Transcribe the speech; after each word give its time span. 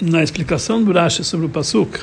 na 0.00 0.22
explicação 0.22 0.82
do 0.82 0.92
Rashi 0.92 1.22
sobre 1.22 1.46
o 1.46 1.48
Pasuk, 1.48 2.00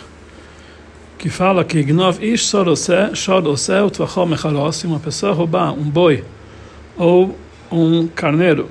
que 1.18 1.30
fala 1.30 1.64
que 1.64 1.82
Gnov 1.82 2.24
ish 2.24 2.54
utvachom 2.54 4.26
mechalos, 4.26 4.76
se 4.76 4.86
uma 4.86 5.00
pessoa 5.00 5.34
roubar 5.34 5.74
um 5.74 5.84
boi 5.84 6.24
ou 6.98 7.38
um 7.72 8.08
carneiro 8.08 8.70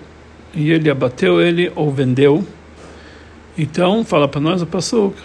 e 0.54 0.70
ele 0.70 0.90
abateu 0.90 1.40
ele 1.40 1.72
ou 1.74 1.90
vendeu, 1.90 2.46
então 3.58 4.04
fala 4.04 4.28
para 4.28 4.40
nós 4.40 4.62
o 4.62 4.66
Pasuk, 4.66 5.16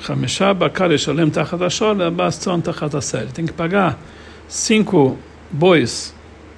tem 3.34 3.46
que 3.46 3.54
pagar 3.54 4.00
cinco 4.48 5.18
bois 5.52 6.16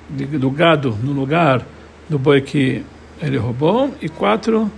do 0.09 0.49
gado 0.49 0.97
no 1.03 1.11
lugar 1.11 1.65
do 2.09 2.17
boi 2.17 2.41
que 2.41 2.83
ele 3.21 3.37
roubou 3.37 3.93
e 4.01 4.07
quatro 4.07 4.71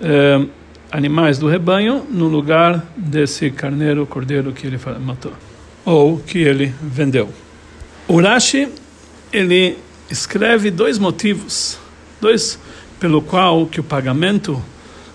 eh, 0.00 0.46
animais 0.90 1.38
do 1.38 1.48
rebanho 1.48 2.06
no 2.10 2.26
lugar 2.28 2.84
desse 2.96 3.50
carneiro, 3.50 4.06
cordeiro 4.06 4.52
que 4.52 4.66
ele 4.66 4.78
matou 5.00 5.32
ou 5.84 6.18
que 6.18 6.38
ele 6.38 6.74
vendeu. 6.82 7.32
Urashi 8.08 8.68
ele 9.32 9.78
escreve 10.10 10.70
dois 10.70 10.98
motivos, 10.98 11.78
dois 12.20 12.58
pelo 12.98 13.22
qual 13.22 13.66
que 13.66 13.80
o 13.80 13.84
pagamento 13.84 14.62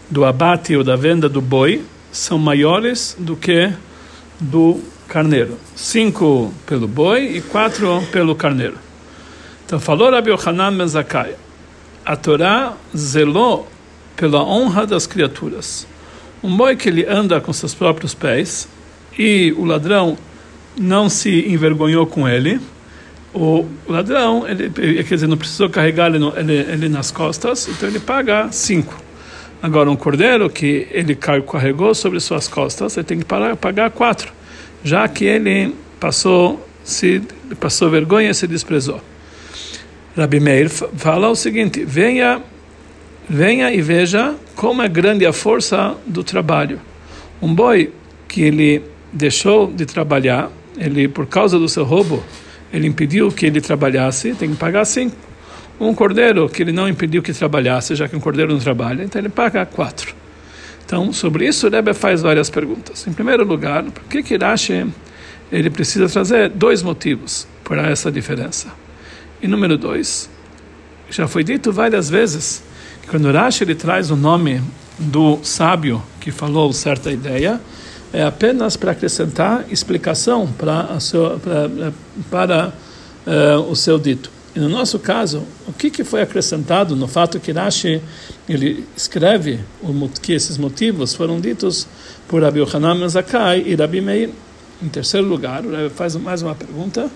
do 0.09 0.23
abate 0.26 0.76
ou 0.76 0.84
da 0.84 0.95
venda 0.95 1.27
do 1.27 1.41
boi 1.41 1.84
são 2.12 2.38
maiores 2.38 3.15
do 3.20 3.35
que 3.35 3.71
do 4.40 4.81
carneiro. 5.07 5.57
Cinco 5.76 6.53
pelo 6.65 6.88
boi 6.88 7.38
e 7.38 7.41
quatro 7.41 8.01
pelo 8.12 8.35
carneiro. 8.35 8.77
Então 9.65 9.79
falou 9.79 10.12
Rabi 10.12 10.31
Yohanan 10.31 10.71
Mezakai, 10.71 11.35
a 12.05 12.15
Torá 12.15 12.73
zelou 12.95 13.70
pela 14.15 14.43
honra 14.43 14.85
das 14.85 15.07
criaturas. 15.07 15.88
Um 16.43 16.55
boi 16.55 16.75
que 16.75 16.89
ele 16.89 17.05
anda 17.05 17.39
com 17.39 17.53
seus 17.53 17.73
próprios 17.73 18.13
pés 18.13 18.67
e 19.17 19.53
o 19.57 19.65
ladrão 19.65 20.17
não 20.77 21.09
se 21.09 21.48
envergonhou 21.48 22.07
com 22.07 22.27
ele, 22.27 22.59
o 23.34 23.65
ladrão, 23.87 24.45
ele, 24.48 24.70
quer 25.04 25.15
dizer, 25.15 25.27
não 25.27 25.37
precisou 25.37 25.70
carregar 25.70 26.13
ele, 26.13 26.26
ele, 26.35 26.54
ele 26.54 26.89
nas 26.89 27.12
costas, 27.12 27.67
então 27.67 27.87
ele 27.87 27.99
paga 27.99 28.51
cinco. 28.51 28.95
Agora, 29.62 29.89
um 29.89 29.95
cordeiro 29.95 30.49
que 30.49 30.87
ele 30.91 31.15
carregou 31.15 31.93
sobre 31.93 32.20
suas 32.20 32.48
costas, 32.48 32.98
ele 32.98 33.05
tem 33.05 33.20
que 33.20 33.26
pagar 33.26 33.91
quatro, 33.91 34.34
já 34.84 35.07
que 35.07 35.23
ele 35.23 35.73
passou, 35.99 36.67
se, 36.84 37.21
passou 37.59 37.89
vergonha 37.89 38.32
e 38.32 38.34
se 38.34 38.48
desprezou. 38.48 38.99
Rabi 40.17 40.39
Meir 40.39 40.70
fala 40.70 41.29
o 41.29 41.35
seguinte: 41.35 41.85
venha, 41.85 42.41
venha 43.32 43.71
e 43.71 43.82
veja 43.82 44.35
como 44.57 44.82
é 44.82 44.90
grande 44.90 45.26
a 45.26 45.32
força 45.32 45.96
do 46.05 46.21
trabalho. 46.21 46.82
Um 47.41 47.55
boi 47.55 47.93
que 48.27 48.41
ele 48.41 48.84
deixou 49.12 49.71
de 49.71 49.85
trabalhar, 49.85 50.51
ele 50.77 51.07
por 51.07 51.26
causa 51.26 51.57
do 51.57 51.70
seu 51.70 51.85
roubo, 51.85 52.21
ele 52.73 52.88
impediu 52.88 53.32
que 53.32 53.46
ele 53.46 53.62
trabalhasse, 53.62 54.34
tem 54.34 54.49
que 54.49 54.57
pagar 54.57 54.84
cinco. 54.84 55.15
Um 55.79 55.96
cordeiro 55.96 56.48
que 56.49 56.62
ele 56.62 56.73
não 56.73 56.90
impediu 56.90 57.23
que 57.23 57.32
trabalhasse, 57.32 57.96
já 57.96 58.07
que 58.07 58.15
um 58.15 58.20
cordeiro 58.20 58.51
não 58.51 58.60
trabalha, 58.60 59.01
então 59.01 59.20
ele 59.20 59.29
paga 59.29 59.66
quatro. 59.66 60.13
Então, 60.85 61.13
sobre 61.13 61.48
isso, 61.48 61.70
Rebbe 61.70 61.93
faz 61.93 62.21
várias 62.21 62.49
perguntas. 62.49 63.07
Em 63.07 63.13
primeiro 63.13 63.45
lugar, 63.45 63.84
por 63.84 64.03
que 64.03 64.22
que 64.22 64.38
ele 65.51 65.69
precisa 65.69 66.09
trazer 66.09 66.50
dois 66.50 66.84
motivos 66.84 67.47
para 67.63 67.90
essa 67.90 68.12
diferença? 68.12 68.68
E 69.41 69.47
número 69.47 69.78
dois, 69.78 70.29
já 71.09 71.28
foi 71.28 71.45
dito 71.45 71.72
várias 71.72 72.09
vezes 72.09 72.62
quando 73.12 73.29
Rashi 73.29 73.66
ele 73.66 73.75
traz 73.75 74.09
o 74.09 74.16
nome 74.16 74.62
do 74.97 75.38
sábio 75.44 76.01
que 76.22 76.31
falou 76.31 76.72
certa 76.72 77.12
ideia, 77.12 77.59
é 78.13 78.23
apenas 78.23 78.78
para 78.78 78.94
acrescentar 78.94 79.66
explicação 79.69 80.47
para, 80.47 80.97
seu, 81.01 81.38
para, 82.29 82.73
uh, 83.28 83.69
o 83.69 83.75
seu 83.75 84.00
dito. 84.00 84.31
E 84.55 84.61
no 84.61 84.69
nosso 84.69 84.97
caso, 84.97 85.44
o 85.67 85.73
que, 85.73 85.89
que 85.89 86.05
foi 86.05 86.22
acrescentado 86.22 86.95
no 86.95 87.05
fato 87.05 87.38
que 87.38 87.51
Rashi 87.51 88.01
ele 88.47 88.88
escreve 88.95 89.59
o, 89.81 90.07
que 90.22 90.31
esses 90.31 90.57
motivos 90.57 91.13
foram 91.13 91.38
ditos 91.41 91.85
por 92.29 92.41
Rabi 92.41 92.61
Yohanan 92.61 93.09
Zakai 93.09 93.61
e 93.67 93.75
Rabi 93.75 93.99
Meir. 93.99 94.29
Em 94.81 94.88
terceiro 94.88 95.28
lugar, 95.28 95.63
faz 95.97 96.16
mais 96.16 96.41
uma 96.41 96.55
pergunta. 96.55 97.11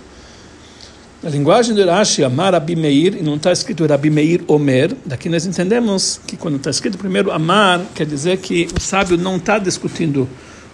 Na 1.23 1.29
linguagem 1.29 1.73
do 1.73 1.83
Rashi, 1.85 2.23
Amar 2.23 2.53
Rabi 2.53 2.75
Meir, 2.75 3.15
e 3.17 3.23
não 3.23 3.35
está 3.35 3.51
escrito 3.51 3.85
Rabi 3.85 4.09
Meir 4.09 4.43
Omer, 4.47 4.95
daqui 5.05 5.29
nós 5.29 5.45
entendemos 5.45 6.19
que 6.27 6.35
quando 6.35 6.57
está 6.57 6.69
escrito 6.69 6.97
primeiro 6.97 7.31
Amar, 7.31 7.81
quer 7.95 8.05
dizer 8.05 8.37
que 8.37 8.67
o 8.77 8.81
sábio 8.81 9.17
não 9.17 9.37
está 9.37 9.57
discutindo 9.57 10.27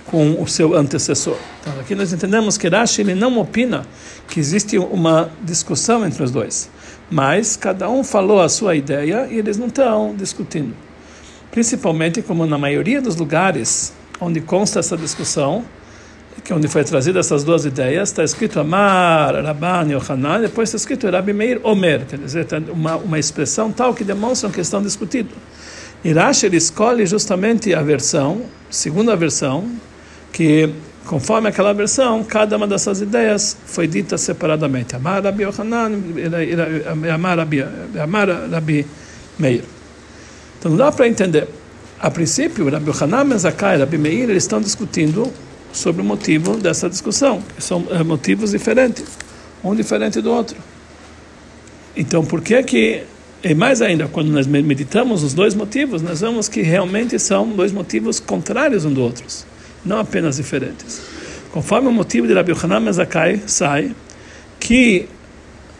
com 0.08 0.42
o 0.42 0.48
seu 0.48 0.76
antecessor. 0.76 1.38
Então, 1.62 1.80
aqui 1.80 1.96
nós 1.96 2.12
entendemos 2.12 2.58
que 2.58 2.68
Rashi 2.68 3.02
ele 3.02 3.16
não 3.16 3.38
opina 3.38 3.86
que 4.28 4.40
existe 4.40 4.78
uma 4.78 5.30
discussão 5.44 6.06
entre 6.06 6.22
os 6.24 6.32
dois, 6.32 6.70
mas 7.10 7.56
cada 7.56 7.90
um 7.90 8.04
falou 8.04 8.42
a 8.42 8.50
sua 8.50 8.76
ideia 8.76 9.28
e 9.30 9.38
eles 9.38 9.58
não 9.58 9.68
estão 9.68 10.14
discutindo. 10.18 10.76
Principalmente 11.52 12.22
como 12.22 12.46
na 12.46 12.58
maioria 12.58 13.02
dos 13.02 13.16
lugares 13.16 13.94
onde 14.20 14.42
consta 14.42 14.80
essa 14.80 14.98
discussão, 14.98 15.64
que 16.44 16.54
onde 16.54 16.68
foi 16.68 16.84
trazida 16.84 17.20
essas 17.20 17.44
duas 17.44 17.66
ideias, 17.66 18.10
está 18.10 18.24
escrito 18.24 18.60
Amar, 18.60 19.36
Rabban, 19.44 19.90
Yohanan, 19.92 20.42
depois 20.42 20.70
está 20.70 20.78
escrito 20.78 21.10
Rabi 21.10 21.34
Meir, 21.34 21.60
Omer, 21.64 22.06
quer 22.06 22.18
dizer, 22.18 22.48
uma, 22.72 22.96
uma 22.96 23.20
expressão 23.20 23.72
tal 23.72 23.94
que 23.94 24.04
demonstra 24.04 24.50
que 24.50 24.62
estão 24.62 24.82
discutindo. 24.82 25.30
E 26.04 26.12
Rashi 26.14 26.48
ele 26.48 26.58
escolhe 26.58 27.06
justamente 27.06 27.74
a 27.74 27.82
versão, 27.82 28.42
segunda 28.70 29.16
versão, 29.16 29.70
que 30.32 30.70
conforme 31.06 31.50
aquela 31.50 31.74
versão, 31.74 32.24
cada 32.24 32.58
uma 32.58 32.68
dessas 32.68 33.02
ideias 33.02 33.56
foi 33.66 33.88
dita 33.88 34.18
separadamente. 34.18 34.96
Amar 34.96 35.24
Rabi 35.24 35.44
Yohanan, 35.44 35.92
Amar 37.14 37.38
Rabi, 37.38 37.66
Amar 38.02 38.30
Rabi 38.50 38.88
Meir. 39.38 39.64
Então 40.60 40.76
dá 40.76 40.92
para 40.92 41.08
entender. 41.08 41.48
A 42.00 42.10
princípio, 42.10 42.68
Rabi 42.68 42.90
Yohanan, 42.90 43.26
Mezakai 43.26 43.76
e 43.76 43.80
Rabi 43.80 43.98
Meir 43.98 44.30
eles 44.30 44.44
estão 44.44 44.60
discutindo 44.60 45.32
sobre 45.74 46.02
o 46.02 46.06
motivo 46.06 46.58
dessa 46.58 46.90
discussão, 46.90 47.42
são 47.58 47.86
é, 47.92 48.04
motivos 48.04 48.52
diferentes, 48.52 49.06
um 49.64 49.76
diferente 49.76 50.22
do 50.22 50.32
outro. 50.32 50.58
Então, 51.96 52.26
por 52.26 52.42
que 52.42 52.62
que 52.64 53.04
e 53.44 53.56
mais 53.56 53.82
ainda, 53.82 54.08
quando 54.08 54.30
nós 54.30 54.46
meditamos 54.46 55.24
os 55.24 55.34
dois 55.34 55.56
motivos, 55.56 56.02
nós 56.04 56.22
vemos 56.22 56.48
que 56.48 56.62
realmente 56.62 57.18
são 57.18 57.50
dois 57.50 57.72
motivos 57.72 58.20
contrários 58.20 58.86
um 58.86 58.94
do 58.94 59.02
outros 59.02 59.46
não 59.84 60.00
apenas 60.00 60.38
diferentes. 60.38 61.02
Conforme 61.52 61.88
o 61.88 61.92
motivo 61.92 62.28
de 62.28 62.34
Rabbi 62.34 62.52
Yohanan 62.52 62.80
Mezakai 62.80 63.42
sai, 63.46 63.94
que 64.60 65.08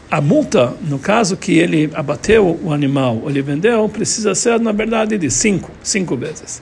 a 0.10 0.20
multa, 0.20 0.74
no 0.82 1.00
caso 1.00 1.38
que 1.38 1.58
ele 1.58 1.90
abateu 1.94 2.60
o 2.62 2.74
animal 2.74 3.20
ou 3.24 3.30
ele 3.30 3.42
vendeu, 3.42 3.88
precisa 3.88 4.36
ser, 4.36 4.60
na 4.60 4.74
verdade, 4.74 5.18
de 5.18 5.30
cinco, 5.30 5.72
cinco 5.82 6.18
vezes. 6.18 6.62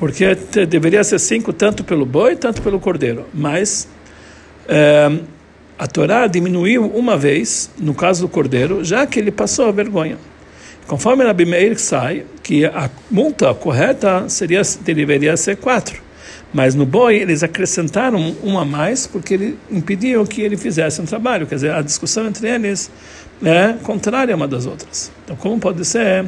Porque 0.00 0.34
deveria 0.66 1.04
ser 1.04 1.18
cinco 1.18 1.52
tanto 1.52 1.84
pelo 1.84 2.06
boi, 2.06 2.34
tanto 2.34 2.62
pelo 2.62 2.80
cordeiro. 2.80 3.26
Mas 3.34 3.86
é, 4.66 5.12
a 5.78 5.86
Torá 5.86 6.26
diminuiu 6.26 6.86
uma 6.86 7.18
vez, 7.18 7.70
no 7.78 7.92
caso 7.92 8.22
do 8.22 8.28
cordeiro, 8.30 8.82
já 8.82 9.06
que 9.06 9.20
ele 9.20 9.30
passou 9.30 9.68
a 9.68 9.70
vergonha. 9.70 10.16
Conforme 10.86 11.22
Rabbi 11.22 11.44
Meir 11.44 11.78
sai, 11.78 12.24
que 12.42 12.64
a 12.64 12.88
multa 13.10 13.52
correta 13.52 14.26
seria, 14.30 14.62
deveria 14.82 15.36
ser 15.36 15.58
quatro. 15.58 16.00
Mas 16.50 16.74
no 16.74 16.86
boi 16.86 17.16
eles 17.16 17.42
acrescentaram 17.42 18.34
um 18.42 18.58
a 18.58 18.64
mais 18.64 19.06
porque 19.06 19.34
ele 19.34 19.58
impediam 19.70 20.24
que 20.24 20.40
ele 20.40 20.56
fizesse 20.56 20.98
um 21.02 21.04
trabalho. 21.04 21.46
Quer 21.46 21.56
dizer, 21.56 21.72
a 21.72 21.82
discussão 21.82 22.26
entre 22.26 22.48
eles 22.48 22.90
é 23.44 23.74
contrária 23.82 24.34
uma 24.34 24.48
das 24.48 24.64
outras. 24.64 25.12
Então, 25.24 25.36
como 25.36 25.60
pode 25.60 25.84
ser 25.84 26.26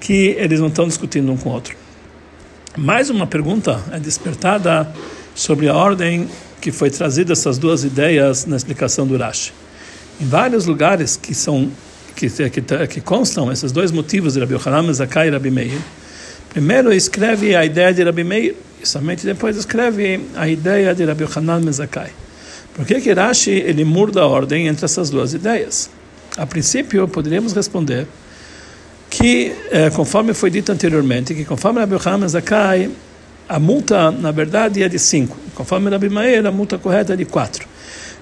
que 0.00 0.34
eles 0.36 0.58
não 0.58 0.66
estão 0.66 0.88
discutindo 0.88 1.30
um 1.30 1.36
com 1.36 1.50
o 1.50 1.52
outro? 1.52 1.83
Mais 2.76 3.08
uma 3.08 3.24
pergunta 3.24 3.80
é 3.92 4.00
despertada 4.00 4.92
sobre 5.32 5.68
a 5.68 5.76
ordem 5.76 6.28
que 6.60 6.72
foi 6.72 6.90
trazida 6.90 7.32
essas 7.32 7.56
duas 7.56 7.84
ideias 7.84 8.46
na 8.46 8.56
explicação 8.56 9.06
do 9.06 9.16
Rashi. 9.16 9.52
Em 10.20 10.26
vários 10.26 10.66
lugares 10.66 11.16
que 11.16 11.36
são 11.36 11.70
que, 12.16 12.28
que, 12.28 12.86
que 12.88 13.00
constam 13.00 13.52
esses 13.52 13.70
dois 13.70 13.92
motivos 13.92 14.34
de 14.34 14.40
Rabi 14.40 14.54
Yohanan 14.54 14.92
Zakai 14.92 15.28
e 15.28 15.30
Rabi 15.30 15.52
Meir, 15.52 15.78
primeiro 16.50 16.92
escreve 16.92 17.54
a 17.54 17.64
ideia 17.64 17.94
de 17.94 18.02
Rabi 18.02 18.24
Meir 18.24 18.56
e 18.82 18.88
somente 18.88 19.24
depois 19.24 19.56
escreve 19.56 20.20
a 20.34 20.48
ideia 20.48 20.92
de 20.96 21.04
Rabbi 21.04 21.26
Hanan 21.32 21.60
Mezakai. 21.60 22.10
Por 22.74 22.84
que 22.84 23.00
que 23.00 23.12
Rashi 23.12 23.52
ele 23.52 23.84
muda 23.84 24.22
a 24.22 24.26
ordem 24.26 24.66
entre 24.66 24.84
essas 24.84 25.10
duas 25.10 25.32
ideias? 25.32 25.88
A 26.36 26.44
princípio, 26.44 27.06
poderíamos 27.06 27.52
responder 27.52 28.08
que, 29.24 29.56
eh, 29.70 29.88
conforme 29.88 30.34
foi 30.34 30.50
dito 30.50 30.70
anteriormente, 30.70 31.34
que 31.34 31.46
conforme 31.46 31.80
Rabbi 31.80 31.96
Hanan 32.04 32.18
Mezakai, 32.18 32.90
a 33.48 33.58
multa, 33.58 34.10
na 34.10 34.30
verdade, 34.30 34.82
é 34.82 34.88
de 34.88 34.98
cinco. 34.98 35.34
Conforme 35.54 35.88
Rabbi 35.88 36.10
Meir, 36.10 36.46
a 36.46 36.52
multa 36.52 36.76
correta 36.76 37.14
é 37.14 37.16
de 37.16 37.24
quatro. 37.24 37.66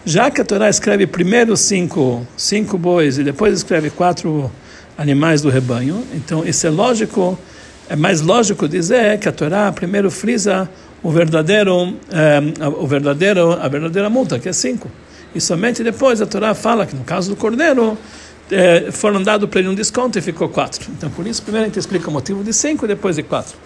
Já 0.06 0.30
que 0.30 0.40
a 0.40 0.44
Torá 0.44 0.70
escreve 0.70 1.08
primeiro 1.08 1.56
cinco, 1.56 2.24
cinco 2.36 2.78
bois 2.78 3.18
e 3.18 3.24
depois 3.24 3.52
escreve 3.52 3.90
quatro 3.90 4.48
animais 4.96 5.42
do 5.42 5.50
rebanho, 5.50 6.04
então 6.14 6.46
isso 6.46 6.68
é 6.68 6.70
lógico 6.70 7.36
é 7.88 7.96
mais 7.96 8.20
lógico 8.20 8.68
dizer 8.68 9.18
que 9.18 9.28
a 9.28 9.32
Torá 9.32 9.72
primeiro 9.72 10.08
frisa 10.08 10.70
o 11.02 11.10
verdadeiro, 11.10 11.96
é, 12.12 12.38
o 12.78 12.86
verdadeiro, 12.86 13.54
a 13.54 13.66
verdadeira 13.66 14.08
multa, 14.08 14.38
que 14.38 14.48
é 14.48 14.52
cinco. 14.52 14.88
E 15.34 15.40
somente 15.40 15.82
depois 15.82 16.22
a 16.22 16.26
Torá 16.26 16.54
fala 16.54 16.86
que 16.86 16.94
no 16.94 17.02
caso 17.02 17.28
do 17.28 17.34
cordeiro 17.34 17.98
é, 18.50 18.90
foram 18.90 19.22
dados 19.22 19.48
para 19.48 19.60
ele 19.60 19.68
um 19.68 19.74
desconto 19.74 20.18
e 20.18 20.22
ficou 20.22 20.48
quatro. 20.48 20.90
Então 20.96 21.10
por 21.10 21.26
isso 21.26 21.42
primeiro 21.42 21.64
a 21.64 21.68
gente 21.68 21.78
explica 21.78 22.08
o 22.08 22.12
motivo 22.12 22.42
de 22.42 22.52
cinco 22.52 22.84
e 22.84 22.88
depois 22.88 23.16
de 23.16 23.22
quatro. 23.22 23.56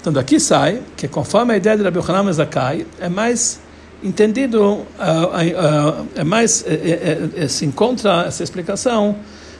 Então 0.00 0.12
daqui 0.12 0.38
sai 0.38 0.80
que 0.96 1.08
conforme 1.08 1.54
a 1.54 1.56
ideia 1.56 1.76
de 1.76 1.82
Rabbi 1.82 1.98
Yochanan 1.98 2.32
Zakai 2.32 2.86
é 3.00 3.08
mais 3.08 3.60
entendido, 4.02 4.62
uh, 4.62 4.82
uh, 4.82 6.06
é 6.14 6.22
mais 6.22 6.64
é, 6.66 7.30
é, 7.36 7.48
se 7.48 7.64
encontra 7.64 8.24
essa 8.26 8.42
explicação 8.42 9.16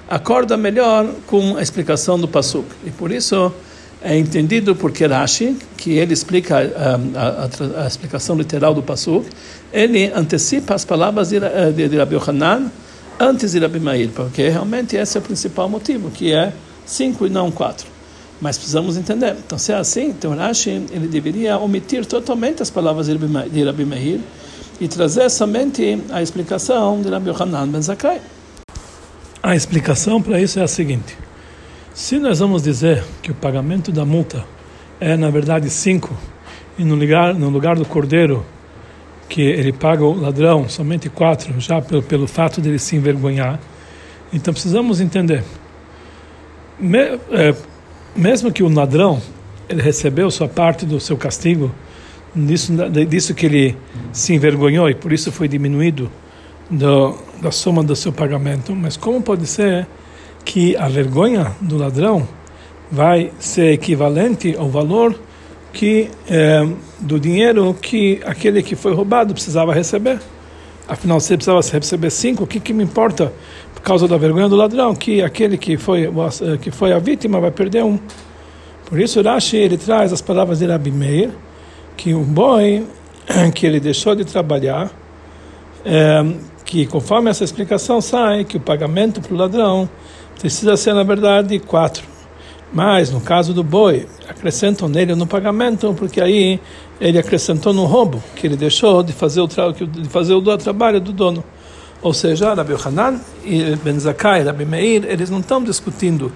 acorda 0.09 0.57
melhor 0.57 1.09
com 1.27 1.57
a 1.57 1.63
explicação 1.63 2.19
do 2.19 2.29
pasuk 2.29 2.67
e 2.85 2.91
por 2.91 3.11
isso 3.11 3.53
é 4.01 4.17
entendido 4.17 4.77
por 4.77 4.93
Rashi 4.93 5.57
que 5.77 5.93
ele 5.93 6.13
explica 6.13 6.59
a, 6.59 7.81
a, 7.81 7.85
a, 7.85 7.87
explicação 7.87 8.37
literal 8.37 8.73
do 8.73 8.83
pasuk 8.83 9.27
ele 9.73 10.13
antecipa 10.15 10.75
as 10.75 10.85
palavras 10.85 11.31
de, 11.31 11.41
de, 11.75 11.89
de 11.89 11.97
Rabbi 11.97 12.15
Yochanan 12.15 12.71
antes 13.19 13.53
de 13.53 13.59
Rabbi 13.59 13.81
Meir 13.81 14.11
porque 14.15 14.49
realmente 14.49 14.97
esse 14.97 15.17
é 15.17 15.21
o 15.21 15.23
principal 15.23 15.69
motivo 15.69 16.11
que 16.11 16.33
é 16.33 16.53
cinco 16.85 17.27
e 17.27 17.31
não 17.31 17.51
quatro 17.51 17.97
mas 18.41 18.57
precisamos 18.59 18.97
entender. 18.97 19.37
Então, 19.47 19.59
se 19.59 19.73
é 19.73 19.77
assim, 19.77 20.09
então 20.09 20.35
Rashi 20.35 20.71
ele 20.91 21.09
deveria 21.09 21.59
omitir 21.59 22.05
totalmente 22.05 22.63
as 22.63 22.71
palavras 22.71 23.07
de 23.07 23.65
Rabbi 23.65 23.85
Meir 23.85 24.21
e 24.81 24.89
trazer 24.89 25.31
somente 25.31 26.03
a 26.11 26.23
explicação 26.23 27.01
de 27.01 27.09
Rabbi 27.09 27.31
Yohanan 27.31 27.69
ben 27.69 27.81
Zakkai. 27.81 28.21
A 29.43 29.57
explicação 29.57 30.21
para 30.21 30.41
isso 30.41 30.59
é 30.59 30.63
a 30.63 30.69
seguinte: 30.69 31.17
se 31.95 32.19
nós 32.19 32.41
vamos 32.41 32.63
dizer 32.63 33.03
que 33.23 33.31
o 33.31 33.35
pagamento 33.35 33.91
da 33.91 34.05
multa 34.05 34.45
é 35.01 35.17
na 35.17 35.31
verdade 35.31 35.71
cinco 35.71 36.15
e 36.79 36.85
no 36.85 36.95
lugar 36.95 37.35
no 37.35 37.49
lugar 37.49 37.77
do 37.77 37.85
cordeiro 37.85 38.45
que 39.29 39.43
ele 39.43 39.73
paga 39.73 40.05
o 40.05 40.19
ladrão 40.19 40.69
somente 40.69 41.09
quatro, 41.09 41.59
já 41.61 41.81
pelo, 41.81 42.03
pelo 42.03 42.27
fato 42.27 42.61
de 42.61 42.69
ele 42.69 42.79
se 42.79 42.97
envergonhar, 42.97 43.59
então 44.33 44.53
precisamos 44.53 45.01
entender. 45.01 45.43
Me, 46.79 46.99
é, 46.99 47.55
mesmo 48.15 48.53
que 48.53 48.63
o 48.63 48.69
ladrão 48.69 49.21
ele 49.69 49.83
recebeu 49.83 50.31
sua 50.31 50.49
parte 50.49 50.87
do 50.87 51.01
seu 51.01 51.17
castigo, 51.17 51.73
disso, 52.35 52.73
disso 53.09 53.35
que 53.35 53.47
ele 53.47 53.77
se 54.13 54.35
envergonhou 54.35 54.89
e 54.89 54.95
por 54.95 55.13
isso 55.13 55.33
foi 55.33 55.49
diminuído 55.49 56.11
do, 56.71 57.17
da 57.41 57.51
soma 57.51 57.83
do 57.83 57.97
seu 57.97 58.13
pagamento, 58.13 58.75
mas 58.75 58.97
como 58.97 59.23
pode 59.23 59.47
ser 59.47 59.87
que 60.45 60.77
a 60.77 60.89
vergonha 60.89 61.53
do 61.61 61.77
ladrão 61.77 62.29
vai 62.91 63.33
ser 63.39 63.73
equivalente 63.73 64.55
ao 64.57 64.69
valor 64.69 65.19
que 65.77 66.09
é, 66.27 66.67
do 66.99 67.21
dinheiro 67.21 67.75
que 67.75 68.19
aquele 68.25 68.63
que 68.63 68.75
foi 68.75 68.95
roubado 68.95 69.35
precisava 69.35 69.75
receber? 69.75 70.19
Afinal, 70.89 71.21
se 71.21 71.35
ele 71.35 71.37
precisava 71.37 71.61
receber 71.61 72.11
cinco, 72.11 72.45
o 72.45 72.47
que, 72.47 72.59
que 72.59 72.73
me 72.73 72.83
importa 72.83 73.31
por 73.75 73.83
causa 73.83 74.09
da 74.09 74.17
vergonha 74.17 74.49
do 74.49 74.57
ladrão 74.57 74.95
que 74.95 75.21
aquele 75.21 75.59
que 75.59 75.77
foi 75.77 76.09
que 76.63 76.71
foi 76.71 76.95
a 76.95 76.99
vítima 76.99 77.39
vai 77.41 77.51
perder 77.51 77.85
um? 77.85 77.99
Por 78.87 78.99
isso 78.99 79.21
Rashi 79.21 79.59
ele 79.59 79.77
traz 79.77 80.15
as 80.15 80.23
palavras 80.23 80.61
de 80.61 80.67
Rabi 80.67 80.91
Meir, 80.91 81.31
que 81.95 82.15
um 82.15 82.25
boi 82.25 82.87
que 83.55 83.67
ele 83.67 83.79
deixou 83.79 84.15
de 84.15 84.25
trabalhar, 84.25 84.91
é, 85.85 86.25
que 86.65 86.87
conforme 86.87 87.29
essa 87.29 87.45
explicação 87.45 88.01
sai 88.01 88.45
que 88.45 88.57
o 88.57 88.61
pagamento 88.61 89.21
para 89.21 89.35
o 89.35 89.37
ladrão 89.37 89.87
precisa 90.41 90.75
ser 90.75 90.95
na 90.95 91.03
verdade 91.03 91.59
quatro. 91.59 92.16
Mas 92.73 93.11
no 93.11 93.21
caso 93.21 93.55
do 93.55 93.63
boi, 93.63 94.07
acrescentam 94.29 94.89
nele 94.89 95.15
no 95.15 95.27
pagamento, 95.27 95.95
porque 95.95 96.21
aí 96.21 96.61
ele 97.01 97.19
acrescentou 97.19 97.73
no 97.73 97.85
roubo, 97.85 98.23
que 98.35 98.47
ele 98.47 98.57
deixou 98.57 99.03
de 99.03 99.13
fazer 99.13 99.41
o, 99.41 99.47
de 99.47 100.09
fazer 100.09 100.35
o 100.35 100.59
trabalho 100.59 101.01
do 101.01 101.13
dono. 101.13 101.45
Ou 102.03 102.13
seja, 102.13 102.53
Rabi 102.55 102.75
Hanan 102.75 103.21
e 103.45 103.77
Ben 103.77 103.99
Zakai, 103.99 104.43
Rabi 104.43 104.65
Meir, 104.65 105.05
eles 105.05 105.31
não 105.31 105.41
estão 105.41 105.63
discutindo 105.63 106.33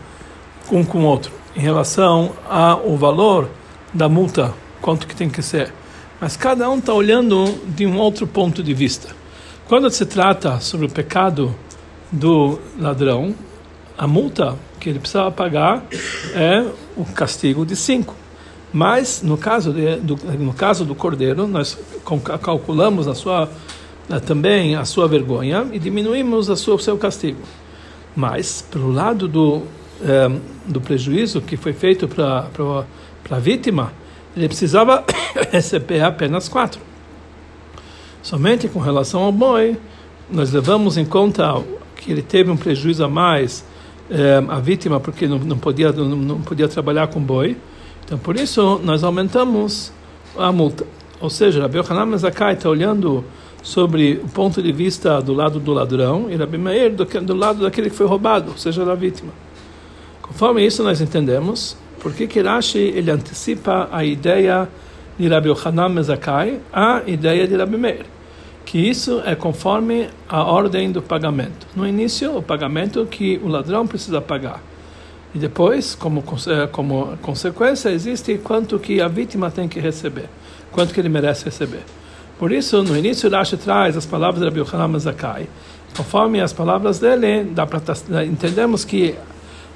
um 0.71 0.85
com 0.85 0.99
o 0.99 1.05
outro 1.05 1.33
em 1.57 1.61
relação 1.61 2.33
ao 2.49 2.97
valor 2.97 3.49
da 3.93 4.09
multa, 4.09 4.55
quanto 4.81 5.07
que 5.07 5.15
tem 5.15 5.29
que 5.29 5.43
ser. 5.43 5.73
Mas 6.21 6.37
cada 6.37 6.69
um 6.71 6.79
está 6.79 6.95
olhando 6.95 7.45
de 7.67 7.87
um 7.87 7.99
outro 7.99 8.27
ponto 8.27 8.63
de 8.63 8.73
vista. 8.73 9.09
Quando 9.67 9.91
se 9.91 10.05
trata 10.07 10.61
sobre 10.61 10.87
o 10.87 10.91
pecado 10.91 11.55
do 12.11 12.59
ladrão, 12.79 13.35
a 14.01 14.07
multa 14.07 14.57
que 14.81 14.89
ele 14.89 14.99
precisava 14.99 15.31
pagar 15.31 15.85
é 16.35 16.65
o 16.97 17.05
castigo 17.05 17.67
de 17.67 17.77
cinco. 17.77 18.17
Mas 18.73 19.21
no 19.23 19.37
caso 19.37 19.75
de, 19.75 19.97
do, 19.97 20.17
no 20.39 20.55
caso 20.55 20.87
do 20.87 20.95
cordeiro, 20.95 21.47
nós 21.47 21.79
calculamos 22.43 23.07
a 23.07 23.15
sua 23.15 23.47
também 24.27 24.75
a 24.75 24.87
sua 24.87 25.07
vergonha 25.07 25.67
e 25.71 25.79
diminuímos 25.79 26.49
a 26.49 26.57
sua, 26.57 26.77
o 26.77 26.79
seu 26.79 26.97
castigo. 26.97 27.41
Mas 28.17 28.65
pelo 28.71 28.91
lado 28.91 29.29
do 29.29 29.65
é, 30.03 30.31
do 30.65 30.81
prejuízo 30.81 31.43
que 31.43 31.59
foi 31.59 31.75
feito 31.75 32.09
para 32.09 32.49
a 33.31 33.39
vítima, 33.39 33.93
ele 34.35 34.49
precisava 34.49 35.05
receber 35.53 36.03
apenas 36.03 36.49
quatro. 36.49 36.81
Somente 38.23 38.67
com 38.67 38.79
relação 38.79 39.21
ao 39.25 39.31
boi, 39.31 39.77
nós 40.31 40.51
levamos 40.53 40.97
em 40.97 41.05
conta 41.05 41.63
que 41.97 42.11
ele 42.11 42.23
teve 42.23 42.51
um 42.51 42.57
prejuízo 42.57 43.05
a 43.05 43.09
mais, 43.09 43.63
é, 44.11 44.45
a 44.49 44.59
vítima, 44.61 44.99
porque 45.01 45.27
não, 45.27 45.39
não, 45.39 45.59
podia, 45.59 45.93
não, 45.93 46.05
não 46.17 46.41
podia 46.41 46.69
trabalhar 46.69 47.07
com 47.09 47.21
boi. 47.21 47.57
Então, 48.05 48.19
por 48.19 48.37
isso, 48.37 48.81
nós 48.83 49.05
aumentamos 49.05 49.93
a 50.37 50.51
multa. 50.51 50.85
Ou 51.21 51.31
seja, 51.31 51.61
Rabi 51.61 51.79
Yohanan 51.79 52.17
Zakai 52.17 52.55
está 52.55 52.69
olhando 52.69 53.25
sobre 53.63 54.21
o 54.25 54.29
ponto 54.29 54.63
de 54.63 54.73
vista 54.73 55.21
do 55.21 55.35
lado 55.35 55.61
do 55.61 55.73
ladrão 55.73 56.31
e 56.31 56.37
Rabi 56.37 56.59
Meir 56.59 56.95
do, 56.95 57.05
do 57.05 57.35
lado 57.35 57.63
daquele 57.63 57.91
que 57.91 57.97
foi 57.97 58.07
roubado, 58.07 58.51
ou 58.53 58.59
seja, 58.59 58.85
da 58.85 58.95
vítima. 58.95 59.33
Conforme 60.23 60.65
isso 60.65 60.83
nós 60.83 61.01
entendemos 61.01 61.77
por 62.01 62.15
que 62.15 62.41
Rashi 62.41 62.79
ele 62.79 63.11
antecipa 63.11 63.89
a 63.93 64.05
ideia 64.05 64.69
de 65.19 65.29
Rabbi 65.29 65.49
Yochanan 65.49 65.91
Mezakai 65.91 66.61
à 66.73 67.03
ideia 67.07 67.47
de 67.47 67.55
Rabbi 67.55 67.77
Meir, 67.77 68.07
que 68.71 68.79
isso 68.79 69.21
é 69.27 69.35
conforme 69.35 70.09
a 70.29 70.45
ordem 70.45 70.93
do 70.93 71.03
pagamento. 71.03 71.67
No 71.75 71.85
início, 71.85 72.37
o 72.37 72.41
pagamento 72.41 73.05
que 73.05 73.41
o 73.43 73.49
ladrão 73.49 73.85
precisa 73.85 74.21
pagar. 74.21 74.63
E 75.35 75.41
depois, 75.41 75.97
como, 75.97 76.23
como 76.71 77.19
consequência, 77.21 77.89
existe 77.89 78.39
quanto 78.39 78.79
que 78.79 79.01
a 79.01 79.09
vítima 79.09 79.51
tem 79.51 79.67
que 79.67 79.81
receber, 79.81 80.29
quanto 80.71 80.95
que 80.95 81.01
ele 81.01 81.09
merece 81.09 81.47
receber. 81.47 81.83
Por 82.39 82.53
isso, 82.53 82.81
no 82.85 82.97
início, 82.97 83.29
Rashi 83.29 83.57
traz 83.57 83.97
as 83.97 84.07
palavras 84.07 84.39
de 84.39 84.45
Rabbi 84.45 84.61
Yochanan 84.61 84.87
Mezakai. 84.87 85.49
Conforme 85.97 86.41
as 86.41 86.53
palavras 86.53 87.01
dele, 87.01 87.51
dá 87.53 87.67
para 87.67 87.83
entendemos 88.23 88.85
que 88.85 89.17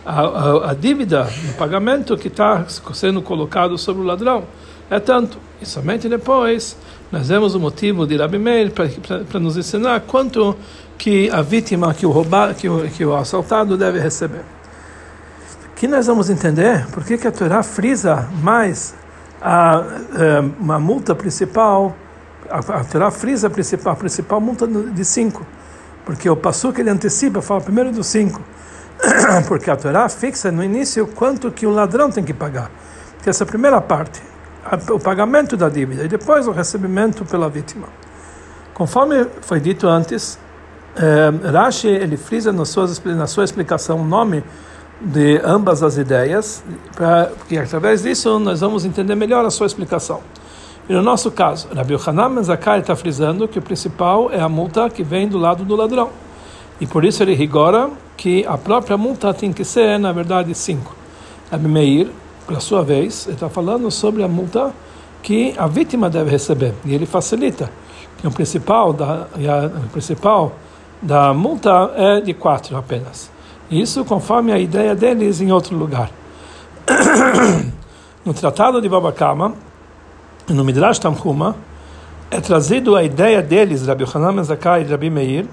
a, 0.06 0.20
a, 0.20 0.70
a 0.70 0.74
dívida 0.74 1.28
no 1.48 1.54
pagamento 1.54 2.16
que 2.16 2.28
está 2.28 2.64
sendo 2.68 3.20
colocado 3.20 3.76
sobre 3.76 4.02
o 4.02 4.06
ladrão 4.06 4.44
é 4.88 5.00
tanto. 5.00 5.36
E 5.60 5.66
somente 5.66 6.08
depois 6.08 6.76
nós 7.14 7.28
vemos 7.28 7.54
o 7.54 7.60
motivo 7.60 8.08
de 8.08 8.16
Rabi 8.16 8.38
Meir 8.38 8.72
para 8.72 9.38
nos 9.38 9.56
ensinar 9.56 10.00
quanto 10.00 10.56
que 10.98 11.30
a 11.30 11.42
vítima, 11.42 11.94
que 11.94 12.04
o, 12.04 12.10
roubado, 12.10 12.56
que 12.56 12.68
o, 12.68 12.90
que 12.90 13.04
o 13.04 13.14
assaltado 13.14 13.76
deve 13.76 14.00
receber. 14.00 14.40
Que 15.76 15.86
nós 15.86 16.08
vamos 16.08 16.28
entender 16.28 16.84
por 16.88 17.04
que, 17.04 17.14
a 17.24 17.30
Torá 17.30 17.62
frisa 17.62 18.28
mais 18.42 18.96
a, 19.40 19.76
a, 19.76 19.84
eh, 20.18 20.40
uma 20.58 20.80
multa 20.80 21.14
principal, 21.14 21.94
a, 22.50 22.58
a 22.58 22.84
Torá 22.84 23.12
frisa 23.12 23.46
a 23.46 23.50
principal, 23.50 23.92
a 23.92 23.96
principal 23.96 24.40
multa 24.40 24.66
de 24.66 25.04
cinco. 25.04 25.46
Porque 26.04 26.28
o 26.28 26.34
passo 26.34 26.72
que 26.72 26.80
ele 26.80 26.90
antecipa 26.90 27.40
fala 27.40 27.60
primeiro 27.60 27.92
dos 27.92 28.08
cinco. 28.08 28.42
porque 29.46 29.70
a 29.70 29.76
Torá 29.76 30.08
fixa 30.08 30.50
no 30.50 30.64
início 30.64 31.06
quanto 31.06 31.52
que 31.52 31.64
o 31.64 31.70
ladrão 31.70 32.10
tem 32.10 32.24
que 32.24 32.34
pagar. 32.34 32.72
Que 33.22 33.30
essa 33.30 33.46
primeira 33.46 33.80
parte, 33.80 34.20
o 34.90 34.98
pagamento 34.98 35.56
da 35.56 35.68
dívida 35.68 36.04
e 36.04 36.08
depois 36.08 36.46
o 36.46 36.52
recebimento 36.52 37.24
pela 37.24 37.48
vítima. 37.48 37.88
Conforme 38.72 39.26
foi 39.42 39.60
dito 39.60 39.86
antes, 39.86 40.38
eh, 40.96 41.50
Rashi 41.50 41.88
ele 41.88 42.16
frisa 42.16 42.52
na 42.52 42.64
sua, 42.64 42.88
na 43.04 43.26
sua 43.26 43.44
explicação 43.44 44.00
o 44.00 44.04
nome 44.04 44.42
de 45.00 45.40
ambas 45.44 45.82
as 45.82 45.96
ideias, 45.96 46.64
pra, 46.94 47.30
porque 47.38 47.58
através 47.58 48.02
disso 48.02 48.38
nós 48.38 48.60
vamos 48.60 48.84
entender 48.84 49.14
melhor 49.14 49.44
a 49.44 49.50
sua 49.50 49.66
explicação. 49.66 50.20
E 50.88 50.92
no 50.92 51.02
nosso 51.02 51.30
caso, 51.30 51.68
Rabbi 51.74 51.94
Yohanan 51.94 52.42
Zakai 52.42 52.80
está 52.80 52.94
frisando 52.94 53.48
que 53.48 53.58
o 53.58 53.62
principal 53.62 54.30
é 54.30 54.40
a 54.40 54.48
multa 54.48 54.90
que 54.90 55.02
vem 55.02 55.26
do 55.26 55.38
lado 55.38 55.64
do 55.64 55.74
ladrão. 55.74 56.10
E 56.80 56.86
por 56.86 57.04
isso 57.04 57.22
ele 57.22 57.34
rigora 57.34 57.90
que 58.16 58.44
a 58.46 58.58
própria 58.58 58.96
multa 58.96 59.32
tem 59.32 59.52
que 59.52 59.64
ser, 59.64 59.98
na 59.98 60.12
verdade, 60.12 60.54
cinco. 60.54 60.94
Rabi 61.50 61.68
Meir, 61.68 62.10
por 62.46 62.60
sua 62.60 62.82
vez, 62.82 63.26
está 63.26 63.48
falando 63.48 63.90
sobre 63.90 64.22
a 64.22 64.28
multa 64.28 64.72
que 65.22 65.54
a 65.56 65.66
vítima 65.66 66.10
deve 66.10 66.30
receber. 66.30 66.74
E 66.84 66.94
ele 66.94 67.06
facilita. 67.06 67.70
Que 68.18 68.26
o 68.26 68.30
principal 68.30 68.92
da, 68.92 69.26
o 69.84 69.88
principal 69.88 70.52
da 71.00 71.32
multa 71.32 71.92
é 71.96 72.20
de 72.20 72.34
quatro 72.34 72.76
apenas. 72.76 73.30
Isso 73.70 74.04
conforme 74.04 74.52
a 74.52 74.58
ideia 74.58 74.94
deles 74.94 75.40
em 75.40 75.50
outro 75.50 75.76
lugar. 75.76 76.10
No 78.24 78.32
Tratado 78.32 78.80
de 78.80 78.88
Babakama, 78.88 79.52
no 80.48 80.64
Midrash 80.64 80.98
Tamhuma, 80.98 81.54
é 82.30 82.40
trazido 82.40 82.96
a 82.96 83.04
ideia 83.04 83.42
deles, 83.42 83.86
Rabbi 83.86 84.06
Hanan 84.14 84.42
Zakai 84.42 84.80
e 84.80 84.84
Rabbi 84.86 85.10
Meir, 85.10 85.46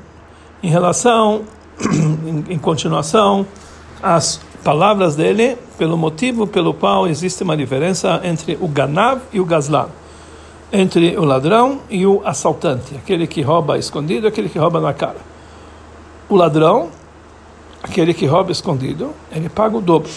em 0.63 0.69
relação, 0.69 1.41
em, 2.25 2.53
em 2.53 2.57
continuação, 2.57 3.45
às 4.01 4.39
palavras 4.63 5.15
dele, 5.15 5.57
pelo 5.77 5.97
motivo 5.97 6.47
pelo 6.47 6.73
qual 6.73 7.07
existe 7.07 7.43
uma 7.43 7.57
diferença 7.57 8.21
entre 8.23 8.57
o 8.61 8.67
Ganav 8.67 9.21
e 9.33 9.39
o 9.39 9.45
Gazlan, 9.45 9.87
entre 10.71 11.17
o 11.17 11.25
ladrão 11.25 11.79
e 11.89 12.05
o 12.05 12.21
assaltante, 12.23 12.95
aquele 12.95 13.27
que 13.27 13.41
rouba 13.41 13.77
escondido, 13.77 14.27
aquele 14.27 14.47
que 14.47 14.57
rouba 14.57 14.79
na 14.79 14.93
cara. 14.93 15.17
O 16.29 16.35
ladrão, 16.35 16.89
aquele 17.83 18.13
que 18.13 18.25
rouba 18.25 18.51
escondido, 18.51 19.11
ele 19.31 19.49
paga 19.49 19.77
o 19.77 19.81
dobro. 19.81 20.09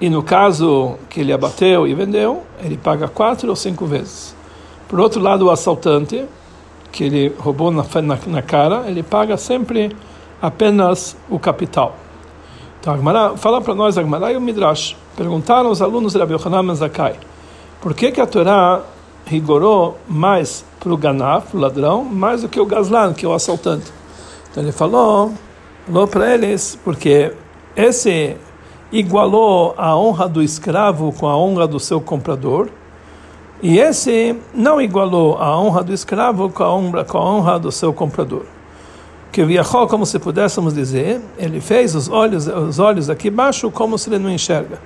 E 0.00 0.08
no 0.08 0.22
caso 0.22 0.96
que 1.08 1.20
ele 1.20 1.32
abateu 1.32 1.86
e 1.86 1.94
vendeu, 1.94 2.42
ele 2.62 2.76
paga 2.76 3.06
quatro 3.06 3.48
ou 3.50 3.56
cinco 3.56 3.86
vezes. 3.86 4.34
Por 4.88 5.00
outro 5.00 5.20
lado, 5.20 5.46
o 5.46 5.50
assaltante, 5.50 6.24
que 6.90 7.04
ele 7.04 7.34
roubou 7.38 7.70
na, 7.70 7.84
na, 8.02 8.18
na 8.26 8.42
cara, 8.42 8.84
ele 8.86 9.02
paga 9.02 9.36
sempre 9.36 9.94
apenas 10.40 11.16
o 11.28 11.38
capital. 11.38 11.96
Então, 12.84 12.92
Agmará, 12.92 13.34
fala 13.38 13.62
para 13.62 13.74
nós, 13.74 13.96
Agmará 13.96 14.30
e 14.30 14.36
o 14.36 14.40
Midrash, 14.42 14.94
perguntaram 15.16 15.70
os 15.70 15.80
alunos 15.80 16.12
de 16.12 16.18
Rabbi 16.18 16.34
Yohanan 16.34 16.74
Zakai, 16.74 17.14
por 17.80 17.94
que, 17.94 18.12
que 18.12 18.20
a 18.20 18.26
Torá 18.26 18.82
rigorou 19.24 19.96
mais 20.06 20.66
para 20.78 20.92
o 20.92 20.96
ganaf, 20.98 21.56
o 21.56 21.58
ladrão, 21.58 22.04
mais 22.04 22.42
do 22.42 22.48
que 22.50 22.60
o 22.60 22.66
gazlan, 22.66 23.14
que 23.14 23.24
é 23.24 23.28
o 23.28 23.32
assaltante? 23.32 23.90
Então 24.50 24.62
ele 24.62 24.70
falou, 24.70 25.32
falou 25.86 26.06
para 26.06 26.34
eles, 26.34 26.78
porque 26.84 27.32
esse 27.74 28.36
igualou 28.92 29.74
a 29.78 29.96
honra 29.96 30.28
do 30.28 30.42
escravo 30.42 31.10
com 31.10 31.26
a 31.26 31.34
honra 31.34 31.66
do 31.66 31.80
seu 31.80 32.02
comprador, 32.02 32.68
e 33.62 33.78
esse 33.78 34.38
não 34.52 34.78
igualou 34.78 35.38
a 35.38 35.58
honra 35.58 35.82
do 35.82 35.94
escravo 35.94 36.50
com 36.50 36.62
a 36.62 36.76
honra, 36.76 37.02
com 37.02 37.16
a 37.16 37.24
honra 37.24 37.58
do 37.58 37.72
seu 37.72 37.94
comprador. 37.94 38.44
Que 39.34 39.44
viajou, 39.44 39.88
como 39.88 40.06
se 40.06 40.16
pudéssemos 40.20 40.72
dizer, 40.72 41.20
ele 41.36 41.60
fez 41.60 41.96
os 41.96 42.08
olhos, 42.08 42.46
os 42.46 42.78
olhos 42.78 43.10
aqui 43.10 43.30
embaixo 43.30 43.68
como 43.68 43.98
se 43.98 44.08
ele 44.08 44.20
não 44.20 44.30
enxerga, 44.30 44.78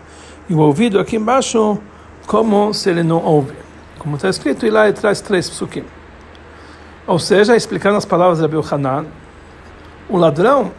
e 0.49 0.55
o 0.55 0.61
ouvido 0.61 0.99
aqui 0.99 1.17
embaixo 1.17 1.77
como 2.27 2.73
se 2.73 2.89
ele 2.89 3.03
não 3.03 3.23
ouve. 3.23 3.53
Como 3.99 4.17
está 4.17 4.31
escrito, 4.31 4.65
e 4.65 4.71
lá 4.71 4.89
ele 4.89 4.95
traz 4.95 5.21
três 5.21 5.51
psukim. 5.51 5.85
Ou 7.07 7.19
seja, 7.19 7.55
explicando 7.55 7.99
as 7.99 8.07
palavras 8.07 8.39
de 8.39 8.45
Abil 8.47 8.65
Hanan, 8.71 9.05
o 10.09 10.17
ladrão 10.17 10.73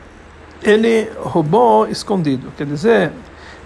ele 0.64 1.08
roubou 1.20 1.88
escondido. 1.88 2.52
Quer 2.58 2.66
dizer, 2.66 3.12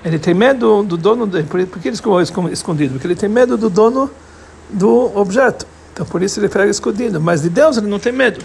ele 0.03 0.19
tem 0.19 0.33
medo 0.33 0.83
do 0.83 0.97
dono. 0.97 1.25
De, 1.25 1.43
por, 1.43 1.65
que 1.65 1.87
ele 1.87 1.97
roubou 2.03 2.21
escondido? 2.51 2.91
Porque 2.95 3.07
ele 3.07 3.15
tem 3.15 3.29
medo 3.29 3.55
do 3.55 3.69
dono 3.69 4.11
do 4.69 5.17
objeto. 5.17 5.65
Então 5.93 6.05
por 6.05 6.21
isso 6.21 6.41
ele 6.41 6.49
pega 6.49 6.69
escondido. 6.69 7.21
Mas 7.21 7.43
de 7.43 7.49
Deus 7.49 7.77
ele 7.77 7.87
não 7.87 7.99
tem 7.99 8.11
medo. 8.11 8.43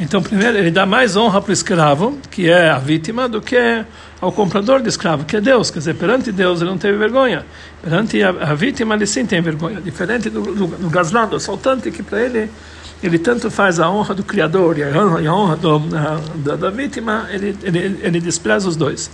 Então 0.00 0.22
primeiro 0.22 0.56
ele 0.56 0.70
dá 0.70 0.86
mais 0.86 1.14
honra 1.14 1.42
para 1.42 1.50
o 1.50 1.52
escravo, 1.52 2.18
que 2.30 2.48
é 2.48 2.70
a 2.70 2.78
vítima, 2.78 3.28
do 3.28 3.40
que 3.40 3.84
ao 4.18 4.32
comprador 4.32 4.80
de 4.80 4.88
escravo, 4.88 5.26
que 5.26 5.36
é 5.36 5.40
Deus. 5.40 5.70
Quer 5.70 5.80
dizer, 5.80 5.94
perante 5.94 6.32
Deus 6.32 6.62
ele 6.62 6.70
não 6.70 6.78
teve 6.78 6.96
vergonha. 6.96 7.44
Perante 7.82 8.22
a, 8.22 8.30
a 8.30 8.54
vítima 8.54 8.94
ele 8.94 9.06
sim 9.06 9.26
tem 9.26 9.42
vergonha. 9.42 9.80
Diferente 9.80 10.30
do, 10.30 10.40
do, 10.40 10.66
do 10.66 10.88
Gazlan, 10.88 11.28
do 11.28 11.36
assaltante, 11.36 11.90
que 11.90 12.02
para 12.02 12.22
ele 12.22 12.50
ele 13.02 13.18
tanto 13.18 13.50
faz 13.50 13.80
a 13.80 13.90
honra 13.90 14.14
do 14.14 14.22
Criador 14.22 14.78
e 14.78 14.82
a 14.82 14.88
honra, 14.88 15.22
e 15.22 15.26
a 15.26 15.34
honra 15.34 15.56
do, 15.56 15.78
da, 15.78 16.56
da, 16.56 16.70
vítima, 16.70 17.26
ele, 17.30 17.56
ele, 17.62 17.98
ele 18.02 18.20
despreza 18.20 18.68
os 18.68 18.76
dois. 18.76 19.10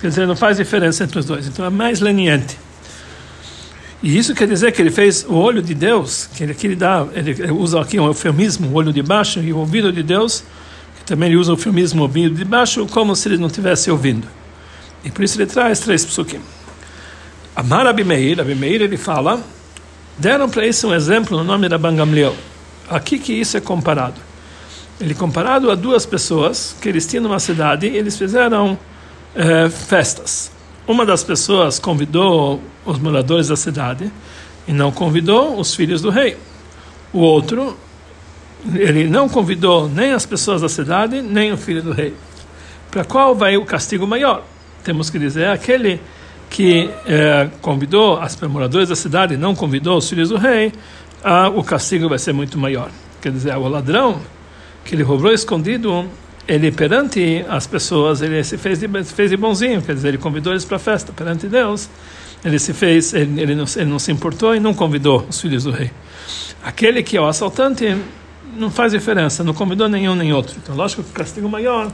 Quer 0.00 0.08
dizer, 0.08 0.26
não 0.26 0.36
faz 0.36 0.56
diferença 0.56 1.04
entre 1.04 1.18
os 1.18 1.26
dois. 1.26 1.46
Então 1.46 1.64
é 1.64 1.70
mais 1.70 2.00
leniente. 2.00 2.58
E 4.06 4.16
isso 4.16 4.36
quer 4.36 4.46
dizer 4.46 4.70
que 4.70 4.80
ele 4.80 4.92
fez 4.92 5.26
o 5.28 5.34
olho 5.34 5.60
de 5.60 5.74
Deus, 5.74 6.28
que 6.32 6.44
ele, 6.44 6.56
ele 6.62 6.76
dá, 6.76 7.04
ele 7.12 7.50
usa 7.50 7.80
aqui 7.80 7.98
um 7.98 8.06
eufemismo, 8.06 8.68
o 8.68 8.74
olho 8.74 8.92
de 8.92 9.02
baixo, 9.02 9.40
e 9.40 9.52
o 9.52 9.58
ouvido 9.58 9.92
de 9.92 10.00
Deus, 10.00 10.44
que 10.96 11.04
também 11.04 11.28
ele 11.28 11.36
usa 11.36 11.50
o 11.50 11.54
eufemismo, 11.56 12.02
o 12.02 12.04
ouvido 12.04 12.36
de 12.36 12.44
baixo, 12.44 12.86
como 12.86 13.16
se 13.16 13.26
ele 13.28 13.36
não 13.36 13.48
estivesse 13.48 13.90
ouvindo. 13.90 14.28
E 15.02 15.10
por 15.10 15.24
isso 15.24 15.36
ele 15.36 15.46
traz 15.46 15.80
três 15.80 16.04
psukim. 16.04 16.38
Amar 17.56 17.84
Abimeir, 17.84 18.38
Abimeir 18.38 18.80
ele 18.80 18.96
fala, 18.96 19.42
deram 20.16 20.48
para 20.48 20.64
isso 20.64 20.86
um 20.86 20.94
exemplo 20.94 21.36
no 21.36 21.42
nome 21.42 21.68
da 21.68 21.76
Bangamliel 21.76 22.36
aqui 22.88 23.18
que 23.18 23.32
isso 23.32 23.56
é 23.56 23.60
comparado. 23.60 24.20
Ele 25.00 25.14
é 25.14 25.16
comparado 25.16 25.68
a 25.68 25.74
duas 25.74 26.06
pessoas 26.06 26.76
que 26.80 26.88
eles 26.88 27.08
tinham 27.08 27.24
numa 27.24 27.40
cidade 27.40 27.88
eles 27.88 28.16
fizeram 28.16 28.78
é, 29.34 29.68
festas. 29.68 30.52
Uma 30.86 31.04
das 31.04 31.24
pessoas 31.24 31.80
convidou 31.80 32.62
os 32.86 32.98
moradores 32.98 33.48
da 33.48 33.56
cidade 33.56 34.10
e 34.66 34.72
não 34.72 34.90
convidou 34.90 35.58
os 35.58 35.74
filhos 35.74 36.00
do 36.00 36.10
rei. 36.10 36.36
O 37.12 37.18
outro, 37.18 37.76
ele 38.74 39.04
não 39.04 39.28
convidou 39.28 39.88
nem 39.88 40.12
as 40.12 40.24
pessoas 40.24 40.62
da 40.62 40.68
cidade, 40.68 41.20
nem 41.20 41.52
o 41.52 41.56
filho 41.56 41.82
do 41.82 41.92
rei. 41.92 42.14
Para 42.90 43.04
qual 43.04 43.34
vai 43.34 43.56
o 43.56 43.64
castigo 43.64 44.06
maior? 44.06 44.42
Temos 44.82 45.10
que 45.10 45.18
dizer 45.18 45.48
aquele 45.48 46.00
que 46.48 46.90
é, 47.06 47.48
convidou 47.60 48.18
as 48.18 48.40
moradores 48.40 48.88
da 48.88 48.96
cidade 48.96 49.34
e 49.34 49.36
não 49.36 49.54
convidou 49.54 49.98
os 49.98 50.08
filhos 50.08 50.28
do 50.28 50.36
rei, 50.36 50.72
ah, 51.22 51.48
o 51.48 51.62
castigo 51.62 52.08
vai 52.08 52.18
ser 52.18 52.32
muito 52.32 52.56
maior. 52.56 52.90
Quer 53.20 53.32
dizer, 53.32 53.56
o 53.56 53.68
ladrão 53.68 54.20
que 54.84 54.94
ele 54.94 55.02
roubou 55.02 55.32
escondido, 55.32 56.08
ele 56.46 56.70
perante 56.70 57.44
as 57.48 57.66
pessoas, 57.66 58.22
ele 58.22 58.42
se 58.44 58.56
fez 58.56 58.78
de, 58.78 58.88
fez 59.04 59.30
de 59.30 59.36
bonzinho, 59.36 59.82
quer 59.82 59.94
dizer, 59.94 60.08
ele 60.08 60.18
convidou 60.18 60.52
eles 60.52 60.64
para 60.64 60.76
a 60.76 60.80
festa 60.80 61.12
perante 61.12 61.48
Deus. 61.48 61.88
Ele 62.46 62.60
se 62.60 62.72
fez, 62.72 63.12
ele, 63.12 63.40
ele, 63.42 63.54
não, 63.56 63.64
ele 63.74 63.90
não 63.90 63.98
se 63.98 64.12
importou 64.12 64.54
e 64.54 64.60
não 64.60 64.72
convidou 64.72 65.26
os 65.28 65.40
filhos 65.40 65.64
do 65.64 65.72
rei. 65.72 65.90
Aquele 66.62 67.02
que 67.02 67.16
é 67.16 67.20
o 67.20 67.26
assaltante 67.26 67.96
não 68.56 68.70
faz 68.70 68.92
diferença, 68.92 69.42
não 69.42 69.52
convidou 69.52 69.88
nenhum 69.88 70.14
nem 70.14 70.32
outro. 70.32 70.54
Então, 70.62 70.76
lógico 70.76 71.02
que 71.02 71.10
o 71.10 71.12
castigo 71.12 71.48
maior 71.48 71.90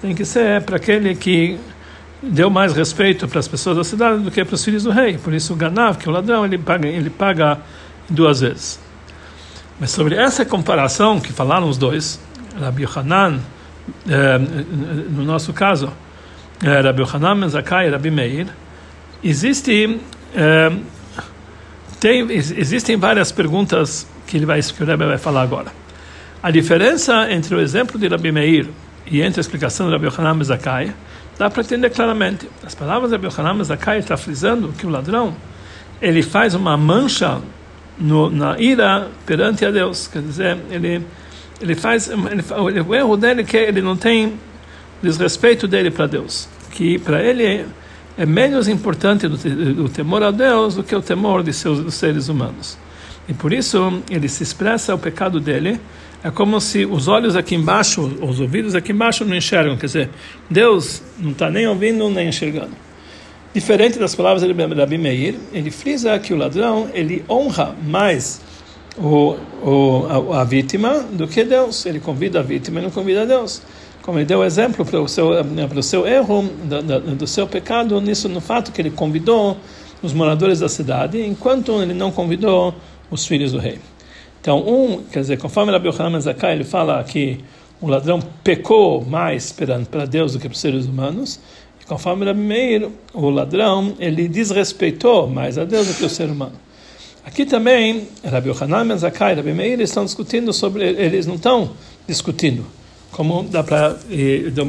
tem 0.00 0.14
que 0.14 0.24
ser 0.24 0.62
para 0.62 0.76
aquele 0.76 1.16
que 1.16 1.58
deu 2.22 2.48
mais 2.48 2.72
respeito 2.74 3.26
para 3.26 3.40
as 3.40 3.48
pessoas 3.48 3.76
da 3.76 3.82
cidade 3.82 4.22
do 4.22 4.30
que 4.30 4.44
para 4.44 4.54
os 4.54 4.64
filhos 4.64 4.84
do 4.84 4.92
rei. 4.92 5.18
Por 5.18 5.34
isso, 5.34 5.52
o 5.52 5.56
Ganav, 5.56 5.98
que 5.98 6.08
é 6.08 6.10
o 6.12 6.14
ladrão, 6.14 6.44
ele 6.44 6.58
paga, 6.58 6.86
ele 6.86 7.10
paga 7.10 7.58
duas 8.08 8.40
vezes. 8.40 8.78
Mas 9.80 9.90
sobre 9.90 10.14
essa 10.14 10.44
comparação 10.44 11.18
que 11.18 11.32
falaram 11.32 11.68
os 11.68 11.76
dois, 11.76 12.20
Rabbi 12.60 12.86
Hanan, 12.94 13.40
eh, 14.08 14.38
no 15.10 15.24
nosso 15.24 15.52
caso, 15.52 15.92
eh, 16.62 16.80
Rabbi 16.82 17.02
Hanan 17.02 17.48
Zakai 17.48 17.88
e 17.88 17.90
Rabbi 17.90 18.12
Meir, 18.12 18.46
existe, 19.22 20.00
eh, 20.34 20.72
tem, 22.00 22.30
existem 22.30 22.96
várias 22.96 23.32
perguntas 23.32 24.06
que, 24.26 24.36
ele 24.36 24.46
vai, 24.46 24.60
que 24.60 24.82
o 24.82 24.86
Rebbe 24.86 25.06
vai 25.06 25.18
falar 25.18 25.42
agora. 25.42 25.72
A 26.42 26.50
diferença 26.50 27.30
entre 27.32 27.54
o 27.54 27.60
exemplo 27.60 27.98
de 27.98 28.06
Rabbi 28.06 28.30
Meir 28.30 28.68
e 29.06 29.20
entre 29.22 29.40
a 29.40 29.42
explicação 29.42 29.86
de 29.86 29.92
Rabbi 29.92 30.08
Hanan 30.16 30.42
Zakai 30.44 30.92
dá 31.36 31.50
para 31.50 31.62
entender 31.62 31.90
claramente. 31.90 32.48
As 32.64 32.74
palavras 32.74 33.10
de 33.10 33.16
Rabbi 33.16 33.28
Hanan 33.36 33.64
Zakai 33.64 33.98
está 33.98 34.16
frisando 34.16 34.72
que 34.72 34.86
o 34.86 34.90
ladrão 34.90 35.34
ele 36.00 36.22
faz 36.22 36.54
uma 36.54 36.76
mancha 36.76 37.40
no, 37.98 38.30
na 38.30 38.58
ira 38.58 39.08
perante 39.26 39.64
a 39.64 39.70
Deus. 39.70 40.06
Quer 40.06 40.22
dizer, 40.22 40.58
ele, 40.70 41.04
ele 41.60 41.74
faz. 41.74 42.08
Ele, 42.08 42.80
o 42.80 42.94
erro 42.94 43.16
dele 43.16 43.40
é 43.42 43.44
que 43.44 43.56
ele 43.56 43.82
não 43.82 43.96
tem 43.96 44.34
desrespeito 45.02 45.66
dele 45.66 45.90
para 45.90 46.06
Deus. 46.06 46.48
Que 46.70 46.98
para 46.98 47.22
ele 47.22 47.66
é 48.18 48.26
menos 48.26 48.66
importante 48.66 49.26
o 49.26 49.88
temor 49.88 50.24
a 50.24 50.32
Deus 50.32 50.74
do 50.74 50.82
que 50.82 50.94
o 50.94 51.00
temor 51.00 51.44
de 51.44 51.52
seus 51.52 51.80
dos 51.80 51.94
seres 51.94 52.28
humanos. 52.28 52.76
E 53.28 53.32
por 53.32 53.52
isso 53.52 54.02
ele 54.10 54.28
se 54.28 54.42
expressa 54.42 54.92
o 54.92 54.98
pecado 54.98 55.38
dele. 55.38 55.80
É 56.24 56.30
como 56.32 56.60
se 56.60 56.84
os 56.84 57.06
olhos 57.06 57.36
aqui 57.36 57.54
embaixo, 57.54 58.02
os 58.20 58.40
ouvidos 58.40 58.74
aqui 58.74 58.90
embaixo 58.90 59.24
não 59.24 59.36
enxergam. 59.36 59.76
Quer 59.76 59.86
dizer, 59.86 60.10
Deus 60.50 61.00
não 61.16 61.30
está 61.30 61.48
nem 61.48 61.68
ouvindo 61.68 62.10
nem 62.10 62.28
enxergando. 62.28 62.72
Diferente 63.54 64.00
das 64.00 64.16
palavras 64.16 64.42
de 64.42 64.52
Rabi 64.52 64.98
Meir, 64.98 65.36
ele 65.52 65.70
frisa 65.70 66.18
que 66.18 66.34
o 66.34 66.36
ladrão 66.36 66.90
ele 66.92 67.24
honra 67.28 67.76
mais 67.86 68.40
o, 68.96 69.36
o, 69.62 70.32
a, 70.32 70.40
a, 70.40 70.44
vítima 70.44 71.06
do 71.12 71.28
que 71.28 71.44
Deus. 71.44 71.86
Ele 71.86 72.00
convida 72.00 72.40
a 72.40 72.42
vítima 72.42 72.80
e 72.80 72.82
não 72.82 72.90
convida 72.90 73.22
a 73.22 73.24
Deus. 73.24 73.62
Como 74.02 74.18
ele 74.18 74.24
deu 74.24 74.42
exemplo 74.42 74.84
para 74.84 75.00
o 75.00 75.08
seu, 75.08 75.30
para 75.68 75.78
o 75.78 75.82
seu 75.82 76.06
erro, 76.06 76.42
do, 76.42 77.16
do 77.16 77.26
seu 77.26 77.46
pecado, 77.46 78.00
nisso 78.00 78.28
no 78.28 78.40
fato 78.40 78.72
que 78.72 78.80
ele 78.80 78.90
convidou 78.90 79.56
os 80.02 80.12
moradores 80.12 80.60
da 80.60 80.68
cidade, 80.68 81.20
enquanto 81.20 81.82
ele 81.82 81.92
não 81.92 82.10
convidou 82.10 82.74
os 83.10 83.26
filhos 83.26 83.52
do 83.52 83.58
rei. 83.58 83.78
Então, 84.40 84.60
um, 84.60 85.02
quer 85.02 85.20
dizer, 85.20 85.38
conforme 85.38 85.72
Rabi 85.72 85.88
Yohanan 85.88 86.20
Zakai, 86.20 86.54
ele 86.54 86.64
fala 86.64 87.02
que 87.04 87.40
o 87.80 87.88
ladrão 87.88 88.20
pecou 88.42 89.04
mais 89.04 89.52
para 89.52 90.06
Deus 90.06 90.32
do 90.32 90.38
que 90.38 90.48
para 90.48 90.54
os 90.54 90.60
seres 90.60 90.86
humanos, 90.86 91.40
Conforme 91.88 92.26
Rabi 92.26 92.40
Meir, 92.40 92.90
o 93.14 93.30
ladrão, 93.30 93.94
ele 93.98 94.28
desrespeitou 94.28 95.26
mais 95.26 95.56
a 95.56 95.64
Deus 95.64 95.86
do 95.86 95.94
que 95.94 96.04
o 96.04 96.08
ser 96.08 96.28
humano. 96.28 96.52
Aqui 97.24 97.46
também, 97.46 98.06
Rabi 98.22 98.50
Yohanan 98.50 98.94
e 98.94 98.98
Zakai 98.98 99.32
e 99.32 99.36
Rabi 99.36 99.54
Meir 99.54 99.80
estão 99.80 100.04
discutindo 100.04 100.52
sobre, 100.52 100.84
eles 100.84 101.26
não 101.26 101.36
estão 101.36 101.70
discutindo, 102.06 102.66
como 103.10 103.42
dá 103.44 103.62
para 103.62 103.96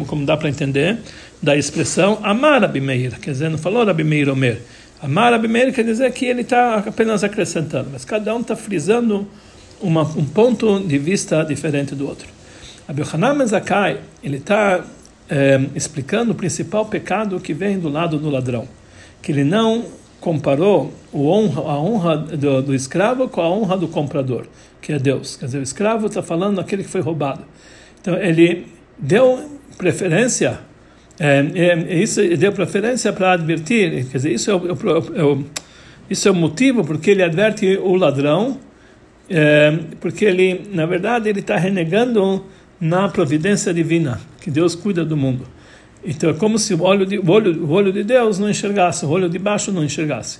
como 0.08 0.26
dá 0.26 0.38
para 0.38 0.50
entender 0.50 0.98
da 1.42 1.56
expressão 1.56 2.20
amar 2.24 2.62
Rabi 2.62 2.82
Meir, 2.82 3.20
quer 3.20 3.32
dizer, 3.32 3.50
não 3.50 3.58
falou 3.58 3.86
Rabi 3.86 4.04
Meir 4.04 4.30
Omer, 4.30 4.62
Amar 5.02 5.34
Abimeir 5.34 5.74
quer 5.74 5.86
dizer 5.86 6.12
que 6.12 6.26
ele 6.26 6.42
está 6.42 6.80
apenas 6.80 7.24
acrescentando, 7.24 7.90
mas 7.92 8.04
cada 8.04 8.36
um 8.36 8.42
está 8.42 8.54
frisando 8.54 9.26
uma, 9.82 10.02
um 10.02 10.26
ponto 10.26 10.78
de 10.82 10.98
vista 10.98 11.42
diferente 11.44 11.96
do 11.96 12.06
outro. 12.06 12.28
Abu 12.86 13.04
Hanan 13.14 13.46
Zakai, 13.48 14.02
ele 14.22 14.38
está 14.38 14.84
é, 15.30 15.62
explicando 15.74 16.34
o 16.34 16.36
principal 16.36 16.86
pecado 16.86 17.40
que 17.40 17.54
vem 17.54 17.80
do 17.80 17.88
lado 17.88 18.20
do 18.20 18.30
ladrão, 18.30 18.68
que 19.22 19.32
ele 19.32 19.46
não 19.46 19.86
comparou 20.20 20.94
honra, 21.14 21.62
a 21.62 21.80
honra 21.80 22.18
do, 22.18 22.62
do, 22.62 22.76
escravo 22.76 23.30
com 23.30 23.40
a 23.40 23.50
honra 23.50 23.78
do 23.78 23.88
comprador, 23.88 24.48
que 24.82 24.92
é 24.92 25.00
Deus. 25.00 25.38
Quer 25.38 25.46
dizer, 25.46 25.60
o 25.60 25.64
escravo 25.64 26.08
está 26.08 26.22
falando 26.22 26.58
daquele 26.58 26.84
que 26.84 26.90
foi 26.90 27.00
roubado. 27.00 27.46
Então 28.02 28.16
ele 28.18 28.68
deu 28.98 29.60
preferência, 29.78 30.60
é, 31.20 31.46
é, 31.56 32.02
isso 32.02 32.22
deu 32.38 32.52
preferência 32.52 33.12
para 33.12 33.34
advertir, 33.34 34.06
quer 34.06 34.18
dizer, 34.18 34.32
isso 34.32 34.52
é 34.52 34.56
o, 34.56 34.68
é 35.16 35.24
o, 35.24 35.46
isso 36.10 36.28
é 36.28 36.32
o 36.32 36.36
motivo 36.36 36.84
porque 36.84 37.12
ele 37.12 37.24
adverte 37.24 37.78
o 37.78 37.96
ladrão, 37.96 38.60
é, 39.30 39.78
porque 40.00 40.26
ele, 40.26 40.70
na 40.74 40.86
verdade, 40.86 41.30
ele 41.30 41.40
está 41.40 41.56
renegando 41.58 42.46
na 42.80 43.10
providência 43.10 43.74
divina, 43.74 44.20
que 44.42 44.50
Deus 44.50 44.76
cuida 44.76 45.04
do 45.04 45.16
mundo. 45.16 45.46
Então 46.04 46.30
é 46.30 46.34
como 46.34 46.58
se 46.58 46.74
o 46.74 46.82
olho 46.82 47.06
de, 47.06 47.20
o 47.20 47.30
olho, 47.30 47.66
o 47.66 47.72
olho 47.72 47.92
de 47.92 48.04
Deus 48.04 48.40
não 48.40 48.50
enxergasse, 48.50 49.06
o 49.06 49.10
olho 49.10 49.30
de 49.30 49.38
baixo 49.38 49.72
não 49.72 49.84
enxergasse. 49.84 50.40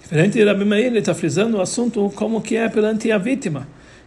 Diferente 0.00 0.34
de 0.34 0.44
Rabi 0.44 0.64
Meir, 0.64 0.86
ele 0.86 0.98
está 0.98 1.14
frisando 1.14 1.56
o 1.56 1.60
assunto 1.60 2.12
como 2.14 2.40
que 2.40 2.56
é 2.56 2.68
perante 2.68 3.10
a 3.10 3.18
vítima. 3.18 3.66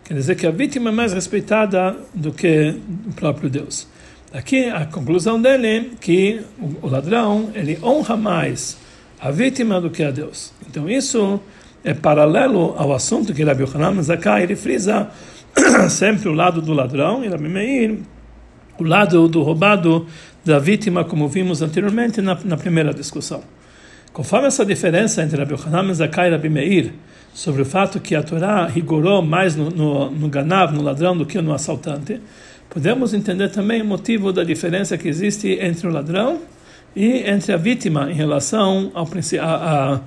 Quer 0.09 0.15
dizer 0.15 0.35
que 0.37 0.47
a 0.47 0.49
vítima 0.49 0.89
é 0.89 0.91
mais 0.91 1.13
respeitada 1.13 1.95
do 2.15 2.31
que 2.31 2.75
o 3.07 3.13
próprio 3.13 3.47
Deus. 3.47 3.87
Aqui 4.33 4.65
a 4.65 4.83
conclusão 4.87 5.39
dele 5.39 5.67
é 5.67 5.85
que 6.01 6.41
o 6.81 6.87
ladrão 6.87 7.51
ele 7.53 7.77
honra 7.83 8.17
mais 8.17 8.75
a 9.21 9.29
vítima 9.29 9.79
do 9.79 9.91
que 9.91 10.01
a 10.01 10.09
Deus. 10.09 10.51
Então 10.67 10.89
isso 10.89 11.39
é 11.83 11.93
paralelo 11.93 12.73
ao 12.75 12.91
assunto 12.91 13.35
que 13.35 13.43
Rabi 13.43 13.61
Yohanan 13.61 14.01
Zakai 14.01 14.41
ele 14.41 14.55
frisa 14.55 15.11
sempre 15.91 16.27
o 16.27 16.33
lado 16.33 16.59
do 16.59 16.73
ladrão 16.73 17.23
e 17.23 17.27
Rabi 17.27 17.47
Meir 17.47 17.99
o 18.79 18.83
lado 18.83 19.27
do 19.27 19.43
roubado 19.43 20.07
da 20.43 20.57
vítima, 20.57 21.05
como 21.05 21.27
vimos 21.27 21.61
anteriormente 21.61 22.19
na, 22.19 22.35
na 22.43 22.57
primeira 22.57 22.91
discussão. 22.95 23.43
Conforme 24.11 24.47
essa 24.47 24.65
diferença 24.65 25.21
entre 25.21 25.37
Rabbi 25.37 25.53
Hanan 25.67 25.93
Zakai 25.93 26.29
e 26.29 26.31
Rabbi 26.31 26.49
Meir, 26.49 26.93
sobre 27.33 27.61
o 27.61 27.65
fato 27.65 27.99
que 27.99 28.15
a 28.15 28.23
Torá 28.23 28.65
rigorou 28.65 29.21
mais 29.21 29.55
no, 29.55 29.69
no, 29.69 30.11
no 30.11 30.29
ganav, 30.29 30.73
no 30.73 30.81
ladrão, 30.81 31.17
do 31.17 31.25
que 31.25 31.39
no 31.41 31.53
assaltante, 31.53 32.19
podemos 32.69 33.13
entender 33.13 33.49
também 33.49 33.81
o 33.81 33.85
motivo 33.85 34.31
da 34.31 34.43
diferença 34.43 34.97
que 34.97 35.07
existe 35.07 35.57
entre 35.61 35.87
o 35.87 35.91
ladrão 35.91 36.41
e 36.95 37.23
entre 37.29 37.53
a 37.53 37.57
vítima 37.57 38.11
em 38.11 38.13
relação 38.13 38.91
ao 38.93 39.07
a, 39.41 39.93
a, 39.93 39.99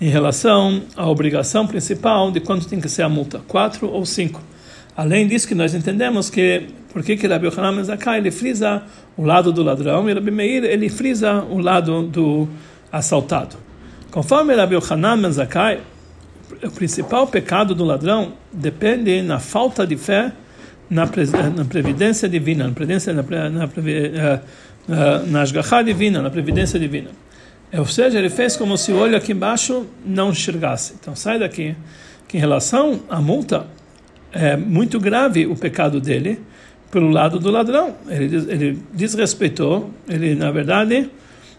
em 0.00 0.08
relação 0.08 0.82
à 0.96 1.08
obrigação 1.08 1.66
principal 1.66 2.30
de 2.30 2.40
quanto 2.40 2.66
tem 2.66 2.80
que 2.80 2.88
ser 2.88 3.02
a 3.02 3.08
multa, 3.08 3.40
quatro 3.46 3.88
ou 3.88 4.04
cinco. 4.04 4.40
Além 4.96 5.26
disso, 5.26 5.48
que 5.48 5.54
nós 5.54 5.74
entendemos 5.74 6.30
que 6.30 6.68
por 6.92 7.02
que 7.02 7.16
que 7.16 7.26
Rabbi 7.26 7.46
Yohanan 7.46 7.82
Zakai 7.82 8.18
ele 8.18 8.30
frisa 8.30 8.82
o 9.16 9.24
lado 9.24 9.52
do 9.52 9.62
ladrão 9.62 10.08
e 10.08 10.12
Rabbi 10.12 10.30
Meir 10.30 10.64
ele 10.64 10.88
frisa 10.88 11.42
o 11.50 11.58
lado 11.58 12.02
do 12.02 12.48
assaltado. 12.92 13.56
Conforme 14.12 14.54
Rabbi 14.54 14.76
Yohanan 14.76 15.32
Zakai, 15.32 15.80
o 16.66 16.70
principal 16.70 17.26
pecado 17.26 17.74
do 17.74 17.84
ladrão 17.84 18.32
depende 18.52 19.22
na 19.22 19.38
falta 19.38 19.86
de 19.86 19.96
fé 19.96 20.32
na, 20.88 21.04
na 21.54 21.64
previdência 21.64 22.28
divina, 22.28 22.66
na 22.66 22.72
previdência 22.72 23.12
na, 23.12 23.22
na, 23.22 23.50
na, 23.50 23.68
eh, 23.68 24.40
na, 25.26 25.82
divina, 25.82 26.22
na 26.22 26.30
previdência 26.30 26.78
divina. 26.78 27.10
Ou 27.72 27.86
seja, 27.86 28.18
ele 28.18 28.30
fez 28.30 28.56
como 28.56 28.76
se 28.76 28.92
o 28.92 28.96
olho 28.96 29.16
aqui 29.16 29.32
embaixo 29.32 29.86
não 30.04 30.30
enxergasse. 30.30 30.94
Então 31.00 31.16
sai 31.16 31.38
daqui 31.38 31.74
que 32.28 32.36
em 32.36 32.40
relação 32.40 33.00
à 33.08 33.20
multa 33.20 33.66
é 34.32 34.56
muito 34.56 35.00
grave 35.00 35.46
o 35.46 35.56
pecado 35.56 36.00
dele 36.00 36.40
pelo 36.90 37.10
lado 37.10 37.38
do 37.38 37.50
ladrão. 37.50 37.94
Ele, 38.08 38.36
ele 38.48 38.82
desrespeitou, 38.92 39.90
ele, 40.08 40.34
na 40.34 40.50
verdade, 40.50 41.10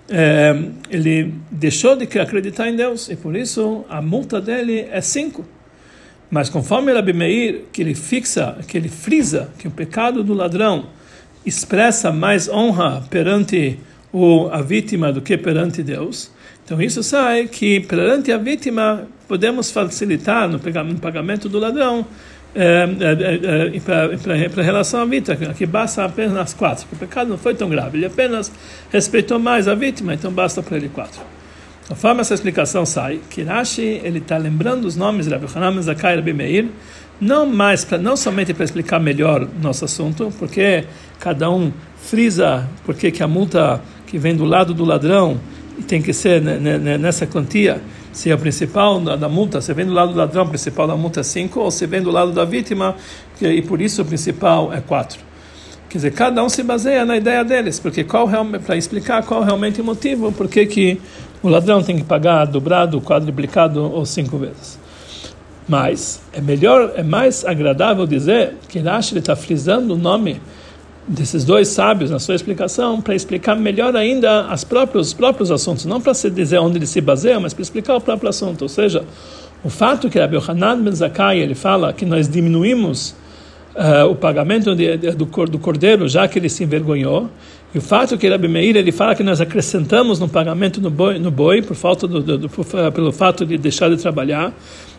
é, 0.09 0.55
ele 0.89 1.33
deixou 1.49 1.95
de 1.95 2.03
acreditar 2.19 2.69
em 2.69 2.75
Deus 2.75 3.09
e 3.09 3.15
por 3.15 3.35
isso 3.35 3.85
a 3.89 4.01
multa 4.01 4.39
dele 4.39 4.87
é 4.91 5.01
cinco. 5.01 5.45
Mas 6.29 6.49
conforme 6.49 6.93
Rabi 6.93 7.13
Meir, 7.13 7.65
que 7.71 7.81
ele 7.81 7.95
fixa, 7.95 8.57
que 8.67 8.77
ele 8.77 8.89
frisa 8.89 9.49
que 9.57 9.67
o 9.67 9.71
pecado 9.71 10.23
do 10.23 10.33
ladrão 10.33 10.87
expressa 11.45 12.11
mais 12.11 12.49
honra 12.49 13.03
perante 13.09 13.79
o, 14.11 14.47
a 14.47 14.61
vítima 14.61 15.11
do 15.11 15.21
que 15.21 15.37
perante 15.37 15.83
Deus, 15.83 16.31
então 16.63 16.81
isso 16.81 17.03
sai 17.03 17.47
que 17.47 17.79
perante 17.81 18.31
a 18.31 18.37
vítima 18.37 19.07
podemos 19.27 19.69
facilitar 19.69 20.49
no 20.49 20.59
pagamento 20.99 21.47
do 21.47 21.59
ladrão 21.59 22.05
para 24.53 24.63
relação 24.63 25.01
à 25.01 25.05
vítima, 25.05 25.53
que 25.53 25.65
basta 25.65 26.05
apenas 26.05 26.53
quatro, 26.53 26.87
porque 26.87 27.03
o 27.03 27.07
pecado 27.07 27.29
não 27.29 27.37
foi 27.37 27.53
tão 27.53 27.69
grave, 27.69 27.97
ele 27.97 28.05
apenas 28.05 28.51
respeitou 28.91 29.37
mais 29.37 29.67
a 29.67 29.75
vítima, 29.75 30.13
então 30.13 30.31
basta 30.31 30.63
para 30.63 30.77
ele 30.77 30.89
quatro. 30.89 31.21
Conforme 31.87 32.21
essa 32.21 32.33
explicação 32.33 32.85
sai, 32.85 33.19
que 33.29 33.43
Rashi 33.43 34.01
ele 34.03 34.19
está 34.19 34.37
lembrando 34.37 34.85
os 34.85 34.95
nomes 34.95 35.27
de 35.27 35.33
Rabbi 35.33 35.45
Hanan 35.53 35.81
Zakai 35.81 36.17
e 36.17 36.33
Meir, 36.33 36.69
não 37.21 37.45
mais 37.45 37.85
pra, 37.85 37.97
não 37.97 38.17
somente 38.17 38.53
para 38.53 38.63
explicar 38.65 38.99
melhor 38.99 39.47
nosso 39.61 39.85
assunto, 39.85 40.33
porque 40.39 40.85
cada 41.19 41.49
um 41.49 41.71
frisa 41.97 42.67
porque 42.85 43.11
que 43.11 43.21
a 43.21 43.27
multa 43.27 43.81
que 44.07 44.17
vem 44.17 44.35
do 44.35 44.45
lado 44.45 44.73
do 44.73 44.83
ladrão 44.83 45.39
tem 45.87 46.01
que 46.01 46.13
ser 46.13 46.41
nessa 46.41 47.27
quantia 47.27 47.81
se 48.15 48.31
é 48.31 48.33
o 48.33 48.37
principal 48.37 49.01
da, 49.01 49.17
da, 49.17 49.27
multa, 49.27 49.59
se 49.59 49.73
vem 49.73 49.85
do 49.85 49.91
lado 49.91 50.13
do 50.13 50.17
ladrão, 50.17 50.45
o 50.45 50.47
principal 50.47 50.87
da 50.87 50.95
multa 50.95 51.19
é 51.19 51.23
5, 51.23 51.59
ou 51.59 51.69
se 51.69 51.85
vem 51.85 52.01
do 52.01 52.09
lado 52.09 52.31
da 52.31 52.45
vítima, 52.45 52.95
que, 53.37 53.45
e 53.45 53.61
por 53.61 53.81
isso 53.81 54.01
o 54.01 54.05
principal 54.05 54.71
é 54.71 54.79
4. 54.79 55.19
Quer 55.89 55.97
dizer, 55.97 56.13
cada 56.13 56.41
um 56.41 56.47
se 56.47 56.63
baseia 56.63 57.03
na 57.03 57.17
ideia 57.17 57.43
deles, 57.43 57.77
porque 57.77 58.05
qual 58.05 58.29
para 58.65 58.77
explicar 58.77 59.21
qual 59.23 59.43
realmente 59.43 59.81
o 59.81 59.83
motivo, 59.83 60.31
por 60.31 60.47
que 60.47 60.97
o 61.43 61.49
ladrão 61.49 61.83
tem 61.83 61.97
que 61.97 62.05
pagar 62.05 62.45
dobrado, 62.45 63.01
quadruplicado 63.01 63.83
ou 63.83 64.05
cinco 64.05 64.37
vezes. 64.37 64.79
Mas 65.67 66.21
é 66.31 66.39
melhor, 66.39 66.93
é 66.95 67.03
mais 67.03 67.43
agradável 67.43 68.07
dizer 68.07 68.53
que 68.69 68.79
Rashi 68.79 69.17
está 69.17 69.35
frisando 69.35 69.93
o 69.93 69.97
nome 69.97 70.41
desses 71.07 71.43
dois 71.43 71.67
sábios 71.67 72.09
na 72.09 72.19
sua 72.19 72.35
explicação 72.35 72.99
para 72.99 73.15
explicar 73.15 73.55
melhor 73.55 73.95
ainda 73.95 74.47
as 74.47 74.63
próprios, 74.63 75.07
os 75.07 75.13
próprios 75.13 75.51
assuntos, 75.51 75.85
não 75.85 76.01
para 76.01 76.13
se 76.13 76.29
dizer 76.29 76.57
onde 76.59 76.77
ele 76.77 76.87
se 76.87 76.99
baseia, 76.99 77.39
mas 77.39 77.53
para 77.53 77.61
explicar 77.61 77.95
o 77.95 78.01
próprio 78.01 78.29
assunto. 78.29 78.63
Ou 78.63 78.69
seja, 78.69 79.03
o 79.63 79.69
fato 79.69 80.09
que 80.09 80.19
Rabbi 80.19 80.37
Hanan 80.47 80.81
ben 80.81 80.93
Zakai 80.93 81.39
ele 81.39 81.55
fala 81.55 81.93
que 81.93 82.05
nós 82.05 82.27
diminuímos 82.27 83.15
uh, 83.75 84.09
o 84.09 84.15
pagamento 84.15 84.75
de, 84.75 84.97
de, 84.97 85.11
do, 85.11 85.25
do 85.25 85.59
cordeiro 85.59 86.07
já 86.07 86.27
que 86.27 86.39
ele 86.39 86.49
se 86.49 86.63
envergonhou, 86.63 87.29
e 87.73 87.77
o 87.77 87.81
fato 87.81 88.17
que 88.17 88.27
Rabbi 88.27 88.47
Meir 88.47 88.75
ele 88.77 88.91
fala 88.91 89.13
que 89.13 89.23
nós 89.23 89.41
acrescentamos 89.41 90.19
no 90.19 90.29
pagamento 90.29 90.79
no 90.81 90.89
boi, 90.89 91.19
no 91.19 91.29
boi 91.29 91.61
por 91.61 91.75
falta 91.75 92.07
do, 92.07 92.21
do, 92.21 92.37
do, 92.37 92.49
pelo 92.93 93.11
fato 93.11 93.45
de 93.45 93.57
deixar 93.57 93.89
de 93.89 93.97
trabalhar, 93.97 94.53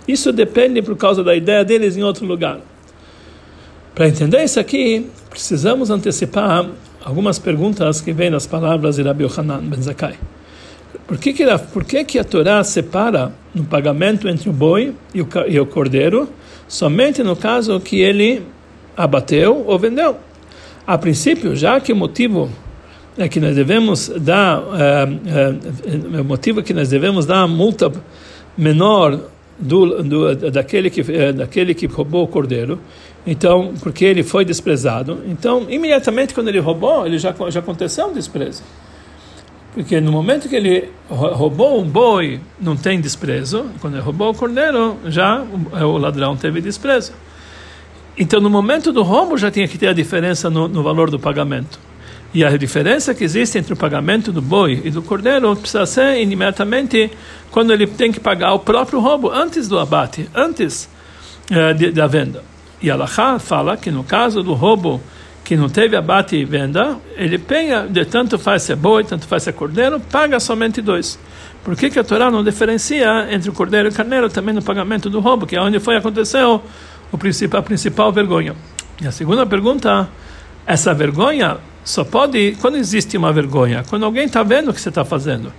isso 0.06 0.32
depende 0.32 0.82
por 0.82 0.96
causa 0.96 1.24
da 1.24 1.34
ideia 1.34 1.64
deles 1.64 1.96
em 1.96 2.02
outro 2.02 2.24
lugar. 2.24 2.60
Para 3.96 4.08
entender 4.08 4.44
isso 4.44 4.60
aqui, 4.60 5.06
precisamos 5.30 5.88
antecipar 5.88 6.68
algumas 7.02 7.38
perguntas 7.38 7.98
que 7.98 8.12
vêm 8.12 8.30
das 8.30 8.46
palavras 8.46 8.96
de 8.96 9.02
Rabbi 9.02 9.24
Yohanan 9.24 9.60
ben 9.60 9.80
Zakai. 9.80 10.18
Por 11.06 11.16
que, 11.16 11.32
que, 11.32 11.44
por 11.72 11.82
que, 11.82 12.04
que 12.04 12.18
a 12.18 12.24
Torá 12.24 12.62
separa 12.62 13.32
no 13.54 13.64
pagamento 13.64 14.28
entre 14.28 14.50
o 14.50 14.52
boi 14.52 14.92
e 15.14 15.22
o, 15.22 15.28
e 15.48 15.58
o 15.58 15.64
cordeiro 15.64 16.28
somente 16.68 17.22
no 17.22 17.34
caso 17.34 17.80
que 17.80 18.02
ele 18.02 18.42
abateu 18.94 19.64
ou 19.66 19.78
vendeu? 19.78 20.18
A 20.86 20.98
princípio, 20.98 21.56
já 21.56 21.80
que 21.80 21.90
o 21.90 21.96
motivo 21.96 22.50
é 23.16 23.30
que 23.30 23.40
nós 23.40 23.56
devemos 23.56 24.12
dar, 24.20 24.62
é, 24.78 26.16
é, 26.16 26.20
o 26.20 26.24
motivo 26.24 26.60
é 26.60 26.62
que 26.62 26.74
nós 26.74 26.90
devemos 26.90 27.24
dar 27.24 27.44
a 27.44 27.48
multa 27.48 27.90
menor 28.58 29.18
do, 29.58 30.02
do, 30.02 30.50
daquele, 30.50 30.90
que, 30.90 31.00
é, 31.12 31.32
daquele 31.32 31.74
que 31.74 31.86
roubou 31.86 32.24
o 32.24 32.28
cordeiro, 32.28 32.78
então, 33.26 33.74
porque 33.82 34.04
ele 34.04 34.22
foi 34.22 34.44
desprezado. 34.44 35.22
Então, 35.26 35.66
imediatamente 35.68 36.32
quando 36.32 36.48
ele 36.48 36.60
roubou, 36.60 37.04
ele 37.04 37.18
já, 37.18 37.34
já 37.48 37.60
aconteceu 37.60 38.06
um 38.06 38.12
desprezo. 38.12 38.62
Porque 39.74 40.00
no 40.00 40.12
momento 40.12 40.48
que 40.48 40.54
ele 40.54 40.88
roubou 41.08 41.80
um 41.80 41.84
boi, 41.84 42.40
não 42.58 42.76
tem 42.76 43.00
desprezo. 43.00 43.66
Quando 43.80 43.94
ele 43.94 44.02
roubou 44.02 44.30
o 44.30 44.34
cordeiro, 44.34 44.96
já 45.06 45.42
o, 45.42 45.84
o 45.84 45.98
ladrão 45.98 46.36
teve 46.36 46.60
desprezo. 46.60 47.12
Então, 48.16 48.40
no 48.40 48.48
momento 48.48 48.92
do 48.92 49.02
roubo, 49.02 49.36
já 49.36 49.50
tinha 49.50 49.68
que 49.68 49.76
ter 49.76 49.88
a 49.88 49.92
diferença 49.92 50.48
no, 50.48 50.68
no 50.68 50.82
valor 50.82 51.10
do 51.10 51.18
pagamento. 51.18 51.78
E 52.32 52.44
a 52.44 52.56
diferença 52.56 53.14
que 53.14 53.24
existe 53.24 53.58
entre 53.58 53.72
o 53.72 53.76
pagamento 53.76 54.32
do 54.32 54.40
boi 54.40 54.80
e 54.84 54.90
do 54.90 55.02
cordeiro 55.02 55.54
precisa 55.56 55.84
ser 55.84 56.20
imediatamente 56.20 57.10
quando 57.50 57.72
ele 57.72 57.86
tem 57.86 58.12
que 58.12 58.20
pagar 58.20 58.54
o 58.54 58.58
próprio 58.58 59.00
roubo, 59.00 59.30
antes 59.30 59.68
do 59.68 59.78
abate, 59.78 60.28
antes 60.34 60.88
uh, 61.50 61.74
de, 61.74 61.90
da 61.90 62.06
venda. 62.06 62.55
E 62.80 62.90
Allah 62.90 63.38
fala 63.38 63.76
que 63.76 63.90
no 63.90 64.04
caso 64.04 64.42
do 64.42 64.52
roubo 64.52 65.00
que 65.46 65.56
não 65.56 65.68
teve 65.68 65.96
abate 65.96 66.34
e 66.34 66.44
venda, 66.44 66.98
ele 67.16 67.38
penha, 67.38 67.86
de 67.86 68.04
tanto 68.04 68.36
faz 68.36 68.64
ser 68.64 68.74
boi, 68.74 69.04
tanto 69.04 69.26
faz 69.28 69.44
ser 69.44 69.52
cordeiro, 69.52 70.00
paga 70.00 70.40
somente 70.40 70.82
dois. 70.82 71.18
Por 71.62 71.76
que, 71.76 71.88
que 71.88 71.98
a 71.98 72.04
Torá 72.04 72.30
não 72.30 72.42
diferencia 72.42 73.28
entre 73.30 73.48
o 73.48 73.52
cordeiro 73.52 73.88
e 73.88 73.90
o 73.90 73.94
carneiro 73.94 74.28
também 74.28 74.52
no 74.52 74.60
pagamento 74.60 75.08
do 75.08 75.20
roubo, 75.20 75.46
que 75.46 75.54
é 75.54 75.60
onde 75.60 75.78
foi 75.78 75.96
aconteceu 75.96 76.60
o 77.12 77.16
principal, 77.16 77.60
a 77.60 77.62
principal 77.62 78.12
vergonha? 78.12 78.56
E 79.00 79.06
a 79.06 79.12
segunda 79.12 79.46
pergunta, 79.46 80.08
essa 80.66 80.92
vergonha 80.92 81.58
só 81.84 82.02
pode 82.02 82.56
quando 82.60 82.76
existe 82.76 83.16
uma 83.16 83.32
vergonha, 83.32 83.84
quando 83.88 84.04
alguém 84.04 84.24
está 84.24 84.42
vendo 84.42 84.70
o 84.70 84.74
que 84.74 84.80
você 84.80 84.88
está 84.88 85.04
fazendo, 85.04 85.52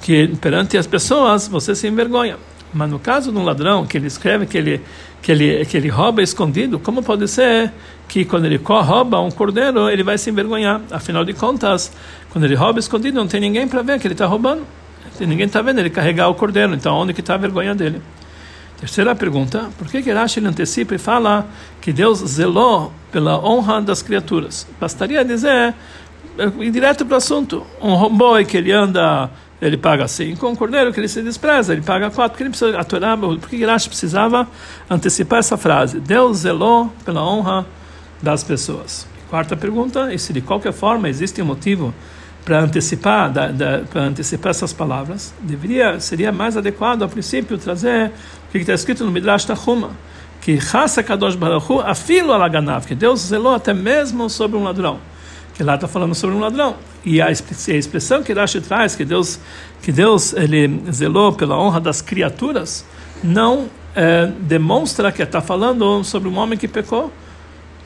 que 0.00 0.28
perante 0.40 0.78
as 0.78 0.86
pessoas 0.86 1.46
você 1.48 1.74
se 1.74 1.86
envergonha. 1.86 2.36
Mas 2.72 2.90
no 2.90 2.98
caso 2.98 3.32
de 3.32 3.38
um 3.38 3.44
ladrão 3.44 3.86
que 3.86 3.96
ele 3.96 4.06
escreve 4.06 4.46
que 4.46 4.58
ele 4.58 4.80
que 5.22 5.32
ele 5.32 5.64
que 5.64 5.76
ele 5.76 5.88
rouba 5.88 6.22
escondido, 6.22 6.78
como 6.78 7.02
pode 7.02 7.26
ser 7.28 7.72
que 8.06 8.24
quando 8.24 8.44
ele 8.44 8.60
rouba 8.62 9.20
um 9.20 9.30
cordeiro 9.30 9.88
ele 9.88 10.02
vai 10.02 10.18
se 10.18 10.30
envergonhar? 10.30 10.80
Afinal 10.90 11.24
de 11.24 11.32
contas, 11.32 11.92
quando 12.30 12.44
ele 12.44 12.54
rouba 12.54 12.78
escondido 12.78 13.18
não 13.18 13.26
tem 13.26 13.40
ninguém 13.40 13.66
para 13.66 13.82
ver 13.82 13.98
que 13.98 14.06
ele 14.06 14.14
está 14.14 14.26
roubando. 14.26 14.62
Ninguém 15.20 15.46
está 15.46 15.60
vendo 15.62 15.80
ele 15.80 15.90
carregar 15.90 16.28
o 16.28 16.34
cordeiro. 16.34 16.74
Então 16.74 16.94
onde 16.94 17.12
que 17.12 17.20
está 17.20 17.34
a 17.34 17.38
vergonha 17.38 17.74
dele? 17.74 18.00
Terceira 18.78 19.14
pergunta: 19.14 19.70
por 19.76 19.88
que 19.88 20.02
que 20.02 20.12
Rashi 20.12 20.38
antecipa 20.44 20.94
e 20.94 20.98
fala 20.98 21.46
que 21.80 21.92
Deus 21.92 22.18
zelou 22.20 22.92
pela 23.10 23.38
honra 23.44 23.80
das 23.80 24.02
criaturas? 24.02 24.68
Bastaria 24.80 25.24
dizer, 25.24 25.74
ir 26.60 26.70
direto 26.70 27.04
para 27.04 27.14
o 27.14 27.16
assunto: 27.16 27.66
um 27.82 28.08
boi 28.08 28.44
que 28.44 28.56
ele 28.56 28.70
anda 28.70 29.28
ele 29.60 29.76
paga 29.76 30.06
cinco, 30.06 30.48
um 30.48 30.54
cordeiro 30.54 30.92
que 30.92 31.00
ele 31.00 31.08
se 31.08 31.20
despreza, 31.20 31.72
ele 31.72 31.82
paga 31.82 32.10
quatro, 32.10 32.30
porque 32.30 32.44
ele 32.44 32.50
precisa 32.50 32.78
aturar, 32.78 33.18
por 33.18 33.48
que 33.48 33.64
Rashi 33.64 33.88
precisava 33.88 34.46
antecipar 34.88 35.40
essa 35.40 35.56
frase? 35.56 35.98
Deus 35.98 36.38
zelou 36.38 36.92
pela 37.04 37.24
honra 37.24 37.66
das 38.22 38.44
pessoas. 38.44 39.06
Quarta 39.28 39.56
pergunta, 39.56 40.12
e 40.14 40.18
se 40.18 40.32
de 40.32 40.40
qualquer 40.40 40.72
forma 40.72 41.08
existe 41.08 41.42
um 41.42 41.44
motivo 41.44 41.92
para 42.44 42.60
antecipar, 42.60 43.32
para 43.90 44.02
antecipar 44.02 44.50
essas 44.50 44.72
palavras, 44.72 45.34
deveria, 45.40 45.98
seria 46.00 46.32
mais 46.32 46.56
adequado, 46.56 47.02
a 47.02 47.08
princípio, 47.08 47.58
trazer 47.58 48.12
o 48.48 48.52
que 48.52 48.58
está 48.58 48.72
escrito 48.72 49.04
no 49.04 49.10
Midrash 49.10 49.44
Tahuma, 49.44 49.90
que 50.40 50.58
Hasa 50.72 51.02
Kadosh 51.02 51.34
Baruch 51.34 51.82
afilo 51.84 52.32
alaganav, 52.32 52.86
que 52.86 52.94
Deus 52.94 53.20
zelou 53.20 53.54
até 53.54 53.74
mesmo 53.74 54.30
sobre 54.30 54.56
um 54.56 54.62
ladrão 54.62 54.98
que 55.58 55.64
lá 55.64 55.74
está 55.74 55.88
falando 55.88 56.14
sobre 56.14 56.36
um 56.36 56.38
ladrão. 56.38 56.76
E 57.04 57.20
a 57.20 57.32
expressão 57.32 58.22
que 58.22 58.32
Rashi 58.32 58.60
traz, 58.60 58.94
que 58.94 59.04
Deus, 59.04 59.40
que 59.82 59.90
Deus 59.90 60.32
ele 60.32 60.80
zelou 60.92 61.32
pela 61.32 61.58
honra 61.58 61.80
das 61.80 62.00
criaturas, 62.00 62.84
não 63.24 63.68
é, 63.92 64.26
demonstra 64.38 65.10
que 65.10 65.20
está 65.20 65.40
falando 65.40 66.04
sobre 66.04 66.28
um 66.28 66.38
homem 66.38 66.56
que 66.56 66.68
pecou, 66.68 67.12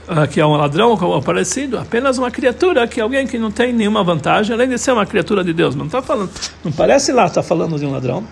uh, 0.06 0.28
que 0.30 0.38
é 0.38 0.44
um 0.44 0.52
ladrão 0.52 0.90
ou 1.00 1.22
parecido, 1.22 1.78
apenas 1.78 2.18
uma 2.18 2.30
criatura, 2.30 2.86
que 2.86 3.00
é 3.00 3.02
alguém 3.02 3.26
que 3.26 3.38
não 3.38 3.50
tem 3.50 3.72
nenhuma 3.72 4.04
vantagem, 4.04 4.54
além 4.54 4.68
de 4.68 4.76
ser 4.76 4.92
uma 4.92 5.06
criatura 5.06 5.42
de 5.42 5.54
Deus. 5.54 5.74
Não 5.74 5.86
está 5.86 6.02
falando, 6.02 6.30
não 6.62 6.72
parece 6.72 7.10
lá 7.10 7.24
está 7.24 7.42
falando 7.42 7.78
de 7.78 7.86
um 7.86 7.92
ladrão, 7.92 8.22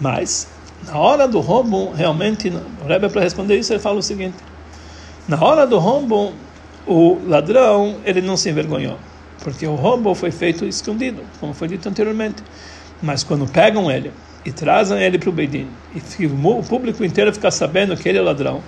mas 0.00 0.48
na 0.84 0.98
hora 0.98 1.28
do 1.28 1.38
roubo, 1.38 1.92
realmente, 1.92 2.52
o 2.84 2.88
Rebbe 2.88 3.08
para 3.08 3.22
responder 3.22 3.56
isso 3.56 3.72
ele 3.72 3.78
fala 3.78 4.00
o 4.00 4.02
seguinte: 4.02 4.36
na 5.28 5.40
hora 5.40 5.64
do 5.64 5.78
roubo 5.78 6.32
o 6.88 7.20
ladrão 7.26 7.96
ele 8.04 8.22
não 8.22 8.36
se 8.36 8.48
envergonhou, 8.48 8.98
porque 9.44 9.66
o 9.66 9.74
roubo 9.74 10.14
foi 10.14 10.30
feito 10.30 10.64
escondido, 10.64 11.22
como 11.38 11.52
foi 11.52 11.68
dito 11.68 11.88
anteriormente. 11.88 12.42
Mas 13.02 13.22
quando 13.22 13.46
pegam 13.46 13.90
ele 13.90 14.10
e 14.44 14.50
trazem 14.50 14.98
ele 15.00 15.18
para 15.18 15.28
o 15.28 15.32
Beidin, 15.32 15.68
e 16.18 16.26
o 16.26 16.62
público 16.62 17.04
inteiro 17.04 17.32
fica 17.32 17.50
sabendo 17.50 17.96
que 17.96 18.08
ele 18.08 18.18
é 18.18 18.22
ladrão, 18.22 18.62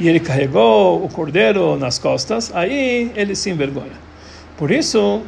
e 0.00 0.08
ele 0.08 0.18
carregou 0.18 1.04
o 1.04 1.08
cordeiro 1.08 1.76
nas 1.76 1.98
costas, 1.98 2.50
aí 2.54 3.12
ele 3.14 3.34
se 3.34 3.50
envergonha. 3.50 4.08
Por 4.56 4.70
isso, 4.70 5.22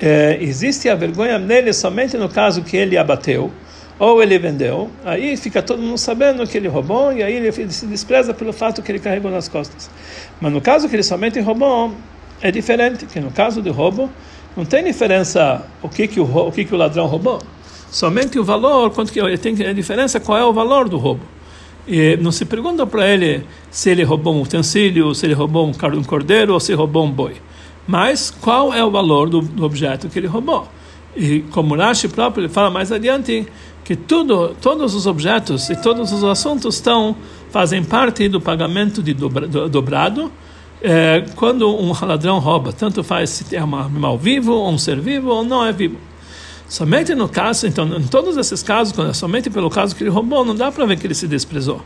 é, 0.00 0.36
existe 0.40 0.88
a 0.88 0.94
vergonha 0.94 1.38
nele 1.38 1.72
somente 1.72 2.16
no 2.16 2.28
caso 2.28 2.62
que 2.62 2.76
ele 2.76 2.98
abateu, 2.98 3.52
ou 3.98 4.22
ele 4.22 4.38
vendeu, 4.38 4.90
aí 5.04 5.36
fica 5.36 5.62
todo 5.62 5.80
mundo 5.80 5.98
sabendo 5.98 6.46
que 6.46 6.58
ele 6.58 6.68
roubou 6.68 7.12
e 7.12 7.22
aí 7.22 7.34
ele 7.34 7.52
se 7.70 7.86
despreza 7.86 8.34
pelo 8.34 8.52
fato 8.52 8.82
que 8.82 8.90
ele 8.90 8.98
carregou 8.98 9.30
nas 9.30 9.48
costas. 9.48 9.90
Mas 10.40 10.52
no 10.52 10.60
caso 10.60 10.88
que 10.88 10.96
ele 10.96 11.02
somente 11.02 11.40
roubou, 11.40 11.92
é 12.40 12.50
diferente, 12.50 13.06
que 13.06 13.20
no 13.20 13.30
caso 13.30 13.62
de 13.62 13.70
roubo 13.70 14.10
não 14.56 14.64
tem 14.64 14.82
diferença 14.82 15.64
o 15.82 15.88
que 15.88 16.08
que 16.08 16.20
o, 16.20 16.24
o 16.24 16.52
que 16.52 16.64
que 16.64 16.74
o 16.74 16.76
ladrão 16.76 17.06
roubou, 17.06 17.40
somente 17.90 18.38
o 18.38 18.44
valor, 18.44 18.90
quanto 18.90 19.12
que 19.12 19.38
tem 19.38 19.54
a 19.66 19.72
diferença 19.72 20.18
qual 20.18 20.38
é 20.38 20.44
o 20.44 20.52
valor 20.52 20.88
do 20.88 20.98
roubo. 20.98 21.22
E 21.86 22.16
não 22.16 22.32
se 22.32 22.44
pergunta 22.44 22.86
para 22.86 23.06
ele 23.06 23.44
se 23.70 23.90
ele 23.90 24.02
roubou 24.02 24.34
um 24.34 24.40
utensílio, 24.40 25.14
se 25.14 25.26
ele 25.26 25.34
roubou 25.34 25.68
um 25.68 26.02
cordeiro 26.02 26.54
ou 26.54 26.60
se 26.60 26.72
roubou 26.72 27.04
um 27.04 27.10
boi. 27.10 27.34
Mas 27.86 28.30
qual 28.30 28.72
é 28.72 28.82
o 28.82 28.90
valor 28.90 29.28
do, 29.28 29.42
do 29.42 29.64
objeto 29.64 30.08
que 30.08 30.18
ele 30.18 30.26
roubou? 30.26 30.66
E 31.16 31.40
como 31.50 31.76
Rashi 31.76 32.08
próprio 32.08 32.42
ele 32.42 32.52
fala 32.52 32.70
mais 32.70 32.90
adiante 32.90 33.46
que 33.84 33.94
tudo, 33.94 34.54
todos 34.60 34.94
os 34.94 35.06
objetos 35.06 35.68
e 35.70 35.76
todos 35.76 36.12
os 36.12 36.24
assuntos 36.24 36.76
estão 36.76 37.14
fazem 37.50 37.84
parte 37.84 38.28
do 38.28 38.40
pagamento 38.40 39.02
de 39.02 39.14
dobra, 39.14 39.46
do, 39.46 39.68
dobrado. 39.68 40.32
É, 40.82 41.24
quando 41.36 41.68
um 41.68 41.92
ladrão 42.04 42.38
rouba, 42.38 42.72
tanto 42.72 43.02
faz 43.02 43.30
se 43.30 43.56
é 43.56 43.64
um 43.64 43.74
animal 43.74 44.18
vivo, 44.18 44.52
ou 44.52 44.70
um 44.70 44.76
ser 44.76 45.00
vivo 45.00 45.30
ou 45.30 45.44
não 45.44 45.64
é 45.64 45.72
vivo. 45.72 45.96
Somente 46.68 47.14
no 47.14 47.28
caso, 47.28 47.66
então, 47.66 47.86
em 47.96 48.06
todos 48.06 48.36
esses 48.36 48.62
casos, 48.62 48.98
é 48.98 49.12
somente 49.12 49.48
pelo 49.48 49.70
caso 49.70 49.94
que 49.94 50.02
ele 50.02 50.10
roubou, 50.10 50.44
não 50.44 50.54
dá 50.54 50.72
para 50.72 50.84
ver 50.84 50.98
que 50.98 51.06
ele 51.06 51.14
se 51.14 51.28
desprezou. 51.28 51.80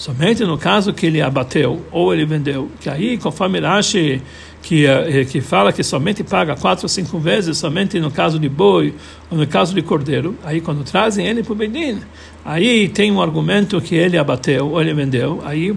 Somente 0.00 0.46
no 0.46 0.56
caso 0.56 0.94
que 0.94 1.04
ele 1.04 1.20
abateu 1.20 1.84
ou 1.92 2.14
ele 2.14 2.24
vendeu, 2.24 2.70
que 2.80 2.88
aí, 2.88 3.18
conforme 3.18 3.60
Rashi 3.60 4.22
que, 4.62 4.86
eh, 4.86 5.26
que 5.26 5.42
fala 5.42 5.74
que 5.74 5.82
somente 5.82 6.24
paga 6.24 6.56
quatro 6.56 6.86
ou 6.86 6.88
cinco 6.88 7.18
vezes, 7.18 7.58
somente 7.58 8.00
no 8.00 8.10
caso 8.10 8.38
de 8.38 8.48
boi 8.48 8.94
ou 9.30 9.36
no 9.36 9.46
caso 9.46 9.74
de 9.74 9.82
cordeiro, 9.82 10.34
aí 10.42 10.62
quando 10.62 10.82
trazem 10.84 11.26
ele 11.26 11.42
para 11.42 11.52
o 11.52 11.54
Bedin, 11.54 11.98
aí 12.42 12.88
tem 12.88 13.12
um 13.12 13.20
argumento 13.20 13.78
que 13.78 13.94
ele 13.94 14.16
abateu 14.16 14.70
ou 14.70 14.80
ele 14.80 14.94
vendeu, 14.94 15.42
aí 15.44 15.70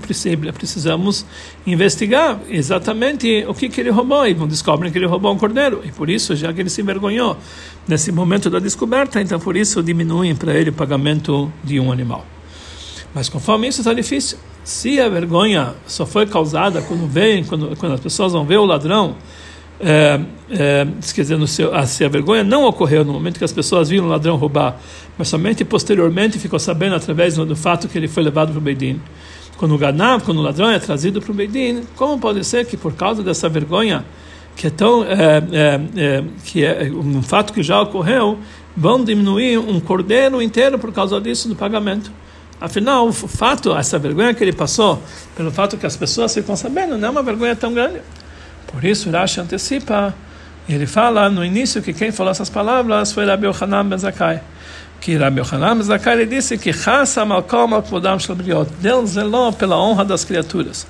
precisamos 0.53 1.25
investigar 1.67 2.39
exatamente 2.49 3.43
o 3.45 3.53
que, 3.53 3.67
que 3.67 3.81
ele 3.81 3.89
roubou, 3.89 4.25
e 4.25 4.33
descobrem 4.33 4.89
que 4.89 4.97
ele 4.97 5.05
roubou 5.05 5.33
um 5.33 5.38
cordeiro, 5.38 5.81
e 5.83 5.91
por 5.91 6.09
isso, 6.09 6.33
já 6.33 6.53
que 6.53 6.62
ele 6.62 6.69
se 6.69 6.79
envergonhou 6.79 7.36
nesse 7.86 8.09
momento 8.09 8.49
da 8.49 8.59
descoberta, 8.59 9.19
então 9.19 9.38
por 9.38 9.57
isso 9.57 9.83
diminuem 9.83 10.33
para 10.33 10.53
ele 10.53 10.69
o 10.69 10.73
pagamento 10.73 11.51
de 11.62 11.77
um 11.77 11.91
animal. 11.91 12.25
Mas 13.13 13.30
conforme 13.30 13.67
isso 13.67 13.82
está 13.82 13.93
difícil. 13.93 14.38
Se 14.63 14.99
a 14.99 15.08
vergonha 15.10 15.73
só 15.86 16.06
foi 16.06 16.26
causada 16.26 16.82
quando 16.82 17.08
vem, 17.08 17.43
quando, 17.43 17.76
quando 17.78 17.93
as 17.93 17.99
pessoas 17.99 18.34
vão 18.34 18.45
ver 18.45 18.58
o 18.58 18.65
ladrão, 18.65 19.15
é, 19.80 20.19
é, 20.49 20.88
quer 21.13 21.21
dizer, 21.21 21.47
seu, 21.47 21.76
ah, 21.76 21.86
se 21.86 22.06
a 22.06 22.08
vergonha 22.10 22.43
não 22.43 22.63
ocorreu 22.63 23.04
no 23.04 23.13
momento 23.13 23.38
que 23.38 23.43
as 23.43 23.52
pessoas 23.52 23.89
viram 23.89 24.06
o 24.06 24.10
ladrão 24.10 24.38
roubar, 24.38 24.80
mas 25.17 25.28
somente 25.28 25.65
posteriormente 25.65 26.39
ficou 26.39 26.58
sabendo 26.58 26.95
através 26.95 27.36
do, 27.36 27.45
do 27.45 27.56
fato 27.56 27.88
que 27.88 27.97
ele 27.97 28.08
foi 28.08 28.23
levado 28.23 28.52
para 28.52 28.58
o 28.58 28.62
Beidin. 28.62 29.02
Quando 29.58 29.76
o 29.76 29.78
ganav, 29.78 30.23
quando 30.23 30.38
o 30.38 30.41
ladrão 30.41 30.69
é 30.69 30.80
trazido 30.80 31.21
para 31.21 31.32
o 31.32 31.36
Beidin, 31.36 31.84
como 31.95 32.19
pode 32.19 32.43
ser 32.43 32.65
que 32.65 32.78
por 32.78 32.93
causa 32.93 33.21
dessa 33.21 33.49
vergonha 33.49 34.06
que 34.56 34.67
é 34.67 34.69
tão 34.69 35.04
é, 35.04 35.43
é, 35.52 35.82
é 35.97 36.23
que 36.45 36.63
é 36.63 36.91
um 36.91 37.21
fato 37.21 37.52
que 37.52 37.63
já 37.63 37.82
ocorreu, 37.82 38.38
vão 38.78 39.04
diminuir 39.04 39.58
um 39.58 39.80
cordeiro 39.80 40.41
inteiro 40.41 40.78
por 40.80 40.91
causa 40.91 41.19
disso 41.19 41.47
do 41.49 41.56
pagamento? 41.56 42.12
Afinal, 42.59 43.07
o 43.07 43.11
fato, 43.11 43.75
essa 43.75 43.99
vergonha 43.99 44.33
que 44.33 44.43
ele 44.43 44.53
passou, 44.53 45.01
pelo 45.35 45.51
fato 45.51 45.77
que 45.77 45.85
as 45.85 45.97
pessoas 45.97 46.33
ficam 46.33 46.55
sabendo, 46.55 46.97
não 46.97 47.09
é 47.09 47.11
uma 47.11 47.23
vergonha 47.23 47.55
tão 47.55 47.73
grande. 47.73 47.99
Por 48.67 48.83
isso, 48.83 49.09
Rashi 49.11 49.41
antecipa, 49.41 50.13
ele 50.67 50.85
fala 50.87 51.29
no 51.29 51.43
início 51.43 51.81
que 51.81 51.93
quem 51.93 52.11
falou 52.11 52.31
essas 52.31 52.49
palavras 52.49 53.11
foi 53.11 53.25
Rabi 53.25 53.47
Yohanan 53.47 53.85
Ben 53.85 53.97
Zakkai. 53.97 54.41
Que 55.01 55.17
Rabi 55.17 55.41
Yohanan 55.41 55.75
Ben 55.75 55.83
Zakkai 55.83 56.13
ele 56.13 56.25
disse 56.25 56.57
que 56.57 56.71
Deus 58.79 59.09
zelou 59.09 59.51
pela 59.51 59.77
honra 59.77 60.05
das 60.05 60.23
criaturas. 60.23 60.87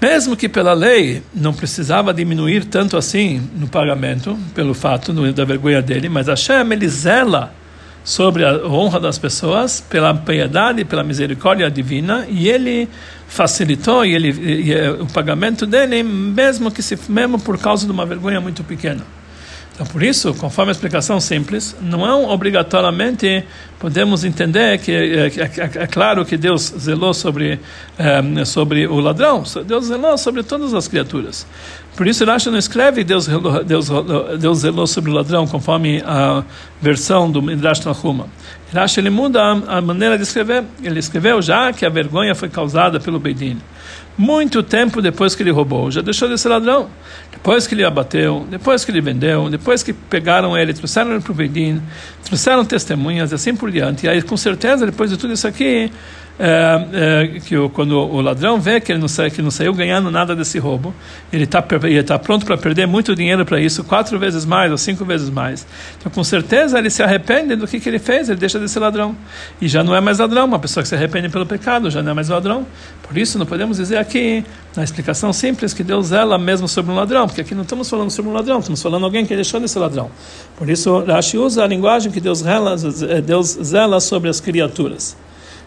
Mesmo 0.00 0.36
que 0.36 0.48
pela 0.48 0.74
lei 0.74 1.22
não 1.32 1.54
precisava 1.54 2.12
diminuir 2.12 2.64
tanto 2.64 2.96
assim 2.96 3.48
no 3.54 3.68
pagamento, 3.68 4.36
pelo 4.54 4.74
fato 4.74 5.12
da 5.32 5.44
vergonha 5.44 5.80
dele, 5.80 6.08
mas 6.08 6.26
Hashem 6.26 6.72
ele 6.72 6.88
zela 6.88 7.54
sobre 8.04 8.44
a 8.44 8.66
honra 8.66 9.00
das 9.00 9.16
pessoas 9.16 9.80
pela 9.80 10.14
piedade 10.14 10.84
pela 10.84 11.02
misericórdia 11.02 11.70
divina 11.70 12.26
e 12.28 12.48
ele 12.48 12.86
facilitou 13.26 14.04
e 14.04 14.14
ele 14.14 14.30
e, 14.30 14.70
e, 14.70 14.90
o 15.00 15.06
pagamento 15.06 15.64
dele 15.66 16.02
mesmo 16.02 16.70
que 16.70 16.82
se 16.82 16.98
mesmo 17.08 17.40
por 17.40 17.58
causa 17.58 17.86
de 17.86 17.92
uma 17.92 18.04
vergonha 18.04 18.40
muito 18.40 18.62
pequena. 18.62 19.02
Então 19.74 19.86
por 19.86 20.02
isso 20.02 20.34
conforme 20.34 20.70
a 20.70 20.72
explicação 20.72 21.18
simples 21.18 21.74
não 21.80 22.06
é 22.06 22.12
obrigatoriamente 22.12 23.42
podemos 23.78 24.22
entender 24.22 24.78
que 24.78 24.92
é, 24.92 25.26
é, 25.26 25.82
é, 25.82 25.86
claro 25.86 26.24
que 26.26 26.36
Deus 26.36 26.74
zelou 26.78 27.14
sobre 27.14 27.58
é, 27.98 28.44
sobre 28.44 28.86
o 28.86 29.00
ladrão 29.00 29.42
Deus 29.66 29.86
zelou 29.86 30.16
sobre 30.18 30.42
todas 30.42 30.74
as 30.74 30.86
criaturas 30.86 31.46
Por 31.96 32.08
isso 32.08 32.24
Rashi 32.24 32.50
não 32.50 32.58
escreve 32.58 33.04
Deus, 33.04 33.28
Deus, 33.66 33.88
Deus 34.40 34.58
zelou 34.58 34.86
sobre 34.86 35.10
o 35.12 35.14
ladrão, 35.14 35.46
conforme 35.46 36.02
a 36.04 36.42
versão 36.80 37.30
do 37.30 37.40
Midrash 37.40 37.78
Tanhuma. 37.78 38.26
Rashi 38.72 38.98
ele 38.98 39.10
muda 39.10 39.40
a, 39.40 39.80
maneira 39.80 40.16
de 40.16 40.24
escrever. 40.24 40.64
Ele 40.82 40.98
escreveu 40.98 41.40
já 41.40 41.72
que 41.72 41.86
a 41.86 41.88
vergonha 41.88 42.34
foi 42.34 42.48
causada 42.48 42.98
pelo 42.98 43.20
Beidin. 43.20 43.58
Muito 44.18 44.62
tempo 44.62 45.00
depois 45.00 45.34
que 45.36 45.42
ele 45.42 45.50
roubou, 45.50 45.90
já 45.90 46.00
deixou 46.00 46.28
de 46.28 46.36
ser 46.36 46.48
ladrão. 46.48 46.88
Depois 47.30 47.66
que 47.66 47.74
ele 47.74 47.84
abateu, 47.84 48.44
depois 48.50 48.84
que 48.84 48.90
ele 48.90 49.00
vendeu, 49.00 49.48
depois 49.48 49.82
que 49.82 49.92
pegaram 49.92 50.58
ele, 50.58 50.72
trouxeram 50.72 51.12
ele 51.12 51.20
para 51.20 51.32
o 51.32 51.34
Beidin, 51.34 51.80
trouxeram 52.24 52.64
testemunhas 52.64 53.30
e 53.30 53.34
assim 53.36 53.54
por 53.54 53.70
diante. 53.70 54.06
E 54.06 54.08
aí, 54.08 54.20
com 54.20 54.36
certeza, 54.36 54.86
depois 54.86 55.10
de 55.10 55.16
tudo 55.16 55.32
isso 55.32 55.46
aqui, 55.46 55.90
é, 56.38 56.86
é, 56.92 57.40
que 57.40 57.56
o, 57.56 57.70
quando 57.70 57.92
o 57.92 58.20
ladrão 58.20 58.60
vê 58.60 58.80
que 58.80 58.90
ele 58.90 59.00
não, 59.00 59.30
que 59.30 59.40
não 59.40 59.50
saiu 59.50 59.72
ganhando 59.72 60.10
nada 60.10 60.34
desse 60.34 60.58
roubo, 60.58 60.92
ele 61.32 61.44
está 61.44 61.64
ele 61.84 62.02
tá 62.02 62.18
pronto 62.18 62.44
para 62.44 62.56
perder 62.56 62.86
muito 62.86 63.14
dinheiro 63.14 63.44
para 63.44 63.60
isso, 63.60 63.84
quatro 63.84 64.18
vezes 64.18 64.44
mais 64.44 64.72
ou 64.72 64.76
cinco 64.78 65.04
vezes 65.04 65.30
mais. 65.30 65.64
Então, 65.98 66.10
com 66.10 66.24
certeza, 66.24 66.78
ele 66.78 66.90
se 66.90 67.02
arrepende 67.02 67.54
do 67.54 67.68
que, 67.68 67.78
que 67.78 67.88
ele 67.88 68.00
fez, 68.00 68.28
ele 68.28 68.38
deixa 68.38 68.58
de 68.58 68.68
ser 68.68 68.80
ladrão. 68.80 69.16
E 69.60 69.68
já 69.68 69.84
não 69.84 69.94
é 69.94 70.00
mais 70.00 70.18
ladrão, 70.18 70.44
uma 70.44 70.58
pessoa 70.58 70.82
que 70.82 70.88
se 70.88 70.94
arrepende 70.94 71.28
pelo 71.28 71.46
pecado 71.46 71.88
já 71.88 72.02
não 72.02 72.10
é 72.10 72.14
mais 72.14 72.28
ladrão. 72.28 72.66
Por 73.06 73.16
isso, 73.16 73.38
não 73.38 73.46
podemos 73.46 73.76
dizer 73.76 73.98
aqui, 73.98 74.44
na 74.76 74.82
explicação 74.82 75.32
simples, 75.32 75.72
que 75.72 75.84
Deus 75.84 76.08
zela 76.08 76.36
mesmo 76.36 76.66
sobre 76.66 76.90
um 76.90 76.96
ladrão, 76.96 77.26
porque 77.28 77.42
aqui 77.42 77.54
não 77.54 77.62
estamos 77.62 77.88
falando 77.88 78.10
sobre 78.10 78.30
um 78.30 78.34
ladrão, 78.34 78.58
estamos 78.58 78.82
falando 78.82 79.02
de 79.02 79.04
alguém 79.04 79.24
que 79.24 79.36
deixou 79.36 79.60
de 79.60 79.68
ser 79.68 79.78
ladrão. 79.78 80.10
Por 80.56 80.68
isso, 80.68 80.98
Rashi 81.04 81.38
usa 81.38 81.62
a 81.62 81.66
linguagem 81.66 82.10
que 82.10 82.20
Deus 82.20 82.38
zela, 82.38 82.76
Deus 83.24 83.58
zela 83.62 84.00
sobre 84.00 84.28
as 84.28 84.40
criaturas. 84.40 85.16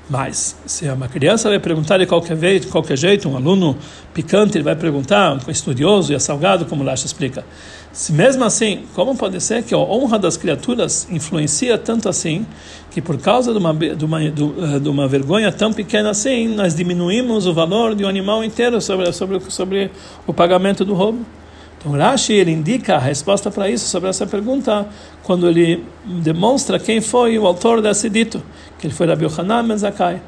Mas, 0.10 0.56
se 0.65 0.88
uma 0.89 1.10
criança 1.10 1.50
vai 1.50 1.60
perguntar 1.60 1.98
de 1.98 2.06
qualquer, 2.06 2.36
vez, 2.36 2.62
de 2.62 2.67
qualquer 2.67 2.98
jeito, 2.98 3.28
um 3.28 3.36
aluno 3.36 3.78
picante, 4.13 4.58
ele 4.58 4.63
vai 4.63 4.76
perguntar, 4.76 5.34
um 5.34 5.52
estudioso 5.52 6.13
e 6.13 6.15
é 6.15 6.20
salgado, 6.20 6.65
como 6.65 6.82
Lacha 6.82 7.06
explica. 7.06 7.43
Se 7.91 8.13
mesmo 8.13 8.43
assim, 8.46 8.84
como 8.93 9.17
pode 9.17 9.41
ser 9.41 9.63
que 9.63 9.74
a 9.74 9.78
honra 9.78 10.17
das 10.17 10.38
criaturas 10.38 11.08
influencia 11.12 11.78
tanto 11.78 12.08
assim, 12.08 12.46
que 12.89 13.02
por 13.02 13.17
causa 13.17 13.52
de 13.52 13.58
uma, 13.58 13.74
de 13.74 14.06
uma, 14.06 14.24
eh, 14.24 14.32
de 14.82 14.89
uma 14.89 15.08
vergonha 15.08 15.52
tão 15.52 15.74
pequena 15.74 16.12
assim, 16.12 16.48
nós 16.48 16.74
diminuímos 16.74 17.46
o 17.46 17.54
valor 17.54 17.93
de 17.93 18.06
um 18.06 18.08
animal 18.08 18.43
inteiro 18.43 18.80
sobre, 18.80 19.12
sobre, 19.12 19.41
sobre 19.50 19.91
o 20.26 20.34
pagamento 20.34 20.86
do 20.86 20.93
roubo? 20.93 21.26
Então 21.79 21.91
Rashi 21.91 22.33
ele 22.33 22.51
indica 22.51 22.95
a 22.95 22.99
resposta 22.99 23.51
para 23.51 23.69
isso, 23.69 23.87
sobre 23.87 24.09
essa 24.09 24.25
pergunta, 24.25 24.87
quando 25.23 25.47
ele 25.47 25.83
demonstra 26.03 26.79
quem 26.79 27.01
foi 27.01 27.37
o 27.37 27.45
autor 27.45 27.81
desse 27.81 28.09
dito, 28.09 28.41
que 28.79 28.87
ele 28.87 28.93
foi 28.93 29.07
Rabi 29.07 29.25
Yohanan 29.25 29.63
Mezakai. 29.63 30.21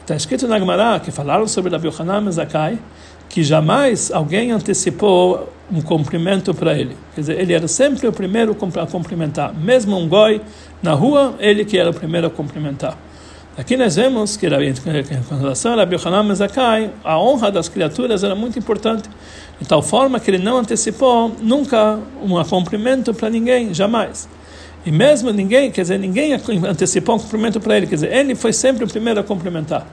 Está 0.00 0.16
escrito 0.16 0.46
na 0.46 0.58
Gemara 0.58 1.00
que 1.00 1.10
falaram 1.10 1.46
sobre 1.46 1.70
Rabi 1.70 1.88
Yohanan 1.88 2.22
Mezakai, 2.22 2.78
que 3.28 3.42
jamais 3.42 4.10
alguém 4.12 4.52
antecipou 4.52 5.52
um 5.70 5.80
cumprimento 5.80 6.54
para 6.54 6.78
ele. 6.78 6.96
Quer 7.14 7.20
dizer, 7.20 7.40
ele 7.40 7.52
era 7.52 7.66
sempre 7.66 8.06
o 8.06 8.12
primeiro 8.12 8.56
a 8.80 8.86
cumprimentar. 8.86 9.54
Mesmo 9.54 9.98
um 9.98 10.08
goi 10.08 10.40
na 10.82 10.92
rua, 10.92 11.34
ele 11.38 11.64
que 11.64 11.78
era 11.78 11.90
o 11.90 11.94
primeiro 11.94 12.26
a 12.26 12.30
cumprimentar. 12.30 12.96
Aqui 13.56 13.76
nós 13.76 13.96
vemos 13.96 14.36
que, 14.36 14.48
com 15.28 15.36
relação 15.36 15.72
a 15.72 15.76
Rabi 15.76 15.94
Yohanan 15.96 16.24
Mezakai, 16.24 16.90
a 17.02 17.18
honra 17.18 17.50
das 17.50 17.68
criaturas 17.68 18.24
era 18.24 18.34
muito 18.34 18.58
importante, 18.58 19.08
de 19.60 19.66
tal 19.66 19.82
forma 19.82 20.18
que 20.18 20.30
ele 20.30 20.38
não 20.38 20.58
antecipou 20.58 21.32
nunca 21.40 21.98
um 22.22 22.42
cumprimento 22.44 23.14
para 23.14 23.30
ninguém, 23.30 23.72
jamais. 23.72 24.28
E 24.86 24.90
mesmo 24.90 25.30
ninguém, 25.30 25.70
quer 25.70 25.82
dizer, 25.82 25.98
ninguém 25.98 26.34
antecipou 26.34 27.16
um 27.16 27.18
cumprimento 27.18 27.58
para 27.58 27.76
ele, 27.76 27.86
quer 27.86 27.94
dizer, 27.94 28.12
ele 28.12 28.34
foi 28.34 28.52
sempre 28.52 28.84
o 28.84 28.88
primeiro 28.88 29.18
a 29.18 29.22
cumprimentar. 29.22 29.86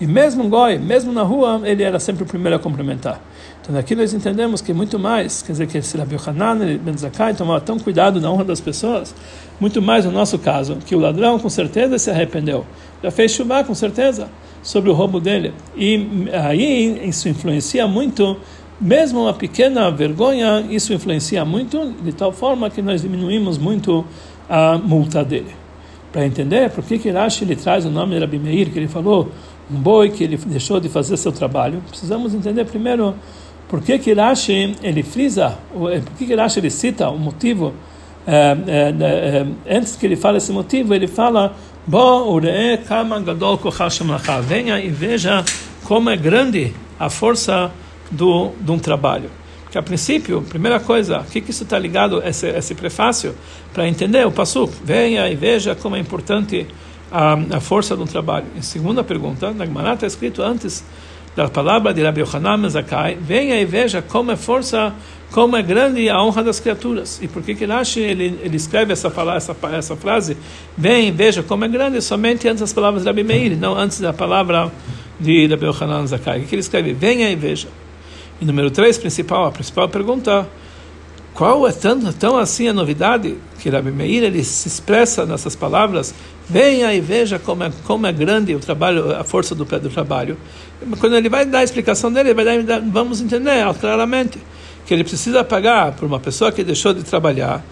E 0.00 0.06
mesmo 0.06 0.44
um 0.44 0.48
goi, 0.48 0.78
mesmo 0.78 1.12
na 1.12 1.22
rua, 1.22 1.60
ele 1.64 1.82
era 1.82 1.98
sempre 1.98 2.22
o 2.22 2.26
primeiro 2.26 2.56
a 2.56 2.58
cumprimentar. 2.58 3.20
Então 3.60 3.74
daqui 3.74 3.94
nós 3.94 4.14
entendemos 4.14 4.62
que 4.62 4.72
muito 4.72 4.98
mais, 4.98 5.42
quer 5.42 5.52
dizer, 5.52 5.66
que 5.66 5.76
esse 5.76 5.98
Hanan 6.26 6.78
Ben 6.78 6.96
Zakai 6.96 7.34
tomava 7.34 7.60
tão 7.60 7.78
cuidado 7.78 8.20
na 8.20 8.30
honra 8.30 8.44
das 8.44 8.60
pessoas, 8.60 9.14
muito 9.60 9.82
mais 9.82 10.04
no 10.04 10.12
nosso 10.12 10.38
caso, 10.38 10.76
que 10.86 10.94
o 10.94 10.98
ladrão 10.98 11.38
com 11.38 11.50
certeza 11.50 11.98
se 11.98 12.10
arrependeu 12.10 12.64
já 13.02 13.10
fez 13.10 13.32
chuva 13.32 13.62
com 13.64 13.74
certeza 13.74 14.28
sobre 14.62 14.90
o 14.90 14.92
roubo 14.92 15.20
dele. 15.20 15.52
E 15.76 16.28
aí 16.32 17.08
isso 17.08 17.28
influencia 17.28 17.86
muito, 17.86 18.36
mesmo 18.80 19.22
uma 19.22 19.34
pequena 19.34 19.90
vergonha, 19.90 20.64
isso 20.70 20.92
influencia 20.92 21.44
muito, 21.44 21.94
de 22.02 22.12
tal 22.12 22.32
forma 22.32 22.70
que 22.70 22.80
nós 22.80 23.02
diminuímos 23.02 23.58
muito 23.58 24.04
a 24.48 24.78
multa 24.78 25.24
dele. 25.24 25.50
Para 26.12 26.24
entender 26.24 26.70
por 26.70 26.84
que 26.84 26.98
que 26.98 27.10
Rashi 27.10 27.44
ele 27.44 27.56
traz 27.56 27.84
o 27.84 27.90
nome 27.90 28.14
de 28.14 28.20
Rabi 28.20 28.38
Meir, 28.38 28.70
que 28.70 28.78
ele 28.78 28.88
falou 28.88 29.30
um 29.70 29.76
boi 29.76 30.10
que 30.10 30.24
ele 30.24 30.36
deixou 30.36 30.80
de 30.80 30.88
fazer 30.88 31.16
seu 31.16 31.32
trabalho, 31.32 31.82
precisamos 31.88 32.34
entender 32.34 32.64
primeiro 32.64 33.14
por 33.68 33.82
que 33.82 33.98
que 33.98 34.12
Rashi 34.14 34.76
ele 34.82 35.02
frisa, 35.02 35.58
por 35.72 35.90
que 36.16 36.26
que 36.26 36.34
Rashi 36.34 36.60
ele 36.60 36.70
cita 36.70 37.10
o 37.10 37.18
motivo 37.18 37.74
é, 38.26 38.56
é, 38.66 39.46
é, 39.68 39.76
antes 39.78 39.96
que 39.96 40.04
ele 40.04 40.14
fale 40.14 40.36
esse 40.36 40.52
motivo, 40.52 40.94
ele 40.94 41.06
fala 41.06 41.56
Venha 44.42 44.78
e 44.78 44.90
veja 44.90 45.42
como 45.84 46.10
é 46.10 46.16
grande 46.16 46.74
a 47.00 47.08
força 47.08 47.70
do, 48.10 48.52
de 48.60 48.70
um 48.70 48.78
trabalho. 48.78 49.30
Porque 49.64 49.76
a 49.76 49.82
princípio, 49.82 50.40
primeira 50.42 50.80
coisa, 50.80 51.20
o 51.20 51.24
que, 51.24 51.40
que 51.40 51.50
isso 51.50 51.64
está 51.64 51.78
ligado, 51.78 52.22
esse, 52.24 52.48
esse 52.48 52.74
prefácio, 52.74 53.34
para 53.74 53.86
entender 53.86 54.26
o 54.26 54.32
passo? 54.32 54.66
Venha 54.82 55.28
e 55.28 55.34
veja 55.34 55.74
como 55.74 55.94
é 55.94 55.98
importante 55.98 56.66
a, 57.12 57.34
a 57.56 57.60
força 57.60 57.94
do 57.94 58.06
trabalho. 58.06 58.46
E 58.56 58.62
segunda 58.62 59.04
pergunta, 59.04 59.52
na 59.52 59.66
Gemara 59.66 59.92
está 59.92 60.06
escrito 60.06 60.42
antes 60.42 60.82
da 61.36 61.48
palavra 61.48 61.92
de 61.92 62.02
Rabbi 62.02 62.22
Yohanan 62.22 62.56
Mezakai, 62.56 63.16
venha 63.20 63.60
e 63.60 63.64
veja 63.64 64.02
como 64.02 64.32
é 64.32 64.36
força 64.36 64.92
como 65.30 65.56
é 65.56 65.62
grande 65.62 66.08
a 66.08 66.20
honra 66.22 66.42
das 66.42 66.58
criaturas. 66.58 67.20
E 67.22 67.28
por 67.28 67.42
que 67.42 67.54
que 67.54 67.64
Rashi 67.64 68.00
ele, 68.00 68.40
ele 68.42 68.56
escreve 68.56 68.92
essa, 68.92 69.12
essa, 69.36 69.56
essa 69.72 69.96
frase? 69.96 70.36
Vem, 70.76 71.12
veja 71.12 71.42
como 71.42 71.64
é 71.64 71.68
grande, 71.68 72.00
somente 72.00 72.48
antes 72.48 72.60
das 72.60 72.72
palavras 72.72 73.02
de 73.02 73.08
Rabi 73.08 73.22
Meir, 73.22 73.56
não 73.56 73.76
antes 73.76 74.00
da 74.00 74.12
palavra 74.12 74.72
de 75.20 75.46
Rabi 75.46 75.66
Yohanan 75.66 76.06
Zakai. 76.06 76.40
O 76.40 76.44
que 76.46 76.54
ele 76.54 76.60
escreve? 76.60 76.92
Venha 76.92 77.30
e 77.30 77.36
veja. 77.36 77.68
E 78.40 78.44
número 78.44 78.70
3, 78.70 78.98
principal, 78.98 79.46
a 79.46 79.50
principal 79.50 79.88
pergunta, 79.88 80.48
qual 81.34 81.66
é 81.66 81.72
tão, 81.72 82.00
tão 82.12 82.36
assim 82.36 82.68
a 82.68 82.72
novidade 82.72 83.36
que 83.58 83.68
Rabi 83.68 83.90
Meir 83.90 84.22
ele 84.22 84.42
se 84.44 84.68
expressa 84.68 85.26
nessas 85.26 85.56
palavras? 85.56 86.14
Venha 86.48 86.94
e 86.94 87.00
veja 87.00 87.38
como 87.38 87.64
é, 87.64 87.72
como 87.84 88.06
é 88.06 88.12
grande 88.12 88.54
o 88.54 88.60
trabalho, 88.60 89.14
a 89.14 89.24
força 89.24 89.54
do 89.54 89.66
pé 89.66 89.78
do 89.78 89.88
trabalho. 89.88 90.36
Quando 90.98 91.16
ele 91.16 91.28
vai 91.28 91.44
dar 91.44 91.58
a 91.58 91.64
explicação 91.64 92.12
dele, 92.12 92.30
ele 92.30 92.44
vai 92.44 92.62
dar, 92.62 92.80
vamos 92.80 93.20
entender 93.20 93.62
claramente 93.80 94.38
que 94.86 94.94
ele 94.94 95.04
precisa 95.04 95.44
pagar 95.44 95.92
por 95.92 96.06
uma 96.06 96.18
pessoa 96.18 96.50
que 96.50 96.64
deixou 96.64 96.94
de 96.94 97.02
trabalhar, 97.02 97.64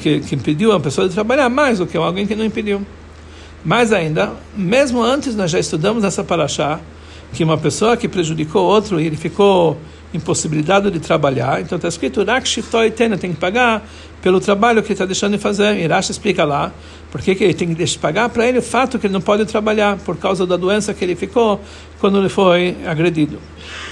que, 0.00 0.20
que 0.20 0.34
impediu 0.34 0.70
uma 0.70 0.80
pessoa 0.80 1.08
de 1.08 1.14
trabalhar 1.14 1.48
mais 1.48 1.78
do 1.78 1.86
que 1.86 1.96
alguém 1.96 2.26
que 2.26 2.36
não 2.36 2.44
impediu. 2.44 2.86
Mais 3.64 3.92
ainda, 3.92 4.32
mesmo 4.56 5.02
antes 5.02 5.34
nós 5.34 5.50
já 5.50 5.58
estudamos 5.58 6.04
essa 6.04 6.22
paraxá, 6.22 6.78
que 7.32 7.42
uma 7.42 7.56
pessoa 7.56 7.96
que 7.96 8.08
prejudicou 8.08 8.64
outro 8.64 9.00
e 9.00 9.06
ele 9.06 9.16
ficou 9.16 9.78
impossibilitado 10.14 10.90
de 10.90 11.00
trabalhar, 11.00 11.60
então 11.62 11.76
está 11.76 11.88
escrito 11.88 12.20
tem 13.18 13.32
que 13.32 13.38
pagar 13.38 13.82
pelo 14.20 14.40
trabalho 14.40 14.82
que 14.82 14.88
ele 14.88 14.94
está 14.94 15.06
deixando 15.06 15.32
de 15.32 15.38
fazer. 15.38 15.78
E 15.78 15.86
Rashi 15.86 16.12
explica 16.12 16.44
lá 16.44 16.72
por 17.10 17.20
que 17.20 17.32
ele 17.32 17.54
tem 17.54 17.74
que 17.74 17.98
pagar 17.98 18.28
para 18.28 18.46
ele 18.46 18.58
o 18.58 18.62
fato 18.62 18.98
que 18.98 19.06
ele 19.06 19.12
não 19.12 19.20
pode 19.20 19.44
trabalhar 19.46 19.96
por 19.98 20.16
causa 20.16 20.46
da 20.46 20.56
doença 20.56 20.94
que 20.94 21.04
ele 21.04 21.16
ficou 21.16 21.60
quando 21.98 22.18
ele 22.18 22.28
foi 22.28 22.76
agredido. 22.86 23.38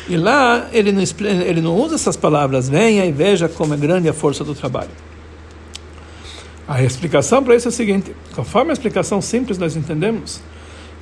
E 0.08 0.16
lá 0.16 0.68
ele 0.72 0.92
não, 0.92 1.02
ele 1.46 1.60
não 1.60 1.74
usa 1.74 1.94
essas 1.96 2.16
palavras, 2.16 2.68
venha 2.68 3.04
e 3.04 3.12
veja 3.12 3.48
como 3.48 3.74
é 3.74 3.76
grande 3.76 4.08
a 4.08 4.12
força 4.12 4.44
do 4.44 4.54
trabalho. 4.54 4.90
A 6.68 6.84
explicação 6.84 7.42
para 7.42 7.56
isso 7.56 7.66
é 7.66 7.70
a 7.70 7.72
seguinte: 7.72 8.14
conforme 8.34 8.70
a 8.70 8.72
explicação 8.72 9.20
simples, 9.20 9.58
nós 9.58 9.74
entendemos 9.74 10.40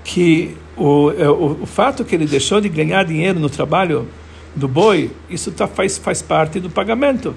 que 0.04 0.56
o, 0.76 1.10
é, 1.10 1.28
o, 1.28 1.58
o 1.62 1.66
fato 1.66 2.04
que 2.04 2.14
ele 2.14 2.26
deixou 2.26 2.60
de 2.60 2.68
ganhar 2.68 3.04
dinheiro 3.04 3.38
no 3.38 3.50
trabalho 3.50 4.06
do 4.54 4.68
boi, 4.68 5.10
isso 5.28 5.50
tá, 5.52 5.66
faz, 5.66 5.98
faz 5.98 6.22
parte 6.22 6.60
do 6.60 6.70
pagamento. 6.70 7.34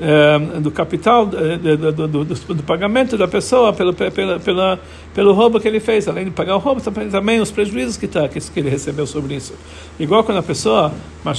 É, 0.00 0.58
do 0.58 0.72
capital 0.72 1.24
do, 1.24 1.92
do, 1.92 2.08
do, 2.08 2.24
do, 2.24 2.62
pagamento 2.64 3.16
da 3.16 3.28
pessoa 3.28 3.72
pelo, 3.72 3.94
pela, 3.94 4.40
pela, 4.40 4.80
pelo 5.14 5.32
roubo 5.32 5.60
que 5.60 5.68
ele 5.68 5.78
fez. 5.78 6.08
Além 6.08 6.24
de 6.24 6.30
pagar 6.32 6.56
o 6.56 6.58
roubo, 6.58 6.80
também 6.80 7.40
os 7.40 7.52
prejuízos 7.52 7.96
que, 7.96 8.08
tá, 8.08 8.28
que, 8.28 8.40
que 8.40 8.58
ele 8.58 8.68
recebeu 8.68 9.06
sobre 9.06 9.36
isso. 9.36 9.54
Igual 9.96 10.24
quando 10.24 10.38
a 10.38 10.42
pessoa 10.42 10.92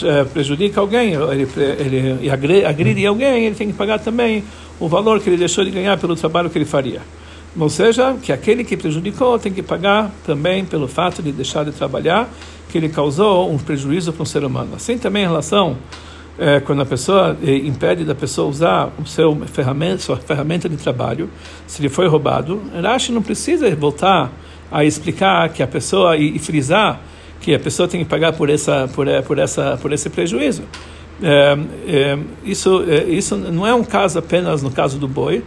é, 0.06 0.24
prejudica 0.24 0.80
alguém, 0.80 1.16
ele, 1.16 1.48
ele 1.78 2.30
agride 2.66 3.06
alguém, 3.06 3.46
ele 3.46 3.56
tem 3.56 3.68
que 3.68 3.74
pagar 3.74 4.00
também 4.00 4.42
o 4.80 4.88
valor 4.88 5.20
que 5.20 5.30
ele 5.30 5.38
deixou 5.38 5.66
de 5.66 5.72
ganhar 5.72 5.98
pelo 5.98 6.16
trabalho 6.16 6.50
que 6.50 6.58
ele 6.58 6.64
faria. 6.64 7.02
Ou 7.58 7.70
seja, 7.70 8.16
que 8.22 8.34
aquele 8.34 8.64
que 8.64 8.76
prejudicou 8.76 9.40
tem 9.40 9.54
que 9.54 9.64
pagar 9.64 10.12
também 10.26 10.66
pelo 10.66 10.88
fato 10.88 11.24
de 11.24 11.32
deixar 11.32 11.64
de 11.64 11.72
trabalhar, 11.72 12.30
que 12.70 12.78
ele 12.78 12.90
causou 12.90 13.50
um 13.50 13.58
prejuízo 13.58 14.12
para 14.12 14.24
um 14.24 14.26
ser 14.26 14.44
humano. 14.44 14.72
Assim 14.76 14.98
também 14.98 15.24
em 15.24 15.28
relação 15.28 15.78
é, 16.38 16.60
quando 16.60 16.82
a 16.82 16.86
pessoa 16.86 17.38
é, 17.42 17.56
impede 17.56 18.04
da 18.04 18.14
pessoa 18.14 18.50
usar 18.50 18.92
o 19.00 19.06
seu 19.06 19.36
ferramenta, 19.48 20.00
sua 20.00 20.18
ferramenta 20.18 20.68
de 20.68 20.76
trabalho, 20.76 21.30
se 21.66 21.82
ele 21.82 21.90
foi 21.90 22.08
roubado, 22.08 22.62
Rashi 22.82 23.12
não 23.12 23.22
precisa 23.22 23.74
voltar 23.76 24.32
a 24.72 24.84
explicar 24.84 25.48
que 25.50 25.64
a 25.64 25.68
pessoa 25.68 26.18
e, 26.18 26.36
e, 26.36 26.40
frisar 26.40 27.00
que 27.40 27.54
a 27.54 27.60
pessoa 27.60 27.88
tem 27.88 28.04
que 28.04 28.10
pagar 28.10 28.34
por 28.34 28.50
essa 28.50 28.90
por, 28.94 29.08
é, 29.08 29.22
por 29.22 29.38
essa 29.40 29.78
por 29.82 29.94
esse 29.94 30.10
prejuízo. 30.10 30.64
É, 31.24 31.58
é, 31.88 32.20
isso, 32.44 32.84
é, 32.88 33.04
isso 33.06 33.38
não 33.38 33.66
é 33.66 33.74
um 33.74 33.84
caso 33.84 34.20
apenas 34.20 34.62
no 34.62 34.72
caso 34.72 34.98
do 34.98 35.08
boi, 35.08 35.44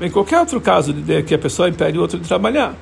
em 0.00 0.10
qualquer 0.10 0.40
outro 0.40 0.60
caso 0.60 0.92
de 0.92 1.22
que 1.22 1.34
a 1.34 1.38
pessoa 1.38 1.68
impede 1.68 1.98
o 1.98 2.00
outro 2.00 2.18
de 2.18 2.26
trabalhar. 2.26 2.74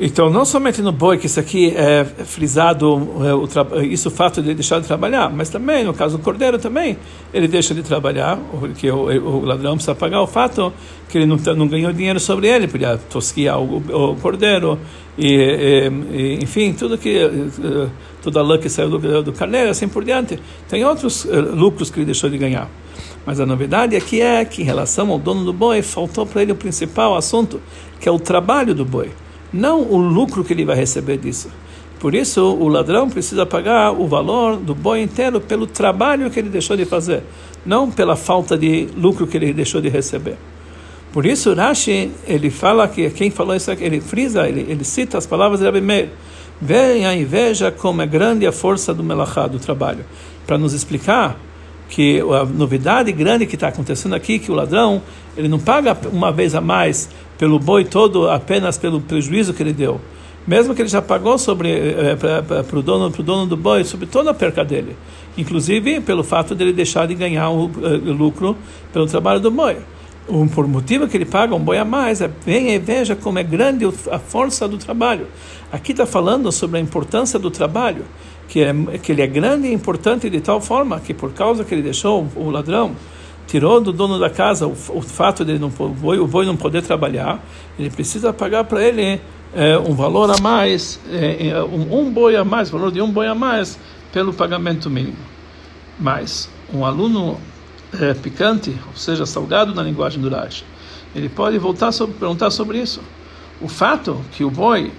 Então, 0.00 0.30
não 0.30 0.44
somente 0.44 0.80
no 0.80 0.92
boi 0.92 1.18
que 1.18 1.26
isso 1.26 1.40
aqui 1.40 1.74
é 1.74 2.04
frisado, 2.04 2.86
é, 3.20 3.34
o 3.34 3.82
isso 3.82 4.08
o 4.08 4.12
fato 4.12 4.40
de 4.40 4.54
deixar 4.54 4.80
de 4.80 4.86
trabalhar, 4.86 5.28
mas 5.28 5.48
também 5.48 5.82
no 5.82 5.92
caso 5.92 6.16
do 6.16 6.22
cordeiro 6.22 6.56
também, 6.56 6.96
ele 7.34 7.48
deixa 7.48 7.74
de 7.74 7.82
trabalhar, 7.82 8.38
porque 8.60 8.88
o, 8.88 9.06
o 9.06 9.44
ladrão 9.44 9.74
precisa 9.74 9.96
pagar 9.96 10.22
o 10.22 10.26
fato 10.26 10.72
que 11.08 11.18
ele 11.18 11.26
não, 11.26 11.36
não 11.56 11.66
ganhou 11.66 11.92
dinheiro 11.92 12.20
sobre 12.20 12.46
ele, 12.46 12.68
podia 12.68 12.96
tosquiar 12.96 13.58
o, 13.58 13.78
o 13.78 14.16
cordeiro, 14.16 14.78
e, 15.16 15.34
e, 15.34 16.16
e, 16.16 16.44
enfim, 16.44 16.72
tudo 16.74 16.96
que, 16.96 17.18
eh, 17.18 17.88
toda 18.22 18.38
a 18.38 18.42
lã 18.42 18.56
que 18.56 18.68
saiu 18.68 18.90
do, 18.90 19.22
do 19.24 19.32
carneiro, 19.32 19.70
assim 19.70 19.88
por 19.88 20.04
diante. 20.04 20.38
Tem 20.68 20.84
outros 20.84 21.26
lucros 21.52 21.90
que 21.90 21.98
ele 21.98 22.06
deixou 22.06 22.30
de 22.30 22.38
ganhar. 22.38 22.70
Mas 23.28 23.40
a 23.40 23.44
novidade 23.44 23.94
aqui 23.94 24.22
é 24.22 24.42
que, 24.42 24.62
em 24.62 24.64
relação 24.64 25.10
ao 25.10 25.18
dono 25.18 25.44
do 25.44 25.52
boi, 25.52 25.82
faltou 25.82 26.24
para 26.24 26.40
ele 26.40 26.52
o 26.52 26.56
principal 26.56 27.14
assunto, 27.14 27.60
que 28.00 28.08
é 28.08 28.10
o 28.10 28.18
trabalho 28.18 28.74
do 28.74 28.86
boi 28.86 29.10
não 29.52 29.82
o 29.82 29.98
lucro 29.98 30.42
que 30.42 30.52
ele 30.52 30.64
vai 30.64 30.76
receber 30.76 31.18
disso. 31.18 31.50
Por 32.00 32.14
isso, 32.14 32.40
o 32.42 32.68
ladrão 32.68 33.10
precisa 33.10 33.44
pagar 33.44 33.92
o 33.92 34.06
valor 34.06 34.56
do 34.56 34.74
boi 34.74 35.02
inteiro 35.02 35.42
pelo 35.42 35.66
trabalho 35.66 36.30
que 36.30 36.38
ele 36.38 36.48
deixou 36.48 36.74
de 36.74 36.86
fazer, 36.86 37.22
não 37.66 37.90
pela 37.90 38.14
falta 38.14 38.56
de 38.56 38.88
lucro 38.96 39.26
que 39.26 39.36
ele 39.36 39.52
deixou 39.52 39.80
de 39.80 39.90
receber. 39.90 40.36
Por 41.12 41.26
isso, 41.26 41.52
Rashi, 41.54 42.10
ele 42.26 42.50
fala 42.50 42.86
que 42.86 43.10
quem 43.10 43.30
falou 43.30 43.54
isso 43.54 43.70
ele 43.72 44.00
frisa, 44.00 44.48
ele, 44.48 44.64
ele 44.68 44.84
cita 44.84 45.18
as 45.18 45.26
palavras 45.26 45.60
de 45.60 45.66
Rabbi 45.66 45.80
Meir. 45.80 46.10
Venha 46.60 47.14
e 47.14 47.24
veja 47.24 47.70
como 47.70 48.02
é 48.02 48.06
grande 48.06 48.46
a 48.46 48.52
força 48.52 48.94
do 48.94 49.02
melachá, 49.02 49.46
do 49.46 49.58
trabalho. 49.58 50.04
Para 50.46 50.58
nos 50.58 50.72
explicar 50.72 51.36
que 51.88 52.20
a 52.20 52.44
novidade 52.44 53.10
grande 53.12 53.46
que 53.46 53.54
está 53.54 53.68
acontecendo 53.68 54.14
aqui, 54.14 54.38
que 54.38 54.50
o 54.50 54.54
ladrão, 54.54 55.02
ele 55.36 55.48
não 55.48 55.58
paga 55.58 55.96
uma 56.12 56.30
vez 56.30 56.54
a 56.54 56.60
mais 56.60 57.08
pelo 57.38 57.58
boi 57.58 57.84
todo 57.84 58.28
apenas 58.28 58.76
pelo 58.76 59.00
prejuízo 59.00 59.54
que 59.54 59.62
ele 59.62 59.72
deu. 59.72 60.00
Mesmo 60.46 60.74
que 60.74 60.80
ele 60.80 60.88
já 60.88 61.02
pagou 61.02 61.38
sobre 61.38 61.70
eh, 61.70 62.16
para 62.16 62.78
o 62.78 62.82
dono, 62.82 63.10
pro 63.10 63.22
dono 63.22 63.46
do 63.46 63.56
boi 63.56 63.84
sobre 63.84 64.06
toda 64.06 64.30
a 64.30 64.34
perca 64.34 64.64
dele, 64.64 64.96
inclusive 65.36 66.00
pelo 66.00 66.24
fato 66.24 66.54
dele 66.54 66.72
deixar 66.72 67.06
de 67.06 67.14
ganhar 67.14 67.50
o, 67.50 67.66
o 67.66 68.12
lucro 68.12 68.56
pelo 68.92 69.06
trabalho 69.06 69.40
do 69.40 69.50
boi. 69.50 69.76
Um, 70.28 70.46
por 70.46 70.66
motivo 70.66 71.08
que 71.08 71.16
ele 71.16 71.24
paga 71.24 71.54
um 71.54 71.58
boi 71.58 71.78
a 71.78 71.84
mais, 71.84 72.20
é, 72.20 72.30
venha 72.44 72.74
e 72.74 72.78
veja 72.78 73.16
como 73.16 73.38
é 73.38 73.42
grande 73.42 73.86
a 74.10 74.18
força 74.18 74.68
do 74.68 74.76
trabalho. 74.76 75.26
Aqui 75.72 75.92
está 75.92 76.04
falando 76.06 76.50
sobre 76.52 76.78
a 76.78 76.80
importância 76.80 77.38
do 77.38 77.50
trabalho, 77.50 78.04
que, 78.48 78.62
é, 78.62 78.72
que 79.00 79.12
ele 79.12 79.22
é 79.22 79.26
grande 79.26 79.68
e 79.68 79.72
importante 79.72 80.28
de 80.28 80.40
tal 80.40 80.60
forma 80.60 80.98
que 80.98 81.14
por 81.14 81.32
causa 81.32 81.64
que 81.64 81.74
ele 81.74 81.82
deixou 81.82 82.26
o 82.34 82.50
ladrão 82.50 82.96
tirou 83.46 83.80
do 83.80 83.92
dono 83.92 84.18
da 84.18 84.30
casa 84.30 84.66
o, 84.66 84.72
o 84.72 85.00
fato 85.00 85.44
de 85.44 85.58
não, 85.58 85.68
o, 85.78 85.88
boi, 85.88 86.18
o 86.18 86.26
boi 86.26 86.44
não 86.44 86.56
poder 86.56 86.82
trabalhar, 86.82 87.42
ele 87.78 87.90
precisa 87.90 88.32
pagar 88.32 88.64
para 88.64 88.82
ele 88.82 89.20
é, 89.54 89.78
um 89.78 89.94
valor 89.94 90.30
a 90.30 90.38
mais, 90.38 91.00
é, 91.10 91.62
um, 91.62 92.00
um, 92.00 92.12
boi 92.12 92.36
a 92.36 92.44
mais, 92.44 92.68
valor 92.68 92.92
de 92.92 93.00
um 93.00 93.10
boi 93.10 93.26
a 93.26 93.34
mais, 93.34 93.78
pelo 94.12 94.32
pagamento 94.32 94.90
mínimo. 94.90 95.16
Mas 95.98 96.50
um 96.72 96.84
aluno 96.84 97.40
é, 97.98 98.12
picante, 98.12 98.76
ou 98.86 98.94
seja, 98.94 99.24
salgado 99.24 99.74
na 99.74 99.82
linguagem 99.82 100.20
do 100.20 100.28
Rashi, 100.28 100.64
ele 101.16 101.30
pode 101.30 101.56
voltar 101.58 101.90
sobre, 101.90 102.14
perguntar 102.16 102.50
sobre 102.50 102.78
isso. 102.78 103.00
O 103.60 103.66
fato 103.66 104.22
que 104.32 104.44
o 104.44 104.50
boi, 104.50 104.92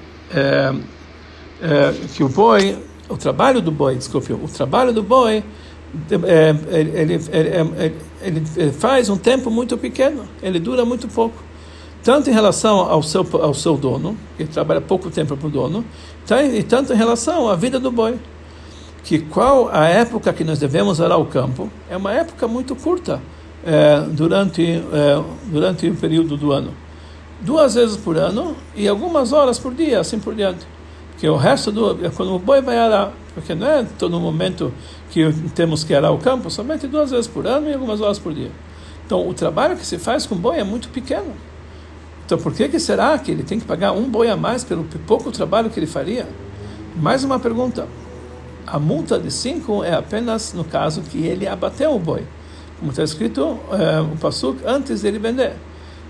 que 2.16 2.24
o 2.24 2.28
boi, 2.28 2.78
o 3.10 3.18
trabalho 3.18 3.62
do 3.62 3.72
boi, 3.72 3.96
desculpe, 3.96 4.32
o 4.32 4.48
trabalho 4.48 4.94
do 4.94 5.04
boi 5.04 5.44
é, 6.28 6.56
ele, 6.78 7.20
ele, 7.32 8.04
ele, 8.22 8.72
faz 8.72 9.10
um 9.10 9.18
tempo 9.18 9.50
muito 9.50 9.78
pequeno, 9.78 10.24
ele 10.42 10.60
dura 10.60 10.86
muito 10.86 11.08
pouco. 11.08 11.44
Tanto 12.04 12.30
em 12.30 12.34
relação 12.34 12.80
ao 12.80 13.02
seu, 13.04 13.28
ao 13.42 13.54
seu 13.54 13.76
dono, 13.76 14.16
que 14.38 14.46
trabalha 14.46 14.80
pouco 14.80 15.10
tempo 15.10 15.36
para 15.36 15.48
o 15.48 15.50
dono, 15.50 15.84
e 16.54 16.64
tanto 16.64 16.94
em 16.94 16.96
relação 16.96 17.50
à 17.50 17.56
vida 17.56 17.80
do 17.80 17.92
boi. 17.92 18.18
Que 19.04 19.20
qual 19.20 19.70
a 19.70 19.88
época 19.88 20.32
que 20.32 20.44
nós 20.44 20.60
devemos 20.60 21.02
arar 21.02 21.18
o 21.18 21.26
campo? 21.26 21.70
É 21.90 21.98
uma 21.98 22.14
época 22.14 22.48
muito 22.48 22.76
curta 22.76 23.20
é, 23.66 24.02
durante, 24.12 24.64
é, 24.64 25.24
durante 25.46 25.90
o 25.90 25.96
período 25.96 26.38
do 26.38 26.52
ano. 26.52 26.74
Duas 27.42 27.74
vezes 27.76 27.98
por 27.98 28.18
ano 28.18 28.56
e 28.76 28.88
algumas 28.88 29.34
horas 29.34 29.58
por 29.58 29.74
dia, 29.74 30.00
assim 30.00 30.20
por 30.20 30.36
diante. 30.36 30.68
Que 31.20 31.28
o 31.28 31.36
resto 31.36 31.72
do. 31.72 31.98
Quando 32.16 32.34
o 32.34 32.40
boi 32.40 32.62
vai 32.62 32.78
arar, 32.78 33.12
porque 33.34 33.54
não 33.54 33.68
é 33.68 33.86
todo 33.98 34.20
momento 34.20 34.74
que 35.10 35.32
temos 35.54 35.84
que 35.84 35.94
arar 35.94 36.12
o 36.12 36.18
campo 36.18 36.50
somente 36.50 36.88
duas 36.88 37.12
vezes 37.12 37.28
por 37.28 37.46
ano 37.46 37.70
e 37.70 37.74
algumas 37.74 38.00
horas 38.00 38.18
por 38.18 38.34
dia. 38.34 38.52
Então, 39.06 39.28
o 39.28 39.34
trabalho 39.34 39.76
que 39.76 39.86
se 39.86 39.98
faz 39.98 40.26
com 40.26 40.36
boi 40.36 40.60
é 40.60 40.64
muito 40.64 40.88
pequeno. 40.90 41.34
Então, 42.26 42.38
por 42.38 42.54
que, 42.54 42.70
que 42.70 42.80
será 42.80 43.18
que 43.18 43.32
ele 43.32 43.42
tem 43.42 43.60
que 43.60 43.66
pagar 43.66 43.92
um 43.92 44.04
boi 44.04 44.30
a 44.30 44.38
mais 44.38 44.64
pelo 44.64 44.84
pouco 45.08 45.32
trabalho 45.32 45.70
que 45.70 45.80
ele 45.80 45.88
faria? 45.88 46.28
Mais 46.96 47.24
uma 47.24 47.40
pergunta. 47.40 47.88
A 48.68 48.78
multa 48.78 49.18
de 49.18 49.32
cinco 49.32 49.84
é 49.84 49.96
apenas 49.96 50.54
no 50.54 50.64
caso 50.64 51.02
que 51.02 51.26
ele 51.26 51.48
abateu 51.48 51.92
o 51.96 51.98
boi, 51.98 52.24
como 52.78 52.92
está 52.92 53.04
escrito 53.04 53.58
é, 53.72 54.00
o 54.00 54.16
passuk 54.18 54.62
antes 54.64 55.02
dele 55.02 55.18
vender. 55.18 55.54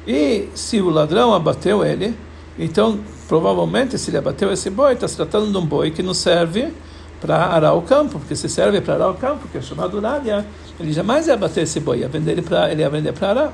E 0.05 0.49
se 0.53 0.81
o 0.81 0.89
ladrão 0.89 1.33
abateu 1.33 1.85
ele, 1.85 2.13
então 2.57 2.99
provavelmente 3.29 3.95
se 3.99 4.09
ele 4.09 4.17
abateu 4.17 4.51
esse 4.51 4.71
boi, 4.71 4.93
está 4.93 5.07
se 5.07 5.15
tratando 5.15 5.51
de 5.51 5.57
um 5.57 5.65
boi 5.65 5.91
que 5.91 6.01
não 6.01 6.15
serve 6.15 6.73
para 7.21 7.37
arar 7.45 7.75
o 7.75 7.83
campo, 7.83 8.17
porque 8.17 8.35
se 8.35 8.49
serve 8.49 8.81
para 8.81 8.95
arar 8.95 9.11
o 9.11 9.13
campo, 9.13 9.47
que 9.49 9.59
é 9.59 9.61
chamado 9.61 10.01
nádia, 10.01 10.43
ele 10.79 10.91
jamais 10.91 11.27
ia 11.27 11.37
bater 11.37 11.61
esse 11.61 11.79
boi, 11.79 11.99
ia 11.99 12.09
vender 12.09 12.31
ele 12.31 12.41
para 12.41 12.71
ele 12.71 12.81
ia 12.81 12.89
vender 12.89 13.13
para 13.13 13.29
arar. 13.29 13.53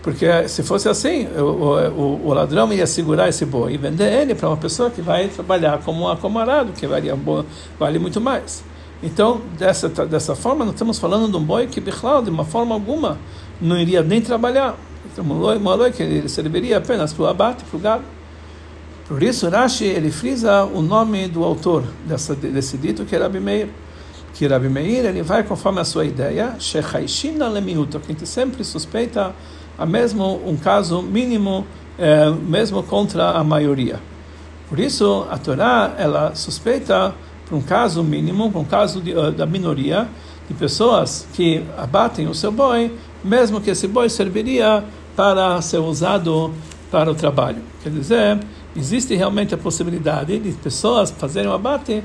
Porque 0.00 0.46
se 0.46 0.62
fosse 0.62 0.88
assim, 0.88 1.26
o, 1.36 1.42
o, 1.42 2.26
o, 2.28 2.32
ladrão 2.32 2.72
ia 2.72 2.86
segurar 2.86 3.28
esse 3.28 3.44
boi 3.44 3.74
e 3.74 3.76
vender 3.76 4.12
ele 4.12 4.32
para 4.32 4.48
uma 4.48 4.56
pessoa 4.56 4.88
que 4.90 5.02
vai 5.02 5.26
trabalhar 5.26 5.78
como, 5.78 6.16
como 6.18 6.38
arado, 6.38 6.72
que 6.72 6.86
vale, 6.86 7.08
vale 7.78 7.98
muito 7.98 8.20
mais. 8.20 8.62
Então, 9.02 9.40
dessa, 9.58 9.88
dessa 9.88 10.36
forma, 10.36 10.64
nós 10.64 10.74
estamos 10.74 11.00
falando 11.00 11.28
de 11.28 11.36
um 11.36 11.42
boi 11.42 11.66
que, 11.66 11.80
de 11.80 12.30
uma 12.30 12.44
forma 12.44 12.76
alguma, 12.76 13.18
não 13.60 13.76
iria 13.76 14.02
nem 14.02 14.20
trabalhar. 14.20 14.76
Então, 15.12 15.24
um 15.24 15.58
boi 15.58 15.90
que 15.90 16.02
ele 16.02 16.28
serviria 16.28 16.78
apenas 16.78 17.12
para 17.12 17.24
o 17.24 17.26
abate, 17.26 17.64
para 17.64 17.76
o 17.76 17.80
gado. 17.80 18.17
Por 19.08 19.22
isso, 19.22 19.48
Rashi 19.48 19.86
ele 19.86 20.10
frisa 20.10 20.64
o 20.64 20.82
nome 20.82 21.28
do 21.28 21.42
autor 21.42 21.82
dessa, 22.06 22.34
desse 22.34 22.76
dito, 22.76 23.06
que 23.06 23.16
é 23.16 23.18
Rabi 23.18 23.40
Meir. 23.40 23.70
Que 24.34 24.46
Rabi 24.46 24.68
Meir 24.68 25.06
ele 25.06 25.22
vai 25.22 25.42
conforme 25.42 25.80
a 25.80 25.84
sua 25.84 26.04
ideia, 26.04 26.56
Shechaishina 26.58 27.48
lemiuto, 27.48 27.98
que 27.98 28.12
a 28.12 28.14
gente 28.14 28.26
sempre 28.26 28.62
suspeita 28.62 29.34
a 29.78 29.86
mesmo 29.86 30.42
um 30.46 30.56
caso 30.56 31.00
mínimo, 31.00 31.66
é, 31.98 32.28
mesmo 32.28 32.82
contra 32.82 33.30
a 33.30 33.42
maioria. 33.42 33.98
Por 34.68 34.78
isso, 34.78 35.26
a 35.30 35.38
Torá 35.38 35.94
ela 35.96 36.34
suspeita 36.34 37.14
para 37.46 37.56
um 37.56 37.62
caso 37.62 38.04
mínimo, 38.04 38.52
para 38.52 38.60
um 38.60 38.64
caso 38.64 39.00
de, 39.00 39.14
da 39.32 39.46
minoria, 39.46 40.06
de 40.46 40.52
pessoas 40.52 41.26
que 41.32 41.64
abatem 41.78 42.28
o 42.28 42.34
seu 42.34 42.52
boi, 42.52 42.92
mesmo 43.24 43.58
que 43.58 43.70
esse 43.70 43.88
boi 43.88 44.10
serviria 44.10 44.84
para 45.16 45.60
ser 45.62 45.78
usado 45.78 46.52
para 46.90 47.10
o 47.10 47.14
trabalho. 47.14 47.62
Quer 47.82 47.90
dizer, 47.90 48.38
existe 48.78 49.14
realmente 49.14 49.54
a 49.54 49.58
possibilidade 49.58 50.38
de 50.38 50.52
pessoas 50.52 51.10
fazerem 51.10 51.50
o 51.50 51.52
abate 51.52 52.02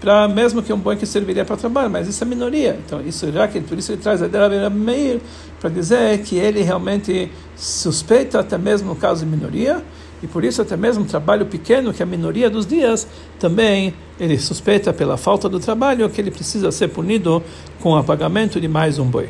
para 0.00 0.28
mesmo 0.28 0.62
que 0.62 0.72
um 0.72 0.78
boi 0.78 0.96
que 0.96 1.06
serviria 1.06 1.44
para 1.44 1.56
trabalho, 1.56 1.90
mas 1.90 2.06
isso 2.06 2.22
é 2.22 2.26
minoria. 2.26 2.78
Então, 2.84 3.00
isso 3.00 3.30
já 3.32 3.48
que 3.48 3.60
por 3.60 3.78
isso 3.78 3.92
ele 3.92 4.00
traz 4.00 4.22
a 4.22 4.26
ideia 4.26 4.68
Meir 4.68 5.20
para 5.60 5.70
dizer 5.70 6.18
que 6.22 6.36
ele 6.36 6.62
realmente 6.62 7.30
suspeita 7.56 8.40
até 8.40 8.58
mesmo 8.58 8.88
no 8.88 8.96
caso 8.96 9.24
de 9.24 9.30
minoria 9.30 9.82
e 10.22 10.26
por 10.26 10.44
isso 10.44 10.60
até 10.62 10.76
mesmo 10.76 11.04
trabalho 11.04 11.46
pequeno 11.46 11.92
que 11.92 12.02
é 12.02 12.04
a 12.04 12.06
minoria 12.06 12.48
dos 12.50 12.66
dias 12.66 13.06
também 13.38 13.94
ele 14.18 14.38
suspeita 14.38 14.92
pela 14.92 15.16
falta 15.16 15.48
do 15.48 15.58
trabalho 15.58 16.08
que 16.08 16.20
ele 16.20 16.30
precisa 16.30 16.70
ser 16.70 16.88
punido 16.88 17.42
com 17.80 17.92
o 17.92 18.04
pagamento 18.04 18.60
de 18.60 18.68
mais 18.68 18.98
um 18.98 19.06
boi. 19.06 19.28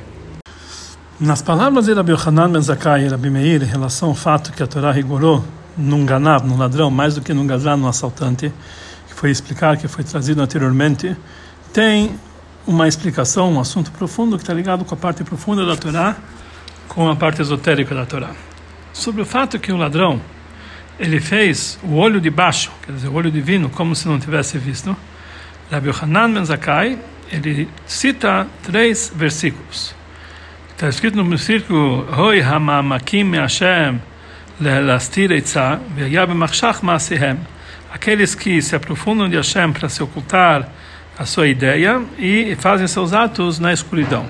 Nas 1.18 1.40
palavras 1.40 1.87
de 1.87 1.94
Rabi 1.94 2.12
Yohanan 2.12 2.50
Ben 2.50 2.61
Zakkai 2.61 3.04
e 3.04 3.09
Rabi 3.09 3.30
Meir 3.30 3.62
em 3.62 3.66
relação 3.66 4.11
ao 4.11 4.14
fato 4.14 4.52
que 4.52 4.62
a 4.62 4.66
Torá 4.66 4.92
rigorou 4.92 5.42
num 5.76 6.04
ganab, 6.06 6.46
num 6.46 6.56
ladrão, 6.56 6.90
mais 6.90 7.14
do 7.14 7.20
que 7.20 7.34
num 7.34 7.46
gazlan, 7.46 7.76
num 7.76 7.88
assaltante, 7.88 8.52
que 9.08 9.14
foi 9.14 9.30
explicar, 9.30 9.76
que 9.76 9.88
foi 9.88 10.04
trazido 10.04 10.40
anteriormente, 10.40 11.16
tem 11.72 12.18
uma 12.66 12.88
explicação, 12.88 13.52
um 13.52 13.60
assunto 13.60 13.90
profundo 13.92 14.36
que 14.36 14.42
está 14.42 14.54
ligado 14.54 14.84
com 14.84 14.94
a 14.94 14.98
parte 14.98 15.22
profunda 15.22 15.64
da 15.64 15.76
Torá, 15.76 16.16
com 16.88 17.08
a 17.08 17.14
parte 17.14 17.40
esotérica 17.40 17.94
da 17.94 18.06
Torá. 18.06 18.30
Sobre 18.92 19.22
o 19.22 19.26
fato 19.26 19.59
que 19.59 19.70
o 19.70 19.76
ladrão 19.76 20.20
ele 20.98 21.20
fez 21.20 21.78
o 21.82 21.94
olho 21.94 22.20
de 22.20 22.30
baixo, 22.30 22.70
quer 22.84 22.92
dizer, 22.92 23.09
o 23.09 23.14
olho 23.14 23.30
divino, 23.30 23.68
como 23.68 23.94
se 23.94 24.09
não 24.09 24.18
tivesse 24.18 24.57
visto. 24.59 24.96
Rabbi 25.70 25.90
Hanan 25.90 26.32
Ben 26.32 26.44
Zakkai, 26.44 26.98
ele 27.30 27.68
cita 27.86 28.46
três 28.62 29.12
versículos. 29.14 29.94
Está 30.70 30.88
escrito 30.88 31.16
no 31.16 31.24
versículo 31.24 32.07
Hoi 32.16 32.40
Hamamakim 32.40 33.32
Hashem 33.32 34.01
להסתיר 34.61 35.34
עצה, 35.34 35.76
והיה 35.95 36.26
במחשך 36.26 36.80
מעשיהם. 36.84 37.38
Aqueles 37.93 38.34
que 38.34 38.61
se 38.61 38.74
aprofundam 38.74 39.28
de 39.28 39.36
Hashem 39.36 39.74
para 39.74 39.89
se 39.89 40.01
ocultar 40.01 40.69
a 41.19 41.26
sua 41.26 41.49
ideia 41.49 42.01
e 42.17 42.55
fazem 42.57 42.88
seus 42.88 43.11
atos 43.11 43.59
na 43.59 43.74
escuridão. 43.74 44.26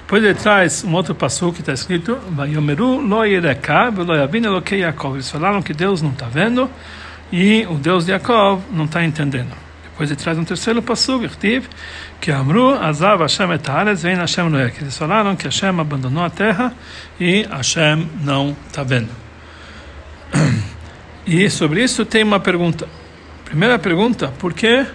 Depois 0.00 0.24
ele 0.24 0.34
traz 0.34 0.82
um 0.84 0.94
outro 0.94 1.14
passo 1.14 1.52
que 1.52 1.60
está 1.60 1.72
escrito: 1.72 2.18
Eles 5.14 5.30
falaram 5.30 5.62
que 5.62 5.72
Deus 5.74 6.02
não 6.02 6.10
está 6.10 6.26
vendo 6.26 6.68
e 7.30 7.66
o 7.70 7.74
Deus 7.74 8.06
de 8.06 8.12
Jacob 8.12 8.62
não 8.72 8.86
está 8.86 9.04
entendendo. 9.04 9.52
Depois 9.84 10.10
ele 10.10 10.18
traz 10.18 10.38
um 10.38 10.44
terceiro 10.44 10.82
passo 10.82 11.20
que 12.20 12.32
Amru 12.32 12.74
Azav 12.74 13.20
Hashem 13.20 13.52
et 13.52 13.62
vem 14.00 14.16
Hashem 14.16 14.48
Noé. 14.48 14.70
Que 14.70 14.82
eles 14.82 14.96
falaram 14.96 15.36
que 15.36 15.44
Hashem 15.44 15.78
abandonou 15.78 16.24
a 16.24 16.30
terra 16.30 16.72
e 17.20 17.46
Hashem 17.50 18.08
não 18.24 18.56
está 18.66 18.82
vendo. 18.82 19.21
E 21.25 21.49
sobre 21.49 21.83
isso 21.83 22.05
tem 22.05 22.23
uma 22.23 22.39
pergunta. 22.39 22.87
Primeira 23.45 23.79
pergunta, 23.79 24.27
por 24.39 24.53
que 24.53 24.85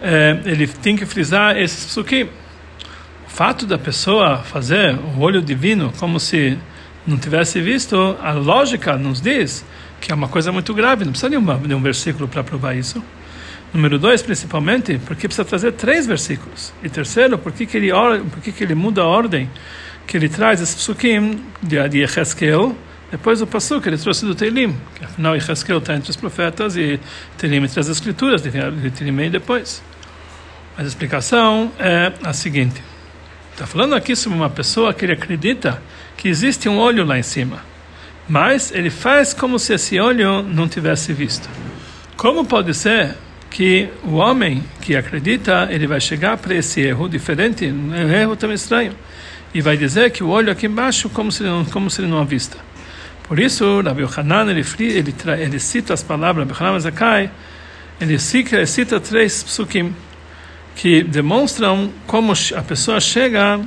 é, 0.00 0.40
ele 0.44 0.66
tem 0.66 0.96
que 0.96 1.04
frisar 1.04 1.56
esses 1.56 1.86
psukim. 1.86 2.24
O 3.26 3.30
fato 3.30 3.66
da 3.66 3.78
pessoa 3.78 4.38
fazer 4.38 4.94
o 5.16 5.20
olho 5.20 5.42
divino 5.42 5.92
como 5.98 6.18
se 6.20 6.56
não 7.06 7.16
tivesse 7.16 7.60
visto, 7.60 8.16
a 8.22 8.32
lógica 8.32 8.96
nos 8.96 9.20
diz 9.20 9.64
que 10.00 10.12
é 10.12 10.14
uma 10.14 10.28
coisa 10.28 10.52
muito 10.52 10.72
grave, 10.74 11.04
não 11.04 11.12
precisa 11.12 11.30
de, 11.30 11.36
uma, 11.36 11.56
de 11.56 11.74
um 11.74 11.82
versículo 11.82 12.28
para 12.28 12.44
provar 12.44 12.76
isso. 12.76 13.02
Número 13.72 13.98
dois, 13.98 14.22
principalmente, 14.22 14.98
porque 15.04 15.26
precisa 15.26 15.44
trazer 15.44 15.72
três 15.72 16.06
versículos. 16.06 16.72
E 16.82 16.88
terceiro, 16.88 17.36
por 17.36 17.52
que, 17.52 17.64
ele, 17.76 17.90
que, 18.42 18.64
ele 18.64 18.74
muda 18.74 19.02
a 19.02 19.06
ordem 19.06 19.50
que 20.06 20.16
ele 20.16 20.28
traz 20.28 20.60
esse 20.60 20.74
psukim 20.76 21.40
de, 21.62 21.88
de 21.88 22.02
depois 23.10 23.40
o 23.40 23.46
Passuk 23.46 23.86
ele 23.88 23.96
trouxe 23.96 24.26
do 24.26 24.34
Teilim, 24.34 24.76
que 24.94 25.04
afinal 25.04 25.34
Ezequiel 25.34 25.78
está 25.78 25.94
entre 25.94 26.10
os 26.10 26.16
profetas 26.16 26.76
e 26.76 27.00
Teilim 27.38 27.64
entre 27.64 27.80
as 27.80 27.88
escrituras, 27.88 28.42
Teilim 28.42 29.30
depois. 29.30 29.82
Mas 30.76 30.86
a 30.86 30.88
explicação 30.88 31.72
é 31.78 32.12
a 32.22 32.32
seguinte: 32.34 32.82
está 33.52 33.66
falando 33.66 33.94
aqui 33.94 34.14
sobre 34.14 34.38
uma 34.38 34.50
pessoa 34.50 34.92
que 34.92 35.06
ele 35.06 35.12
acredita 35.12 35.82
que 36.16 36.28
existe 36.28 36.68
um 36.68 36.78
olho 36.78 37.04
lá 37.04 37.18
em 37.18 37.22
cima, 37.22 37.62
mas 38.28 38.70
ele 38.72 38.90
faz 38.90 39.32
como 39.32 39.58
se 39.58 39.72
esse 39.72 39.98
olho 39.98 40.42
não 40.42 40.68
tivesse 40.68 41.12
visto. 41.12 41.48
Como 42.14 42.44
pode 42.44 42.74
ser 42.74 43.16
que 43.50 43.88
o 44.04 44.16
homem 44.16 44.62
que 44.82 44.94
acredita 44.94 45.66
ele 45.70 45.86
vai 45.86 46.00
chegar 46.00 46.36
para 46.36 46.54
esse 46.54 46.80
erro 46.82 47.08
diferente, 47.08 47.66
um 47.66 47.94
erro 47.94 48.36
tão 48.36 48.52
estranho, 48.52 48.94
e 49.54 49.62
vai 49.62 49.76
dizer 49.76 50.10
que 50.10 50.22
o 50.22 50.28
olho 50.28 50.52
aqui 50.52 50.66
embaixo 50.66 51.08
como 51.08 51.32
se 51.32 51.42
não, 51.42 51.64
como 51.64 51.88
se 51.88 52.02
ele 52.02 52.08
não 52.08 52.18
avista. 52.18 52.67
Por 53.28 53.38
isso, 53.38 53.82
Rabbi 53.82 54.02
Yohanan 54.02 54.50
ele, 54.50 54.64
ele, 54.78 55.14
ele 55.38 55.58
cita 55.60 55.92
as 55.92 56.02
palavras, 56.02 56.48
Rabbi 56.48 56.58
Yohanan 56.58 56.80
Zakai, 56.80 57.30
ele 58.00 58.18
cita, 58.18 58.64
cita 58.64 58.98
três 58.98 59.42
psukim 59.42 59.94
que 60.74 61.02
demonstram 61.02 61.92
como 62.06 62.32
a 62.32 62.62
pessoa 62.62 62.98
chega 63.00 63.60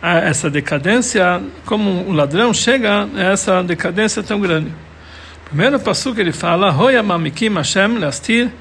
a 0.00 0.18
essa 0.18 0.48
decadência, 0.48 1.42
como 1.66 2.08
o 2.08 2.12
ladrão 2.12 2.54
chega 2.54 3.08
a 3.12 3.22
essa 3.32 3.62
decadência 3.62 4.22
tão 4.22 4.40
grande. 4.40 4.72
Primeiro 5.46 5.80
passo 5.80 6.14
que 6.14 6.20
ele 6.20 6.30
fala, 6.30 6.70
mamikim 7.02 7.54
Hashem 7.54 7.98
lastir 7.98 8.52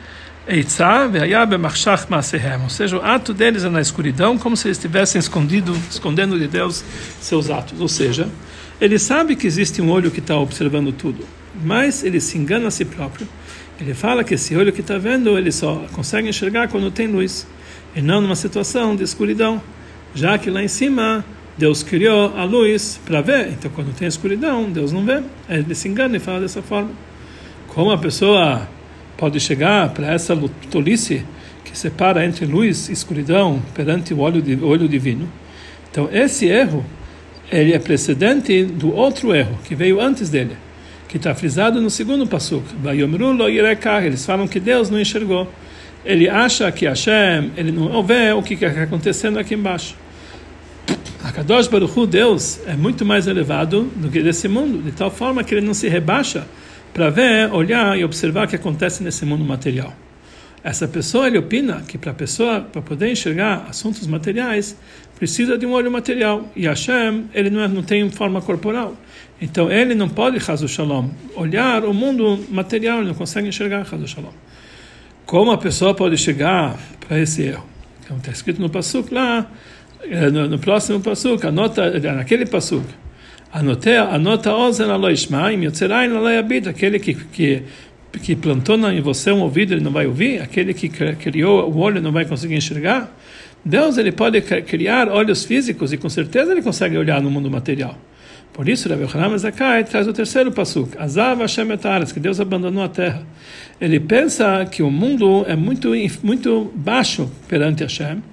ou 2.64 2.70
seja, 2.70 2.97
o 2.97 3.05
ato 3.05 3.34
deles 3.34 3.66
é 3.66 3.70
na 3.70 3.82
escuridão, 3.82 4.38
como 4.38 4.55
se 4.55 4.70
eles 4.70 4.78
estivessem 4.78 5.20
escondido, 5.20 5.78
escondendo 5.91 6.39
de 6.39 6.47
Deus 6.47 6.86
seus 7.20 7.49
atos. 7.49 7.82
Ou 7.82 7.89
seja, 7.89 8.30
ele 8.80 8.99
sabe 8.99 9.36
que 9.36 9.47
existe 9.47 9.82
um 9.82 9.89
olho 9.89 10.11
que 10.11 10.19
está 10.19 10.38
observando 10.38 10.91
tudo, 10.91 11.25
mas 11.63 12.03
ele 12.03 12.19
se 12.19 12.38
engana 12.38 12.67
a 12.67 12.71
si 12.71 12.86
próprio. 12.86 13.28
Ele 13.80 13.93
fala 13.93 14.23
que 14.23 14.36
esse 14.36 14.55
olho 14.55 14.71
que 14.71 14.82
está 14.82 14.97
vendo, 14.97 15.38
ele 15.38 15.51
só 15.51 15.86
consegue 15.93 16.30
enxergar 16.30 16.67
quando 16.67 16.91
tem 16.91 17.07
luz 17.07 17.47
e 17.95 18.01
não 18.01 18.21
numa 18.21 18.36
situação 18.36 18.95
de 18.95 19.03
escuridão, 19.03 19.61
já 20.13 20.38
que 20.38 20.49
lá 20.49 20.63
em 20.63 20.67
cima 20.67 21.25
Deus 21.57 21.82
criou 21.82 22.38
a 22.38 22.43
luz 22.43 22.99
para 23.03 23.19
ver, 23.21 23.49
então 23.49 23.71
quando 23.73 23.95
tem 23.95 24.07
escuridão, 24.07 24.69
Deus 24.71 24.91
não 24.91 25.03
vê. 25.03 25.23
Ele 25.49 25.73
se 25.73 25.88
engana 25.88 26.17
e 26.17 26.19
fala 26.19 26.41
dessa 26.41 26.61
forma. 26.61 26.91
Como 27.67 27.91
a 27.91 27.97
pessoa 27.97 28.67
pode 29.17 29.39
chegar 29.39 29.89
para 29.89 30.13
essa 30.13 30.38
tolice 30.69 31.25
que 31.65 31.75
separa 31.75 32.23
entre 32.23 32.45
luz 32.45 32.89
e 32.89 32.93
escuridão 32.93 33.59
perante 33.73 34.13
o 34.13 34.19
olho, 34.19 34.43
olho 34.67 34.88
divino? 34.88 35.28
Então 35.89 36.07
esse 36.11 36.45
erro 36.45 36.86
ele 37.52 37.74
é 37.74 37.80
precedente 37.80 38.66
do 38.66 38.93
outro 38.93 39.34
erro 39.34 39.58
que 39.64 39.76
veio 39.76 40.00
antes 40.02 40.30
dele, 40.30 40.58
que 41.08 41.18
está 41.18 41.34
frisado 41.34 41.82
no 41.82 41.89
segundo 41.89 42.28
pasuk. 42.28 42.66
Eles 44.04 44.26
falam 44.26 44.48
que 44.48 44.60
Deus 44.60 44.89
não 44.89 45.00
enxergou 45.00 45.48
ele 46.08 46.30
acha 46.30 46.72
que 46.72 46.86
Hashem, 46.86 47.52
ele 47.58 47.70
não 47.70 48.02
vê 48.02 48.32
o 48.32 48.41
que 48.41 48.54
está 48.54 48.84
acontecendo 48.84 49.38
aqui 49.38 49.56
embaixo. 49.56 49.93
A 51.22 51.34
Kadosh 51.34 51.68
Baruch 51.68 52.00
Hu, 52.00 52.08
Deus, 52.08 52.62
é 52.66 52.78
muito 52.78 53.04
mais 53.04 53.28
elevado 53.28 53.91
do 53.93 54.10
que 54.10 54.24
desse 54.24 54.48
mundo, 54.48 54.82
de 54.82 54.93
tal 54.93 55.12
forma 55.12 55.43
que 55.43 55.54
ele 55.54 55.66
não 55.66 55.74
se 55.74 55.89
rebaixa 55.89 56.48
para 56.93 57.10
ver, 57.10 57.52
olhar 57.52 58.00
e 58.00 58.06
observar 58.06 58.48
o 58.48 58.50
que 58.50 58.56
acontece 58.56 59.04
nesse 59.04 59.26
mundo 59.26 59.43
material. 59.43 59.93
Essa 60.68 60.86
pessoa, 60.86 61.28
ele 61.28 61.38
opina 61.38 61.82
que 61.88 61.97
para 61.97 62.11
a 62.11 62.13
pessoa, 62.13 62.59
para 62.59 62.82
poder 62.82 63.09
enxergar 63.09 63.68
assuntos 63.70 64.05
materiais, 64.05 64.76
precisa 65.18 65.57
de 65.57 65.65
um 65.65 65.72
olho 65.72 65.89
material. 65.89 66.51
E 66.57 66.68
Hashem, 66.68 67.30
ele 67.34 67.49
não, 67.49 67.61
é, 67.61 67.70
não 67.70 67.82
tem 67.82 68.09
forma 68.09 68.41
corporal. 68.41 68.93
Então, 69.41 69.72
ele 69.72 69.95
não 69.95 70.09
pode, 70.09 70.36
Hazu 70.45 70.68
Shalom, 70.68 71.07
olhar 71.36 71.86
o 71.86 71.93
mundo 71.93 72.43
material, 72.49 72.97
ele 72.97 73.07
não 73.07 73.13
consegue 73.13 73.47
enxergar 73.47 73.88
Hazu 73.89 74.05
Shalom. 74.09 74.34
Como 75.26 75.51
a 75.51 75.57
pessoa 75.57 75.93
pode 75.93 76.18
chegar 76.18 76.78
para 76.99 77.18
esse 77.18 77.43
erro? 77.43 77.65
Então 78.03 78.18
está 78.18 78.32
escrito 78.32 78.59
no 78.59 78.70
Passuk 78.70 79.13
lá, 79.13 79.49
eh, 80.03 80.30
no, 80.30 80.49
no 80.49 80.59
próximo 80.59 80.99
Passuk, 80.99 81.47
anota, 81.47 81.97
naquele 82.13 82.45
Passuk, 82.45 82.86
anota, 83.53 84.03
anota 84.03 84.53
ozen 84.53 84.89
aloishmaim, 84.91 85.63
yotzerain 85.63 86.13
alayabit, 86.13 86.68
aquele 86.68 86.99
que, 86.99 87.13
que 87.13 87.63
que 88.22 88.36
plantou 88.36 88.78
em 88.89 89.01
você 89.01 89.32
um 89.32 89.41
ouvido 89.41 89.74
ele 89.74 89.84
não 89.84 89.91
vai 89.91 90.08
ouvir, 90.08 90.41
aquele 90.41 90.74
que 90.74 90.89
criou 90.89 91.70
o 91.72 91.78
olho 91.80 92.01
não 92.01 92.12
vai 92.12 92.26
conseguir 92.26 92.55
enxergar. 92.55 93.16
Deus 93.64 93.97
ele 93.97 94.12
pode 94.12 94.41
criar 94.41 95.10
olhos 95.10 95.43
físicos 95.43 95.91
e 95.91 95.97
com 95.97 96.10
certeza 96.10 96.51
ele 96.51 96.62
consegue 96.62 96.97
olhar 96.97 97.22
no 97.22 97.30
mundo 97.30 97.51
material. 97.51 97.97
Por 98.53 98.68
isso, 98.68 98.89
Rabbi 98.89 99.03
Yohanan 99.03 99.38
Zakai 99.38 99.84
traz 99.84 100.08
o 100.08 100.14
terceiro 100.14 100.51
pasuk, 100.51 100.97
Azav 100.97 101.41
Hashem 101.41 101.68
que 102.12 102.20
Deus 102.20 102.39
abandonou 102.39 102.84
a 102.84 102.89
terra. 102.89 103.22
Ele 103.80 103.99
pensa 103.99 104.66
que 104.66 104.82
o 104.82 104.89
mundo 104.89 105.45
é 105.47 105.55
muito 105.55 105.91
muito 106.24 106.72
baixo 106.74 107.32
perante 107.47 107.84
Hashem, 107.84 108.24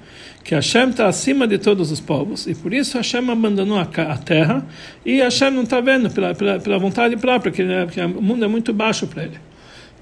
que 0.43 0.55
Hashem 0.55 0.91
está 0.91 1.09
acima 1.09 1.47
de 1.47 1.59
todos 1.59 1.91
os 1.91 2.01
povos, 2.01 2.47
e 2.47 2.55
por 2.55 2.72
isso 2.72 2.97
Hashem 2.97 3.29
abandonou 3.29 3.79
a, 3.79 4.16
terra, 4.16 4.66
e 5.05 5.20
Hashem 5.20 5.51
não 5.51 5.64
está 5.64 5.81
vendo 5.83 6.09
pela, 6.11 6.35
pela, 6.35 6.59
pela, 6.59 6.79
vontade 6.79 7.16
própria, 7.18 7.53
que, 7.53 7.62
que, 7.93 8.01
o 8.01 8.22
mundo 8.22 8.45
é 8.45 8.49
muito 8.49 8.72
baixo 8.72 9.07
para 9.07 9.25
ele. 9.25 9.39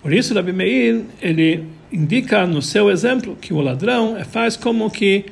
Por 0.02 0.12
isso, 0.12 0.34
Rabbi 0.34 0.52
Meir, 0.52 1.04
ele 1.20 1.64
indica 1.92 2.46
no 2.46 2.60
seu 2.60 2.90
exemplo 2.90 3.36
que 3.40 3.54
o 3.54 3.60
ladrão 3.60 4.16
faz 4.30 4.56
como 4.56 4.90
que 4.90 5.26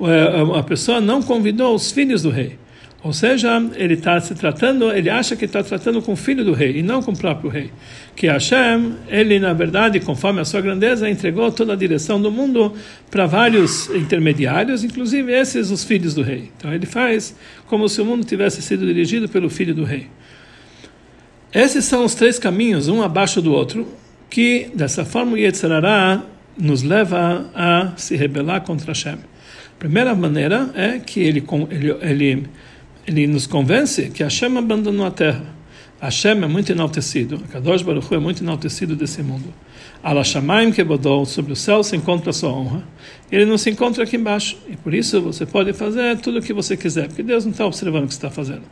eh, 0.00 0.58
a 0.58 0.62
pessoa 0.64 1.00
não 1.00 1.22
convidou 1.22 1.74
os 1.74 1.92
filhos 1.92 2.22
do 2.22 2.30
rei. 2.30 2.58
Ou 3.04 3.12
seja, 3.12 3.62
ele 3.76 3.94
está 3.94 4.18
se 4.20 4.34
tratando, 4.34 4.90
ele 4.90 5.08
acha 5.08 5.36
que 5.36 5.44
está 5.44 5.62
tratando 5.62 6.02
com 6.02 6.14
o 6.14 6.16
filho 6.16 6.44
do 6.44 6.52
rei 6.52 6.78
e 6.78 6.82
não 6.82 7.00
com 7.00 7.12
o 7.12 7.16
próprio 7.16 7.48
rei. 7.48 7.70
Que 8.16 8.26
Hashem, 8.26 8.94
ele 9.08 9.38
na 9.38 9.52
verdade, 9.52 10.00
conforme 10.00 10.40
a 10.40 10.44
sua 10.44 10.60
grandeza, 10.60 11.08
entregou 11.08 11.52
toda 11.52 11.74
a 11.74 11.76
direção 11.76 12.20
do 12.20 12.32
mundo 12.32 12.72
para 13.08 13.24
vários 13.26 13.88
intermediários, 13.90 14.82
inclusive 14.82 15.32
esses 15.32 15.70
os 15.70 15.84
filhos 15.84 16.14
do 16.14 16.22
rei. 16.22 16.50
Então 16.56 16.74
ele 16.74 16.84
faz 16.84 17.36
como 17.66 17.88
se 17.88 18.00
o 18.00 18.04
mundo 18.04 18.24
tivesse 18.24 18.60
sido 18.60 18.84
dirigido 18.84 19.28
pelo 19.28 19.48
filho 19.48 19.72
do 19.72 19.84
rei. 19.84 20.08
Esses 21.54 21.84
são 21.84 22.04
os 22.04 22.14
três 22.14 22.40
caminhos, 22.40 22.88
um 22.88 23.02
abaixo 23.02 23.40
do 23.40 23.52
outro, 23.52 23.86
que 24.28 24.70
dessa 24.74 25.04
forma 25.04 25.32
o 25.32 25.38
Yetzirará 25.38 26.22
nos 26.58 26.82
leva 26.82 27.50
a 27.54 27.92
se 27.96 28.16
rebelar 28.16 28.62
contra 28.62 28.88
Hashem. 28.88 29.14
A 29.14 29.78
primeira 29.78 30.14
maneira 30.14 30.70
é 30.74 30.98
que 30.98 31.20
ele, 31.20 31.44
ele, 31.70 31.90
ele 32.00 32.48
ele 33.06 33.26
nos 33.26 33.46
convence 33.46 34.10
que 34.10 34.22
Hashem 34.22 34.58
abandonou 34.58 35.06
a 35.06 35.10
terra. 35.10 35.54
Hashem 36.00 36.42
é 36.42 36.46
muito 36.46 36.72
enaltecido, 36.72 37.38
Kadosh 37.50 37.82
Baruch 37.82 38.12
é 38.12 38.18
muito 38.18 38.42
enaltecido 38.42 38.94
desse 38.94 39.22
mundo. 39.22 39.54
Ala 40.02 40.22
Shamaim 40.22 40.70
Kebodol, 40.72 41.24
sobre 41.24 41.52
o 41.52 41.56
céu 41.56 41.82
se 41.82 41.96
encontra 41.96 42.30
a 42.30 42.32
sua 42.32 42.50
honra. 42.50 42.82
Ele 43.32 43.46
não 43.46 43.56
se 43.56 43.70
encontra 43.70 44.04
aqui 44.04 44.16
embaixo. 44.16 44.58
E 44.68 44.76
por 44.76 44.92
isso 44.92 45.20
você 45.22 45.46
pode 45.46 45.72
fazer 45.72 46.18
tudo 46.18 46.38
o 46.38 46.42
que 46.42 46.52
você 46.52 46.76
quiser, 46.76 47.08
porque 47.08 47.22
Deus 47.22 47.44
não 47.44 47.52
está 47.52 47.64
observando 47.64 48.04
o 48.04 48.06
que 48.08 48.14
você 48.14 48.18
está 48.18 48.30
fazendo. 48.30 48.62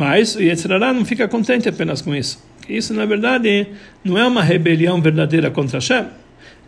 Mas 0.00 0.34
o 0.34 0.40
Yetzirará 0.40 0.94
não 0.94 1.04
fica 1.04 1.28
contente 1.28 1.68
apenas 1.68 2.00
com 2.00 2.14
isso. 2.14 2.42
Isso, 2.66 2.94
na 2.94 3.04
verdade, 3.04 3.66
não 4.02 4.16
é 4.16 4.26
uma 4.26 4.42
rebelião 4.42 4.98
verdadeira 4.98 5.50
contra 5.50 5.76
Hashem 5.76 6.06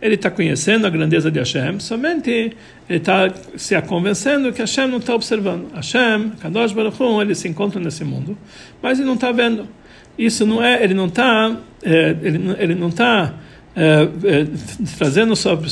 ele 0.03 0.15
está 0.15 0.29
conhecendo 0.29 0.85
a 0.85 0.89
grandeza 0.89 1.31
de 1.31 1.39
Hashem, 1.39 1.79
somente 1.79 2.29
ele 2.29 2.53
está 2.89 3.33
se 3.55 3.81
convencendo 3.83 4.51
que 4.51 4.59
Hashem 4.59 4.85
não 4.89 4.97
está 4.97 5.15
observando. 5.15 5.73
Hashem, 5.73 6.31
Kadosh 6.41 6.73
Baruch 6.73 7.01
Hu, 7.01 7.21
ele 7.21 7.33
se 7.33 7.47
encontra 7.47 7.79
nesse 7.79 8.03
mundo, 8.03 8.37
mas 8.81 8.99
ele 8.99 9.07
não 9.07 9.13
está 9.13 9.31
vendo. 9.31 9.65
Isso 10.17 10.45
não 10.45 10.61
é, 10.61 10.83
ele 10.83 10.93
não 10.93 11.05
está, 11.05 11.55
ele, 11.81 12.53
ele 12.59 12.75
não 12.75 12.89
está 12.89 13.33
é, 13.75 14.07
é, 14.23 14.47
trazendo 14.97 15.35
sobre 15.35 15.67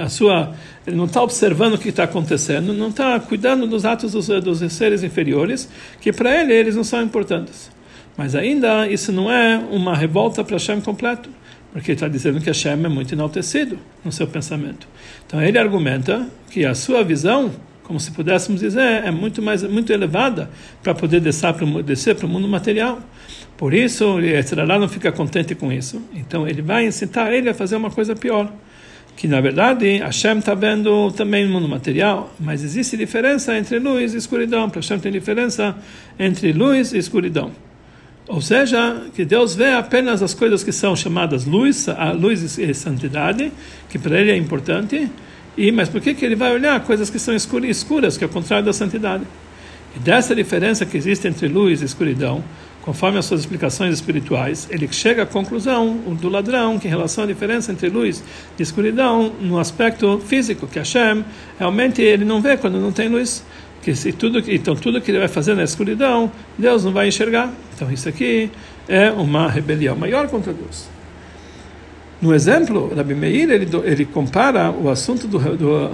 a 0.00 0.08
sua. 0.08 0.54
Ele 0.86 0.96
não 0.96 1.06
está 1.06 1.22
observando 1.22 1.74
o 1.74 1.78
que 1.78 1.88
está 1.88 2.04
acontecendo, 2.04 2.72
não 2.72 2.88
está 2.88 3.18
cuidando 3.18 3.66
dos 3.66 3.84
atos 3.84 4.12
dos, 4.12 4.28
dos 4.28 4.72
seres 4.72 5.02
inferiores, 5.02 5.68
que 6.00 6.12
para 6.12 6.40
ele 6.40 6.52
eles 6.52 6.76
não 6.76 6.84
são 6.84 7.02
importantes. 7.02 7.70
Mas 8.16 8.34
ainda 8.34 8.88
isso 8.88 9.12
não 9.12 9.30
é 9.30 9.56
uma 9.70 9.94
revolta 9.94 10.44
para 10.44 10.54
Hashem 10.54 10.80
completo, 10.80 11.28
porque 11.72 11.92
está 11.92 12.06
dizendo 12.06 12.40
que 12.40 12.46
Hashem 12.46 12.72
é 12.72 12.88
muito 12.88 13.12
enaltecido 13.12 13.78
no 14.04 14.12
seu 14.12 14.26
pensamento. 14.26 14.86
Então 15.26 15.42
ele 15.42 15.58
argumenta 15.58 16.26
que 16.50 16.64
a 16.64 16.74
sua 16.74 17.02
visão 17.02 17.50
como 17.86 18.00
se 18.00 18.10
pudéssemos 18.10 18.60
dizer, 18.60 19.04
é 19.04 19.12
muito 19.12 19.40
mais 19.40 19.62
muito 19.62 19.92
elevada 19.92 20.50
para 20.82 20.92
poder 20.92 21.20
descer 21.20 22.16
para 22.16 22.26
o 22.26 22.28
mundo 22.28 22.48
material. 22.48 23.00
Por 23.56 23.72
isso, 23.72 24.20
Yetzirah 24.20 24.78
não 24.78 24.88
fica 24.88 25.10
contente 25.10 25.54
com 25.54 25.72
isso. 25.72 26.02
Então, 26.14 26.46
ele 26.46 26.60
vai 26.60 26.86
incitar 26.86 27.32
ele 27.32 27.48
a 27.48 27.54
fazer 27.54 27.76
uma 27.76 27.90
coisa 27.90 28.14
pior. 28.14 28.52
Que, 29.16 29.26
na 29.26 29.40
verdade, 29.40 29.98
Hashem 29.98 30.38
está 30.38 30.54
vendo 30.54 31.10
também 31.12 31.46
o 31.46 31.48
mundo 31.48 31.66
material, 31.66 32.34
mas 32.38 32.62
existe 32.62 32.98
diferença 32.98 33.56
entre 33.56 33.78
luz 33.78 34.12
e 34.12 34.18
escuridão. 34.18 34.68
Para 34.68 34.80
Hashem 34.80 34.98
tem 34.98 35.10
diferença 35.10 35.74
entre 36.18 36.52
luz 36.52 36.92
e 36.92 36.98
escuridão. 36.98 37.50
Ou 38.28 38.42
seja, 38.42 39.04
que 39.14 39.24
Deus 39.24 39.54
vê 39.54 39.72
apenas 39.72 40.22
as 40.22 40.34
coisas 40.34 40.62
que 40.62 40.72
são 40.72 40.96
chamadas 40.96 41.46
luz, 41.46 41.88
a 41.88 42.10
luz 42.10 42.58
e 42.58 42.74
santidade, 42.74 43.52
que 43.88 43.98
para 43.98 44.20
ele 44.20 44.32
é 44.32 44.36
importante, 44.36 45.08
e, 45.56 45.72
mas 45.72 45.88
por 45.88 46.00
que, 46.00 46.12
que 46.12 46.24
ele 46.24 46.36
vai 46.36 46.52
olhar 46.52 46.78
coisas 46.80 47.08
que 47.08 47.18
são 47.18 47.34
escuras, 47.34 48.18
que 48.18 48.24
é 48.24 48.26
o 48.26 48.30
contrário 48.30 48.66
da 48.66 48.72
santidade? 48.72 49.24
E 49.94 49.98
dessa 50.00 50.34
diferença 50.34 50.84
que 50.84 50.96
existe 50.96 51.26
entre 51.26 51.48
luz 51.48 51.80
e 51.80 51.84
escuridão, 51.84 52.44
conforme 52.86 53.18
as 53.18 53.24
suas 53.24 53.40
explicações 53.40 53.92
espirituais, 53.92 54.68
ele 54.70 54.88
chega 54.92 55.24
à 55.24 55.26
conclusão 55.26 55.94
do 56.20 56.28
ladrão 56.28 56.78
que 56.78 56.86
em 56.86 56.90
relação 56.90 57.24
à 57.24 57.26
diferença 57.26 57.72
entre 57.72 57.88
luz 57.88 58.22
e 58.56 58.62
escuridão 58.62 59.32
no 59.40 59.58
aspecto 59.58 60.22
físico, 60.24 60.68
que 60.68 60.78
Hashem 60.78 61.24
realmente 61.58 62.00
ele 62.00 62.24
não 62.24 62.40
vê 62.40 62.56
quando 62.56 62.78
não 62.78 62.92
tem 62.92 63.08
luz, 63.08 63.44
que 63.82 63.92
se 63.96 64.12
tudo 64.12 64.38
então 64.46 64.76
tudo 64.76 65.00
que 65.00 65.10
ele 65.10 65.18
vai 65.18 65.26
fazer 65.26 65.56
na 65.56 65.64
escuridão, 65.64 66.30
Deus 66.56 66.84
não 66.84 66.92
vai 66.92 67.08
enxergar. 67.08 67.52
Então 67.74 67.90
isso 67.90 68.08
aqui 68.08 68.52
é 68.88 69.10
uma 69.10 69.50
rebelião 69.50 69.96
maior 69.96 70.28
contra 70.28 70.52
Deus. 70.52 70.88
No 72.22 72.32
exemplo, 72.32 72.94
Rabi 72.94 73.16
Meir 73.16 73.50
ele, 73.50 73.68
ele 73.82 74.04
compara 74.04 74.70
o 74.70 74.88
assunto 74.88 75.26
do, 75.26 75.38
do, 75.38 75.88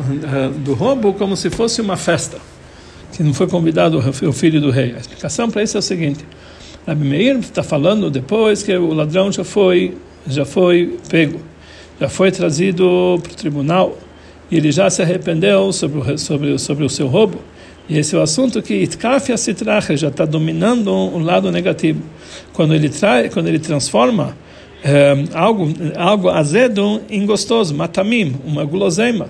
do 0.63 0.75
roubo 0.75 1.15
como 1.15 1.39
se 1.39 1.49
fosse 1.49 1.81
uma 1.81 1.97
festa, 1.97 2.37
que 3.15 3.23
não 3.23 3.33
foi 3.33 3.47
convidado 3.47 3.99
o 3.99 4.33
filho 4.33 4.61
do 4.61 4.71
rei. 4.71 4.95
A 4.95 4.99
explicação 4.99 5.51
para 5.51 5.63
isso 5.63 5.79
é 5.79 5.81
o 5.81 5.83
seguinte: 5.83 6.23
Rabi 6.87 7.05
Meir 7.05 7.39
está 7.39 7.63
falando 7.63 8.11
depois 8.11 8.63
que 8.63 8.75
o 8.77 8.93
ladrão 8.93 9.31
já 9.31 9.45
foi 9.45 9.95
já 10.27 10.45
foi 10.45 10.99
pego, 11.09 11.41
já 12.01 12.09
foi 12.09 12.31
trazido 12.31 13.19
para 13.23 13.33
o 13.33 13.37
tribunal 13.37 13.99
e 14.51 14.57
ele 14.57 14.71
já 14.71 14.89
se 14.91 15.03
arrependeu 15.03 15.73
sobre 15.73 15.99
o, 15.99 16.19
sobre, 16.19 16.59
sobre 16.59 16.85
o 16.85 16.89
seu 16.89 17.07
roubo. 17.07 17.39
E 17.89 17.99
esse 17.99 18.15
é 18.15 18.19
o 18.19 18.23
assunto 18.23 18.63
que 18.63 18.75
Itkaf 18.75 19.37
Sitrache 19.37 19.97
já 19.97 20.09
está 20.09 20.25
dominando 20.25 20.93
o 20.93 21.19
lado 21.19 21.51
negativo. 21.51 22.03
Quando 22.53 22.75
ele, 22.75 22.89
traz, 22.89 23.33
quando 23.33 23.49
ele 23.49 23.59
transforma 23.59 24.37
é, 24.85 25.15
algo, 25.35 25.69
algo 25.97 26.29
azedo 26.29 27.01
em 27.09 27.25
gostoso, 27.27 27.75
matamim, 27.75 28.37
uma 28.45 28.65
guloseima, 28.65 29.29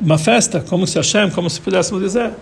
uma 0.00 0.18
festa, 0.18 0.60
como 0.60 0.86
se 0.86 0.96
Hashem, 0.96 1.30
como 1.30 1.48
se 1.48 1.60
pudéssemos 1.60 2.02
dizer, 2.02 2.32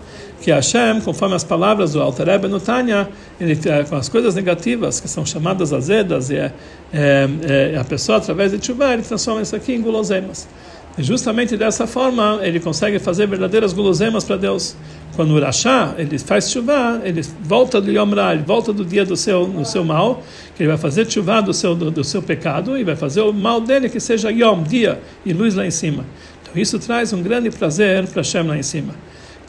que 0.41 0.51
Hashem, 0.51 1.01
conforme 1.01 1.35
as 1.35 1.43
palavras 1.43 1.93
do 1.93 2.01
Alter 2.01 2.27
Rebbe 2.27 2.47
no 2.47 2.59
Tanya, 2.59 3.09
ele, 3.39 3.57
é, 3.65 3.83
com 3.83 3.95
as 3.95 4.07
coisas 4.07 4.35
negativas, 4.35 4.99
que 4.99 5.07
são 5.07 5.25
chamadas 5.25 5.73
azedas, 5.73 6.29
e 6.29 6.35
é, 6.35 6.51
é, 6.93 7.71
é 7.73 7.77
a 7.77 7.83
pessoa, 7.83 8.17
através 8.17 8.51
de 8.51 8.65
chuva, 8.65 8.93
ele 8.93 9.01
transforma 9.01 9.41
isso 9.41 9.55
aqui 9.55 9.73
em 9.73 9.81
guloseimas. 9.81 10.47
E 10.97 11.03
justamente 11.03 11.55
dessa 11.55 11.85
forma, 11.85 12.39
ele 12.41 12.59
consegue 12.59 12.97
fazer 12.97 13.27
verdadeiras 13.27 13.71
guloseimas 13.71 14.23
para 14.23 14.35
Deus. 14.35 14.75
Quando 15.15 15.31
o 15.31 15.39
Rashá, 15.39 15.93
ele 15.95 16.17
faz 16.17 16.49
chuva, 16.49 17.01
ele 17.03 17.21
volta 17.41 17.79
do 17.79 17.91
Yom 17.91 18.09
Ra, 18.15 18.33
ele 18.33 18.43
volta 18.43 18.73
do 18.73 18.83
dia 18.83 19.05
do 19.05 19.15
seu, 19.15 19.45
do 19.45 19.63
seu 19.63 19.83
mal, 19.83 20.23
que 20.55 20.63
ele 20.63 20.69
vai 20.69 20.77
fazer 20.77 21.09
chuva 21.09 21.39
do 21.39 21.53
seu, 21.53 21.75
do, 21.75 21.91
do, 21.91 22.03
seu 22.03 22.21
pecado 22.21 22.77
e 22.77 22.83
vai 22.83 22.95
fazer 22.95 23.21
o 23.21 23.31
mal 23.31 23.61
dele 23.61 23.89
que 23.89 23.99
seja 23.99 24.31
Yom, 24.31 24.63
dia, 24.63 24.99
e 25.23 25.33
luz 25.33 25.53
lá 25.53 25.65
em 25.65 25.71
cima. 25.71 26.03
Então 26.49 26.61
isso 26.61 26.79
traz 26.79 27.13
um 27.13 27.21
grande 27.21 27.49
prazer 27.49 28.07
para 28.07 28.21
Hashem 28.21 28.43
lá 28.43 28.57
em 28.57 28.63
cima. 28.63 28.93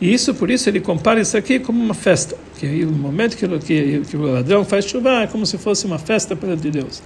E 0.01 0.13
isso, 0.13 0.33
por 0.35 0.49
isso, 0.49 0.69
ele 0.69 0.81
compara 0.81 1.21
isso 1.21 1.37
aqui 1.37 1.59
como 1.59 1.83
uma 1.83 1.95
festa. 1.95 2.37
Que 2.59 2.85
o 2.85 2.93
momento 2.93 3.37
que, 3.37 3.47
que, 3.59 4.01
que 4.01 4.17
o 4.17 4.33
ladrão 4.33 4.65
faz 4.65 4.85
chuva 4.85 5.23
é 5.23 5.27
como 5.27 5.45
se 5.45 5.59
fosse 5.59 5.87
uma 5.87 5.99
festa 5.99 6.37
para 6.37 6.57
de 6.57 6.71
Deus. 6.71 7.03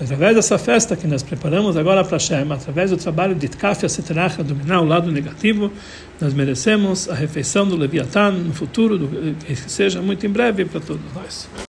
Através 0.00 0.34
dessa 0.34 0.58
festa 0.58 0.96
que 0.96 1.06
nós 1.06 1.22
preparamos 1.22 1.76
agora 1.76 2.02
para 2.02 2.16
Hashem, 2.16 2.50
através 2.50 2.90
do 2.90 2.96
trabalho 2.96 3.36
de 3.36 3.48
Tkafia 3.48 3.88
Seterach, 3.88 4.42
dominar 4.42 4.80
o 4.80 4.84
lado 4.84 5.12
negativo, 5.12 5.70
nós 6.20 6.34
merecemos 6.34 7.08
a 7.08 7.14
refeição 7.14 7.68
do 7.68 7.76
Leviatã 7.76 8.32
no 8.32 8.52
futuro, 8.52 8.98
do, 8.98 9.34
que 9.36 9.54
seja 9.54 10.02
muito 10.02 10.26
em 10.26 10.30
breve 10.30 10.64
para 10.64 10.80
todos 10.80 11.02
nós. 11.14 11.48